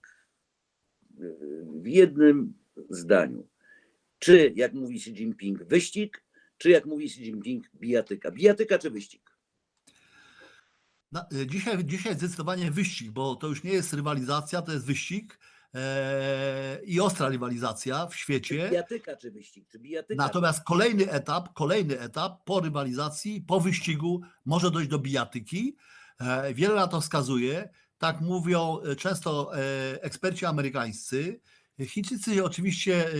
e, 1.20 1.24
w 1.82 1.86
jednym 1.86 2.54
zdaniu. 2.90 3.48
Czy, 4.18 4.52
jak 4.56 4.72
mówi 4.72 4.96
Xi 4.96 5.10
Jinping, 5.10 5.64
wyścig, 5.64 6.22
czy 6.60 6.70
jak 6.70 6.86
mówi 6.86 7.06
Xi 7.06 7.22
Jinping, 7.22 7.70
bijatyka? 7.74 8.30
Bijatyka 8.30 8.78
czy 8.78 8.90
wyścig? 8.90 9.30
Y, 11.32 11.46
dzisiaj, 11.46 11.84
dzisiaj 11.84 12.14
zdecydowanie 12.14 12.70
wyścig, 12.70 13.10
bo 13.10 13.36
to 13.36 13.46
już 13.46 13.62
nie 13.62 13.72
jest 13.72 13.92
rywalizacja, 13.92 14.62
to 14.62 14.72
jest 14.72 14.86
wyścig 14.86 15.38
e, 15.74 16.80
i 16.84 17.00
ostra 17.00 17.28
rywalizacja 17.28 18.06
w 18.06 18.16
świecie. 18.16 18.68
Bijatyka 18.70 19.16
czy 19.16 19.30
wyścig? 19.30 19.68
Czy 19.68 19.78
bijatyka? 19.78 20.22
Natomiast 20.22 20.64
kolejny 20.64 21.10
etap, 21.10 21.52
kolejny 21.54 22.00
etap 22.00 22.44
po 22.44 22.60
rywalizacji, 22.60 23.40
po 23.40 23.60
wyścigu 23.60 24.20
może 24.44 24.70
dojść 24.70 24.90
do 24.90 24.98
bijatyki. 24.98 25.76
E, 26.20 26.54
wiele 26.54 26.74
na 26.74 26.86
to 26.86 27.00
wskazuje. 27.00 27.68
Tak 27.98 28.20
mówią 28.20 28.78
często 28.98 29.52
eksperci 30.00 30.46
amerykańscy. 30.46 31.40
Chińczycy 31.86 32.44
oczywiście 32.44 33.06
e, 33.06 33.12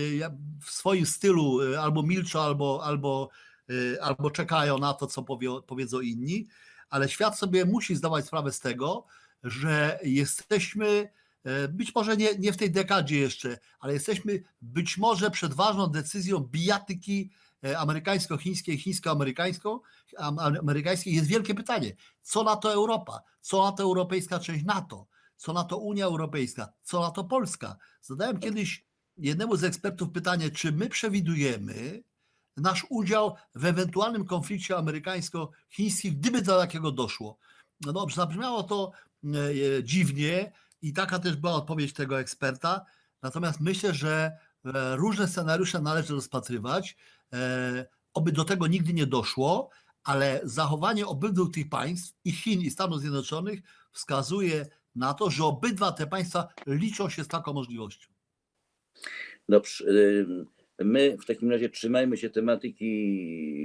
w 0.61 0.71
swoim 0.71 1.05
stylu 1.05 1.73
e, 1.73 1.81
albo 1.81 2.03
milczą, 2.03 2.41
albo, 2.41 2.83
albo, 2.83 3.29
e, 3.69 4.03
albo 4.03 4.31
czekają 4.31 4.77
na 4.77 4.93
to, 4.93 5.07
co 5.07 5.23
powie, 5.23 5.49
powiedzą 5.67 5.99
inni, 5.99 6.47
ale 6.89 7.09
świat 7.09 7.37
sobie 7.37 7.65
musi 7.65 7.95
zdawać 7.95 8.25
sprawę 8.25 8.51
z 8.51 8.59
tego, 8.59 9.05
że 9.43 9.99
jesteśmy 10.03 11.09
być 11.69 11.95
może 11.95 12.17
nie, 12.17 12.35
nie 12.35 12.53
w 12.53 12.57
tej 12.57 12.71
dekadzie 12.71 13.19
jeszcze, 13.19 13.57
ale 13.79 13.93
jesteśmy 13.93 14.43
być 14.61 14.97
może 14.97 15.31
przed 15.31 15.53
ważną 15.53 15.87
decyzją 15.87 16.39
bijatyki 16.39 17.31
amerykańsko-chińskiej, 17.77 18.77
chińsko-amerykańską, 18.77 19.79
am- 20.17 20.39
amerykańskiej. 20.39 21.15
Jest 21.15 21.27
wielkie 21.27 21.55
pytanie, 21.55 21.95
co 22.21 22.43
na 22.43 22.55
to 22.55 22.73
Europa, 22.73 23.21
co 23.41 23.65
na 23.65 23.71
to 23.71 23.83
europejska 23.83 24.39
część 24.39 24.65
NATO, 24.65 25.07
co 25.41 25.53
na 25.53 25.63
to 25.63 25.77
Unia 25.77 26.05
Europejska, 26.05 26.73
co 26.83 27.01
na 27.01 27.11
to 27.11 27.23
Polska. 27.23 27.75
Zadałem 28.01 28.39
kiedyś 28.39 28.85
jednemu 29.17 29.55
z 29.55 29.63
ekspertów 29.63 30.09
pytanie, 30.09 30.51
czy 30.51 30.71
my 30.71 30.89
przewidujemy 30.89 32.03
nasz 32.57 32.85
udział 32.89 33.35
w 33.55 33.65
ewentualnym 33.65 34.25
konflikcie 34.25 34.77
amerykańsko-chińskim, 34.77 36.15
gdyby 36.15 36.41
do 36.41 36.59
takiego 36.59 36.91
doszło. 36.91 37.37
No 37.81 38.07
zabrzmiało 38.15 38.63
to 38.63 38.91
e, 39.23 39.27
e, 39.77 39.83
dziwnie 39.83 40.51
i 40.81 40.93
taka 40.93 41.19
też 41.19 41.35
była 41.35 41.53
odpowiedź 41.53 41.93
tego 41.93 42.19
eksperta. 42.19 42.85
Natomiast 43.21 43.59
myślę, 43.59 43.93
że 43.93 44.31
e, 44.65 44.95
różne 44.95 45.27
scenariusze 45.27 45.81
należy 45.81 46.13
rozpatrywać. 46.13 46.97
Oby 48.13 48.31
do 48.31 48.45
tego 48.45 48.67
nigdy 48.67 48.93
nie 48.93 49.07
doszło, 49.07 49.69
ale 50.03 50.41
zachowanie 50.43 51.07
obydwu 51.07 51.47
tych 51.47 51.69
państw, 51.69 52.13
i 52.25 52.31
Chin, 52.31 52.61
i 52.61 52.71
Stanów 52.71 52.99
Zjednoczonych, 52.99 53.61
wskazuje 53.91 54.65
na 54.95 55.13
to, 55.13 55.29
że 55.29 55.43
obydwa 55.43 55.91
te 55.91 56.07
państwa 56.07 56.47
liczą 56.67 57.09
się 57.09 57.23
z 57.23 57.27
taką 57.27 57.53
możliwością. 57.53 58.09
Dobrze. 59.49 59.85
ym, 59.87 60.45
My 60.79 61.17
w 61.17 61.25
takim 61.25 61.51
razie 61.51 61.69
trzymajmy 61.69 62.17
się 62.17 62.29
tematyki, 62.29 62.91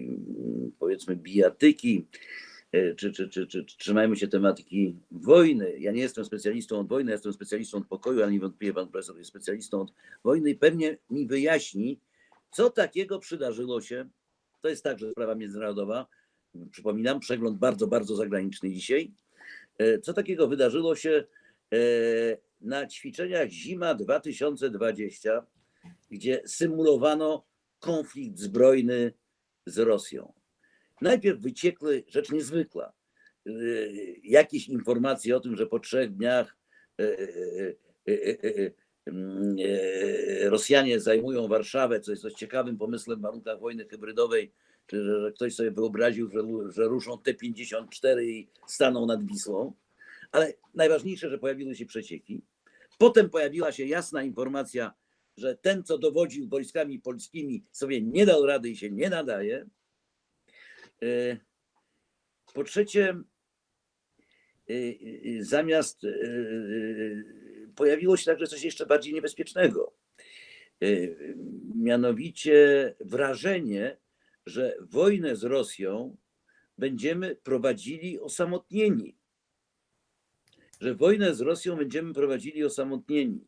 ym, 0.08 0.72
powiedzmy, 0.78 1.16
bijatyki, 1.16 2.06
y, 2.74 2.94
czy, 2.98 3.12
czy, 3.12 3.28
czy 3.28 3.46
czy 3.46 3.64
trzymajmy 3.64 4.16
się 4.16 4.28
tematyki 4.28 4.96
wojny. 5.10 5.78
Ja 5.78 5.92
nie 5.92 6.00
jestem 6.00 6.24
specjalistą 6.24 6.80
od 6.80 6.88
wojny, 6.88 7.12
jestem 7.12 7.32
specjalistą 7.32 7.78
od 7.78 7.86
pokoju, 7.86 8.22
ale 8.22 8.32
niewątpliwie 8.32 8.74
pan 8.74 8.88
profesor 8.88 9.18
jest 9.18 9.30
specjalistą 9.30 9.80
od 9.80 9.92
wojny 10.24 10.50
i 10.50 10.54
pewnie 10.54 10.98
mi 11.10 11.26
wyjaśni, 11.26 12.00
co 12.50 12.70
takiego 12.70 13.18
przydarzyło 13.18 13.80
się. 13.80 14.08
To 14.60 14.68
jest 14.68 14.84
także 14.84 15.10
sprawa 15.10 15.34
międzynarodowa. 15.34 16.06
Przypominam, 16.70 17.20
przegląd 17.20 17.58
bardzo, 17.58 17.86
bardzo 17.86 18.16
zagraniczny 18.16 18.70
dzisiaj. 18.70 19.12
E, 19.78 19.98
Co 19.98 20.12
takiego 20.12 20.48
wydarzyło 20.48 20.96
się 20.96 21.24
e, 21.72 21.78
na 22.60 22.86
ćwiczeniach 22.86 23.48
Zima 23.48 23.94
2020, 23.94 25.46
gdzie 26.10 26.42
symulowano 26.46 27.46
konflikt 27.78 28.38
zbrojny 28.38 29.12
z 29.66 29.78
Rosją. 29.78 30.32
Najpierw 31.00 31.40
wyciekły 31.40 32.04
rzecz 32.08 32.30
niezwykła. 32.32 32.92
e, 33.46 33.50
Jakieś 34.24 34.68
informacje 34.68 35.36
o 35.36 35.40
tym, 35.40 35.56
że 35.56 35.66
po 35.66 35.78
trzech 35.78 36.16
dniach 36.16 36.56
Rosjanie 40.42 41.00
zajmują 41.00 41.48
Warszawę, 41.48 42.00
co 42.00 42.10
jest 42.10 42.22
dość 42.22 42.36
ciekawym 42.36 42.78
pomysłem 42.78 43.18
w 43.18 43.22
warunkach 43.22 43.60
wojny 43.60 43.88
hybrydowej, 43.88 44.52
czy 44.86 45.04
że, 45.04 45.32
ktoś 45.32 45.54
sobie 45.54 45.70
wyobraził, 45.70 46.30
że, 46.30 46.40
że 46.72 46.84
ruszą 46.84 47.18
T-54 47.18 48.22
i 48.22 48.48
staną 48.66 49.06
nad 49.06 49.26
Wisłą. 49.26 49.72
Ale 50.32 50.52
najważniejsze, 50.74 51.30
że 51.30 51.38
pojawiły 51.38 51.74
się 51.74 51.86
przecieki. 51.86 52.42
Potem 52.98 53.30
pojawiła 53.30 53.72
się 53.72 53.84
jasna 53.84 54.22
informacja, 54.22 54.94
że 55.36 55.56
ten, 55.56 55.84
co 55.84 55.98
dowodził 55.98 56.48
wojskami 56.48 56.98
polskimi, 56.98 57.64
sobie 57.72 58.02
nie 58.02 58.26
dał 58.26 58.46
rady 58.46 58.70
i 58.70 58.76
się 58.76 58.90
nie 58.90 59.10
nadaje. 59.10 59.66
E, 61.02 61.36
Po 62.54 62.64
trzecie, 62.64 63.08
e, 64.70 64.74
e, 64.74 65.44
zamiast 65.44 66.02
pojawiło 67.74 68.16
się 68.16 68.24
także 68.24 68.46
coś 68.46 68.62
jeszcze 68.62 68.86
bardziej 68.86 69.14
niebezpiecznego. 69.14 69.92
Mianowicie 71.74 72.94
wrażenie, 73.00 73.96
że 74.46 74.76
wojnę 74.80 75.36
z 75.36 75.44
Rosją 75.44 76.16
będziemy 76.78 77.36
prowadzili 77.36 78.20
osamotnieni. 78.20 79.16
Że 80.80 80.94
wojnę 80.94 81.34
z 81.34 81.40
Rosją 81.40 81.76
będziemy 81.76 82.14
prowadzili 82.14 82.64
osamotnieni. 82.64 83.46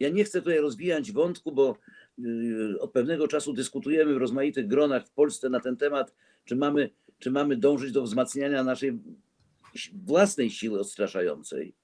Ja 0.00 0.08
nie 0.08 0.24
chcę 0.24 0.38
tutaj 0.38 0.58
rozwijać 0.58 1.12
wątku, 1.12 1.52
bo 1.52 1.76
y, 2.18 2.80
od 2.80 2.92
pewnego 2.92 3.28
czasu 3.28 3.52
dyskutujemy 3.52 4.14
w 4.14 4.16
rozmaitych 4.16 4.66
gronach 4.66 5.06
w 5.06 5.10
Polsce 5.10 5.50
na 5.50 5.60
ten 5.60 5.76
temat, 5.76 6.14
czy 6.44 6.56
mamy, 6.56 6.90
czy 7.18 7.30
mamy 7.30 7.56
dążyć 7.56 7.92
do 7.92 8.02
wzmacniania 8.02 8.64
naszej 8.64 8.98
własnej 9.92 10.50
siły 10.50 10.80
odstraszającej 10.80 11.74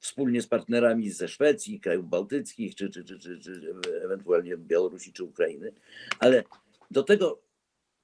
wspólnie 0.00 0.42
z 0.42 0.46
partnerami 0.46 1.10
ze 1.10 1.28
Szwecji, 1.28 1.80
krajów 1.80 2.08
bałtyckich, 2.08 2.74
czy, 2.74 2.90
czy, 2.90 3.04
czy, 3.04 3.18
czy, 3.18 3.38
czy 3.38 3.74
ewentualnie 4.04 4.56
Białorusi 4.56 5.12
czy 5.12 5.24
Ukrainy. 5.24 5.72
Ale 6.18 6.44
do 6.90 7.02
tego 7.02 7.47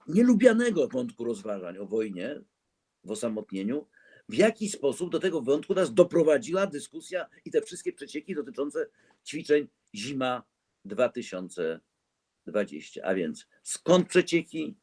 nielubianego 0.06 0.88
wątku 0.88 1.24
rozważań 1.24 1.78
o 1.78 1.86
wojnie 1.86 2.40
w 3.04 3.10
osamotnieniu, 3.10 3.86
w 4.28 4.34
jaki 4.34 4.68
sposób 4.68 5.10
do 5.10 5.20
tego 5.20 5.42
wątku 5.42 5.74
nas 5.74 5.94
doprowadziła 5.94 6.66
dyskusja 6.66 7.26
i 7.44 7.50
te 7.50 7.62
wszystkie 7.62 7.92
przecieki 7.92 8.34
dotyczące 8.34 8.86
ćwiczeń 9.26 9.68
zima 9.94 10.42
2020. 10.84 13.02
A 13.04 13.14
więc 13.14 13.46
skąd 13.62 14.08
przecieki, 14.08 14.76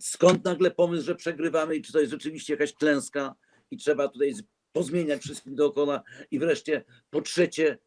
skąd 0.00 0.44
nagle 0.44 0.70
pomysł, 0.70 1.04
że 1.04 1.14
przegrywamy 1.14 1.76
i 1.76 1.82
czy 1.82 1.92
to 1.92 2.00
jest 2.00 2.12
rzeczywiście 2.12 2.52
jakaś 2.52 2.72
klęska 2.72 3.34
i 3.70 3.76
trzeba 3.76 4.08
tutaj 4.08 4.34
pozmieniać 4.72 5.22
wszystkich 5.22 5.54
dookoła 5.54 6.02
i 6.30 6.38
wreszcie 6.38 6.84
po 7.10 7.22
trzecie, 7.22 7.78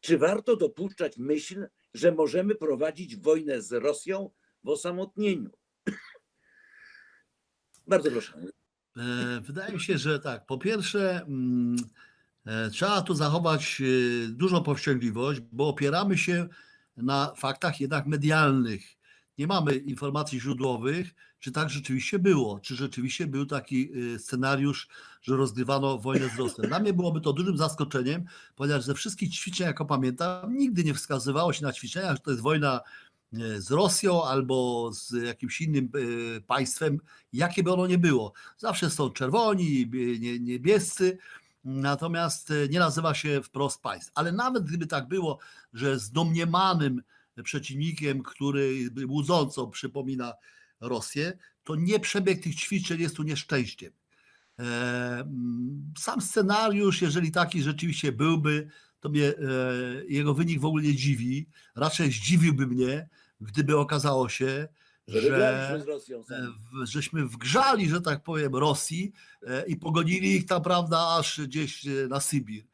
czy 0.00 0.18
warto 0.18 0.56
dopuszczać 0.56 1.18
myśl, 1.18 1.66
że 1.94 2.12
możemy 2.12 2.54
prowadzić 2.54 3.16
wojnę 3.16 3.62
z 3.62 3.72
Rosją 3.72 4.30
w 4.64 4.68
osamotnieniu? 4.68 5.50
Bardzo 7.86 8.10
proszę. 8.10 8.32
E, 8.96 9.40
Wydaje 9.40 9.72
mi 9.72 9.80
się, 9.80 9.98
że 9.98 10.20
tak. 10.20 10.46
Po 10.46 10.58
pierwsze, 10.58 11.20
mm, 11.20 11.76
e, 12.46 12.70
trzeba 12.70 13.02
tu 13.02 13.14
zachować 13.14 13.80
e, 13.80 13.84
dużą 14.28 14.62
powściągliwość, 14.62 15.40
bo 15.52 15.68
opieramy 15.68 16.18
się 16.18 16.48
na 16.96 17.34
faktach 17.36 17.80
jednak 17.80 18.06
medialnych. 18.06 18.99
Nie 19.38 19.46
mamy 19.46 19.74
informacji 19.76 20.40
źródłowych, 20.40 21.14
czy 21.38 21.52
tak 21.52 21.70
rzeczywiście 21.70 22.18
było, 22.18 22.60
czy 22.60 22.76
rzeczywiście 22.76 23.26
był 23.26 23.46
taki 23.46 23.90
e, 24.14 24.18
scenariusz, 24.18 24.88
że 25.22 25.36
rozgrywano 25.36 25.98
wojnę 25.98 26.28
z 26.28 26.38
Rosją. 26.38 26.64
Dla 26.64 26.78
mnie 26.78 26.92
byłoby 26.92 27.20
to 27.20 27.32
dużym 27.32 27.56
zaskoczeniem, 27.56 28.24
ponieważ 28.56 28.82
ze 28.84 28.94
wszystkich 28.94 29.34
ćwiczeń, 29.34 29.66
jako 29.66 29.84
pamiętam, 29.84 30.56
nigdy 30.56 30.84
nie 30.84 30.94
wskazywało 30.94 31.52
się 31.52 31.62
na 31.62 31.72
ćwiczeniach, 31.72 32.12
że 32.12 32.18
to 32.22 32.30
jest 32.30 32.42
wojna 32.42 32.80
e, 33.32 33.60
z 33.60 33.70
Rosją 33.70 34.24
albo 34.24 34.90
z 34.92 35.12
jakimś 35.12 35.60
innym 35.60 35.88
e, 35.94 36.40
państwem, 36.40 36.98
jakie 37.32 37.62
by 37.62 37.72
ono 37.72 37.86
nie 37.86 37.98
było. 37.98 38.32
Zawsze 38.58 38.90
są 38.90 39.10
czerwoni, 39.10 39.86
bie- 39.86 40.18
nie- 40.20 40.38
niebiescy, 40.40 41.18
natomiast 41.64 42.52
nie 42.70 42.78
nazywa 42.78 43.14
się 43.14 43.42
wprost 43.42 43.82
państw. 43.82 44.12
Ale 44.14 44.32
nawet 44.32 44.64
gdyby 44.64 44.86
tak 44.86 45.08
było, 45.08 45.38
że 45.72 45.98
z 45.98 46.10
domniemanym 46.10 47.02
przeciwnikiem, 47.44 48.22
który 48.22 48.90
łudząco 49.08 49.66
przypomina 49.66 50.32
Rosję, 50.80 51.38
to 51.64 51.74
nie 51.76 52.00
przebieg 52.00 52.42
tych 52.42 52.54
ćwiczeń 52.54 53.00
jest 53.00 53.16
tu 53.16 53.22
nieszczęściem. 53.22 53.92
E, 54.58 54.62
mm, 55.20 55.92
Sam 55.98 56.20
scenariusz, 56.20 57.02
jeżeli 57.02 57.32
taki 57.32 57.62
rzeczywiście 57.62 58.12
byłby, 58.12 58.68
to 59.00 59.08
mnie 59.08 59.26
e, 59.28 59.34
jego 60.08 60.34
wynik 60.34 60.60
w 60.60 60.64
ogóle 60.64 60.82
nie 60.84 60.94
dziwi. 60.94 61.46
Raczej 61.76 62.12
zdziwiłby 62.12 62.66
mnie, 62.66 63.08
gdyby 63.40 63.78
okazało 63.78 64.28
się, 64.28 64.68
Że 65.08 65.20
w- 66.72 66.86
żeśmy 66.86 67.26
wgrzali, 67.26 67.88
że 67.88 68.00
tak 68.00 68.22
powiem, 68.22 68.56
Rosji 68.56 69.12
e, 69.46 69.66
i 69.66 69.76
pogonili 69.76 70.36
ich 70.36 70.46
tam, 70.46 70.62
prawda, 70.62 71.16
aż 71.18 71.40
gdzieś 71.40 71.84
na 72.08 72.20
Sybir. 72.20 72.64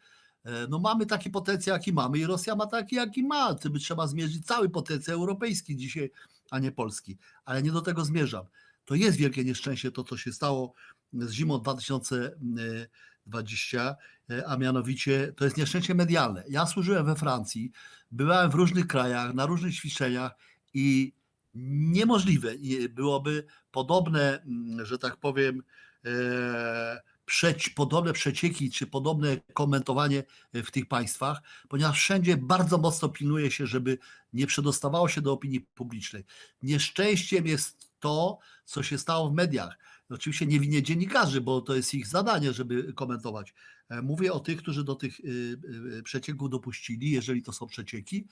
E, 0.47 0.67
No 0.69 0.79
mamy 0.79 1.07
taki 1.07 1.31
potencjał, 1.31 1.77
jaki 1.77 1.93
mamy 1.93 2.19
i 2.19 2.27
Rosja 2.27 2.55
ma 2.57 2.67
taki, 2.67 2.97
jaki 2.97 3.23
ma. 3.23 3.55
Tym 3.55 3.79
Trzeba 3.79 4.07
zmierzyć 4.07 4.47
cały 4.47 4.69
potencjał 4.71 5.19
europejski 5.21 5.77
dzisiaj, 5.77 6.11
a 6.51 6.59
nie 6.59 6.73
polski. 6.73 7.19
Ale 7.45 7.63
nie 7.63 7.73
do 7.73 7.81
tego 7.83 8.05
zmierzam. 8.05 8.45
To 8.85 8.95
jest 8.95 9.19
wielkie 9.19 9.45
nieszczęście 9.45 9.91
to, 9.93 10.05
co 10.05 10.17
się 10.17 10.33
stało 10.33 10.75
z 11.13 11.31
zimą 11.33 11.59
2020, 11.61 13.97
e, 14.31 14.47
a 14.49 14.57
mianowicie 14.57 15.33
to 15.37 15.45
jest 15.45 15.57
nieszczęście 15.57 15.95
medialne. 15.95 16.45
Ja 16.49 16.67
służyłem 16.67 17.07
we 17.07 17.17
Francji, 17.17 17.73
byłem 18.11 18.51
w 18.51 18.55
różnych 18.55 18.87
krajach, 18.87 19.35
na 19.35 19.47
różnych 19.47 19.75
ćwiczeniach 19.75 20.33
i 20.75 21.13
niemożliwe 21.55 22.59
nie- 22.59 22.89
byłoby 22.89 23.45
podobne, 23.71 24.43
mm, 24.43 24.87
że 24.87 24.99
tak 24.99 25.17
powiem, 25.17 25.63
e, 26.05 27.01
przeć, 27.27 27.69
podobne 27.69 28.13
przecieki 28.13 28.71
czy 28.71 28.87
podobne 28.87 29.37
komentowanie 29.55 30.23
w 30.55 30.71
tych 30.71 30.89
państwach, 30.89 31.43
ponieważ 31.69 31.99
wszędzie 31.99 32.37
bardzo 32.37 32.79
mocno 32.79 33.09
pilnuje 33.09 33.51
się, 33.51 33.67
żeby 33.67 33.99
nie 34.33 34.47
przedostawało 34.47 35.09
się 35.09 35.21
do 35.21 35.33
opinii 35.33 35.61
publicznej. 35.61 36.25
Nieszczęściem 36.63 37.47
jest 37.47 37.87
to, 38.01 38.39
co 38.65 38.83
się 38.83 38.99
stało 38.99 39.29
w 39.29 39.35
mediach. 39.35 39.79
Oczywiście 40.11 40.47
nie 40.47 40.61
winię 40.61 40.83
dziennikarzy, 40.83 41.41
bo 41.41 41.61
to 41.61 41.75
jest 41.75 41.95
ich 41.95 42.07
zadanie, 42.07 42.53
żeby 42.53 42.93
komentować. 42.93 43.55
E, 43.89 44.03
Mówię 44.03 44.33
o 44.33 44.41
tych, 44.41 44.59
którzy 44.59 44.85
do 44.85 44.95
tych 44.95 45.21
y, 45.21 45.59
y, 45.99 46.03
przecieków 46.03 46.51
dopuścili, 46.51 47.11
jeżeli 47.11 47.43
to 47.43 47.53
są 47.53 47.67
przecieki, 47.67 48.29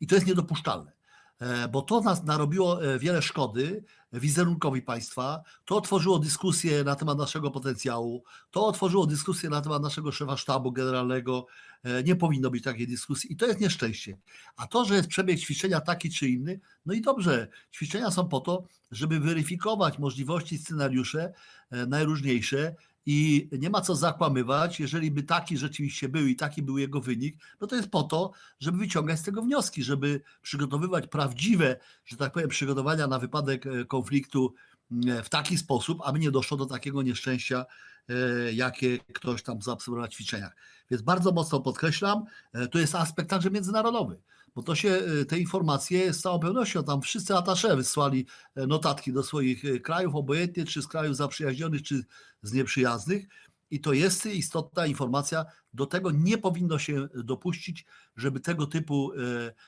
i 0.00 0.06
to 0.06 0.14
jest 0.14 0.26
niedopuszczalne. 0.26 0.92
E, 1.38 1.68
bo 1.68 1.82
to 1.82 2.00
nas 2.00 2.24
narobiło 2.24 2.84
e, 2.84 2.98
wiele 2.98 3.22
szkody 3.22 3.84
wizerunkowi 4.12 4.82
państwa. 4.82 5.42
To 5.64 5.76
otworzyło 5.76 6.18
dyskusję 6.18 6.84
na 6.84 6.96
temat 6.96 7.18
naszego 7.18 7.50
potencjału, 7.50 8.24
to 8.50 8.66
otworzyło 8.66 9.06
dyskusję 9.06 9.50
na 9.50 9.60
temat 9.60 9.82
naszego 9.82 10.12
szefa 10.12 10.36
sztabu 10.36 10.72
generalnego. 10.72 11.46
E, 11.84 12.02
Nie 12.02 12.16
powinno 12.16 12.50
być 12.50 12.64
takiej 12.64 12.86
dyskusji 12.86 13.32
i 13.32 13.36
to 13.36 13.46
jest 13.46 13.60
nieszczęście. 13.60 14.18
A 14.56 14.66
to, 14.66 14.84
że 14.84 14.94
jest 14.94 15.08
przebieg 15.08 15.40
ćwiczenia 15.40 15.80
taki 15.80 16.10
czy 16.10 16.28
inny, 16.28 16.60
no 16.86 16.94
i 16.94 17.00
dobrze, 17.00 17.48
ćwiczenia 17.72 18.10
są 18.10 18.28
po 18.28 18.40
to, 18.40 18.64
żeby 18.90 19.20
weryfikować 19.20 19.98
możliwości, 19.98 20.58
scenariusze 20.58 21.32
najróżniejsze 21.70 22.74
i 23.06 23.48
nie 23.58 23.70
ma 23.70 23.80
co 23.80 23.96
zakłamywać, 23.96 24.80
jeżeli 24.80 25.10
by 25.10 25.22
taki 25.22 25.56
rzeczywiście 25.56 26.08
był 26.08 26.26
i 26.26 26.36
taki 26.36 26.62
był 26.62 26.78
jego 26.78 27.00
wynik, 27.00 27.36
no 27.60 27.66
to 27.66 27.76
jest 27.76 27.90
po 27.90 28.02
to, 28.02 28.32
żeby 28.60 28.78
wyciągać 28.78 29.20
z 29.20 29.22
tego 29.22 29.42
wnioski, 29.42 29.82
żeby 29.82 30.20
przygotowywać 30.42 31.06
prawdziwe, 31.06 31.76
że 32.04 32.16
tak 32.16 32.32
powiem, 32.32 32.48
przygotowania 32.48 33.06
na 33.06 33.18
wypadek 33.18 33.66
e, 33.66 33.84
konfliktu 33.84 34.54
m, 34.92 35.22
w 35.22 35.28
taki 35.28 35.58
sposób, 35.58 36.00
aby 36.04 36.18
nie 36.18 36.30
doszło 36.30 36.56
do 36.56 36.66
takiego 36.66 37.02
nieszczęścia, 37.02 37.66
e, 38.08 38.52
jakie 38.52 38.98
ktoś 38.98 39.42
tam 39.42 39.62
zaobserwował 39.62 40.02
na 40.02 40.08
ćwiczeniach. 40.08 40.56
Więc 40.90 41.02
bardzo 41.02 41.32
mocno 41.32 41.60
podkreślam, 41.60 42.24
e, 42.52 42.66
to 42.68 42.78
jest 42.78 42.94
aspekt 42.94 43.30
także 43.30 43.50
międzynarodowy, 43.50 44.20
bo 44.56 44.62
to 44.62 44.74
się, 44.74 44.88
e, 44.88 45.24
te 45.24 45.38
informacje 45.38 46.12
z 46.12 46.20
całą 46.20 46.38
pewnością, 46.38 46.84
tam 46.84 47.02
wszyscy 47.02 47.36
atasze 47.36 47.76
wysłali 47.76 48.26
e, 48.54 48.66
notatki 48.66 49.12
do 49.12 49.22
swoich 49.22 49.64
e, 49.64 49.80
krajów, 49.80 50.14
obojętnie 50.14 50.64
czy 50.64 50.82
z 50.82 50.86
krajów 50.88 51.16
zaprzyjaźnionych, 51.16 51.82
czy 51.82 52.04
z 52.42 52.52
nieprzyjaznych. 52.52 53.26
I 53.70 53.80
to 53.80 53.92
jest 53.92 54.26
istotna 54.26 54.86
informacja. 54.86 55.44
Do 55.74 55.86
tego 55.86 56.10
nie 56.10 56.38
powinno 56.38 56.78
się 56.78 57.08
dopuścić, 57.14 57.84
żeby 58.16 58.40
tego 58.40 58.66
typu 58.66 59.12
e, 59.12 59.16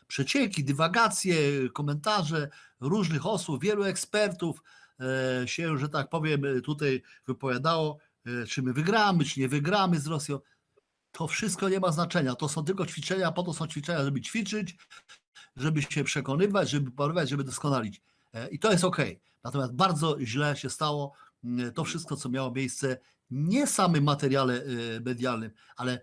przecieki, 0.06 0.64
dywagacje, 0.64 1.36
komentarze 1.72 2.48
różnych 2.80 3.26
osób, 3.26 3.62
wielu 3.62 3.84
ekspertów 3.84 4.62
się, 5.46 5.78
że 5.78 5.88
tak 5.88 6.08
powiem, 6.08 6.42
tutaj 6.64 7.02
wypowiadało, 7.26 7.98
czy 8.48 8.62
my 8.62 8.72
wygramy, 8.72 9.24
czy 9.24 9.40
nie 9.40 9.48
wygramy 9.48 10.00
z 10.00 10.06
Rosją. 10.06 10.38
To 11.12 11.26
wszystko 11.26 11.68
nie 11.68 11.80
ma 11.80 11.92
znaczenia. 11.92 12.34
To 12.34 12.48
są 12.48 12.64
tylko 12.64 12.86
ćwiczenia, 12.86 13.32
po 13.32 13.42
to 13.42 13.52
są 13.52 13.66
ćwiczenia, 13.66 14.04
żeby 14.04 14.20
ćwiczyć, 14.20 14.76
żeby 15.56 15.82
się 15.82 16.04
przekonywać, 16.04 16.70
żeby 16.70 16.90
porwać, 16.90 17.28
żeby 17.28 17.44
doskonalić. 17.44 18.02
E, 18.34 18.48
I 18.48 18.58
to 18.58 18.72
jest 18.72 18.84
ok. 18.84 18.96
Natomiast 19.44 19.74
bardzo 19.74 20.16
źle 20.20 20.56
się 20.56 20.70
stało 20.70 21.12
to 21.74 21.84
wszystko, 21.84 22.16
co 22.16 22.28
miało 22.28 22.50
miejsce 22.50 22.98
nie 23.30 23.66
samym 23.66 24.04
materiale 24.04 24.62
e, 24.62 25.00
medialnym, 25.00 25.50
ale 25.76 26.00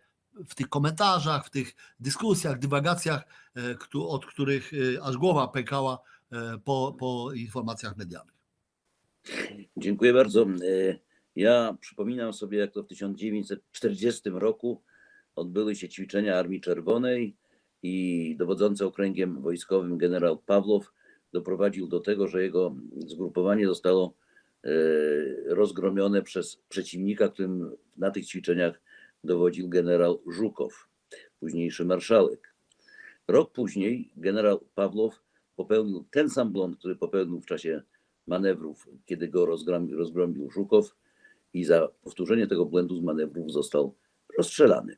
w 0.49 0.56
tych 0.56 0.70
komentarzach, 0.70 1.45
w 1.45 1.49
tych 1.49 1.76
dyskusjach, 1.99 2.60
dywagacjach, 2.60 3.24
e, 3.58 3.99
od 3.99 4.26
których 4.26 4.72
aż 5.01 5.18
głowa 5.18 5.47
pękała 5.47 5.99
po, 6.64 6.95
po 6.99 7.34
informacjach 7.34 7.97
medialnych. 7.97 8.36
Dziękuję 9.78 10.14
bardzo. 10.14 10.45
Ja 11.36 11.78
przypominam 11.80 12.34
sobie, 12.34 12.58
jak 12.58 12.72
to 12.72 12.84
w 12.84 12.88
1940 12.88 14.30
roku 14.30 14.82
odbyły 15.36 15.75
się 15.75 15.89
ćwiczenia 15.89 16.38
Armii 16.38 16.61
Czerwonej 16.61 17.36
i 17.83 18.36
dowodzący 18.39 18.86
okręgiem 18.86 19.41
wojskowym 19.41 19.97
generał 19.97 20.38
Pawłow 20.38 20.93
doprowadził 21.33 21.88
do 21.88 21.99
tego, 21.99 22.27
że 22.27 22.43
jego 22.43 22.75
zgrupowanie 22.97 23.67
zostało 23.67 24.13
e, 24.63 24.69
rozgromione 25.45 26.21
przez 26.21 26.57
przeciwnika, 26.69 27.29
którym 27.29 27.71
na 27.97 28.11
tych 28.11 28.25
ćwiczeniach 28.25 28.81
dowodził 29.23 29.69
generał 29.69 30.21
Żukow, 30.27 30.88
późniejszy 31.39 31.86
marszałek. 31.86 32.55
Rok 33.27 33.51
później 33.51 34.11
generał 34.17 34.59
Pawłow 34.75 35.21
popełnił 35.55 36.05
ten 36.11 36.29
sam 36.29 36.51
błąd, 36.51 36.77
który 36.77 36.95
popełnił 36.95 37.41
w 37.41 37.45
czasie 37.45 37.81
manewrów, 38.27 38.89
kiedy 39.05 39.27
go 39.27 39.45
rozgromił, 39.45 39.97
rozgromił 39.97 40.51
Żukow 40.51 40.95
i 41.53 41.63
za 41.63 41.88
powtórzenie 42.03 42.47
tego 42.47 42.65
błędu 42.65 42.97
z 42.97 43.03
manewrów 43.03 43.51
został 43.51 43.95
rozstrzelany. 44.38 44.97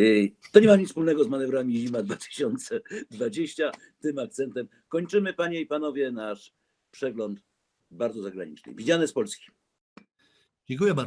Y, 0.00 0.32
To 0.52 0.60
nie 0.60 0.66
ma 0.66 0.76
nic 0.76 0.88
wspólnego 0.88 1.24
z 1.24 1.28
manewrami 1.28 1.76
Zima 1.78 2.02
2020. 2.02 3.72
Tym 4.00 4.18
akcentem 4.18 4.68
kończymy, 4.88 5.34
panie 5.34 5.60
i 5.60 5.66
panowie, 5.66 6.12
nasz 6.12 6.52
przegląd 6.90 7.40
bardzo 7.90 8.22
zagraniczny. 8.22 8.74
Widziane 8.74 9.08
z 9.08 9.12
Polski. 9.12 9.46
Dziękuję 10.68 10.94
bardzo. 10.94 11.00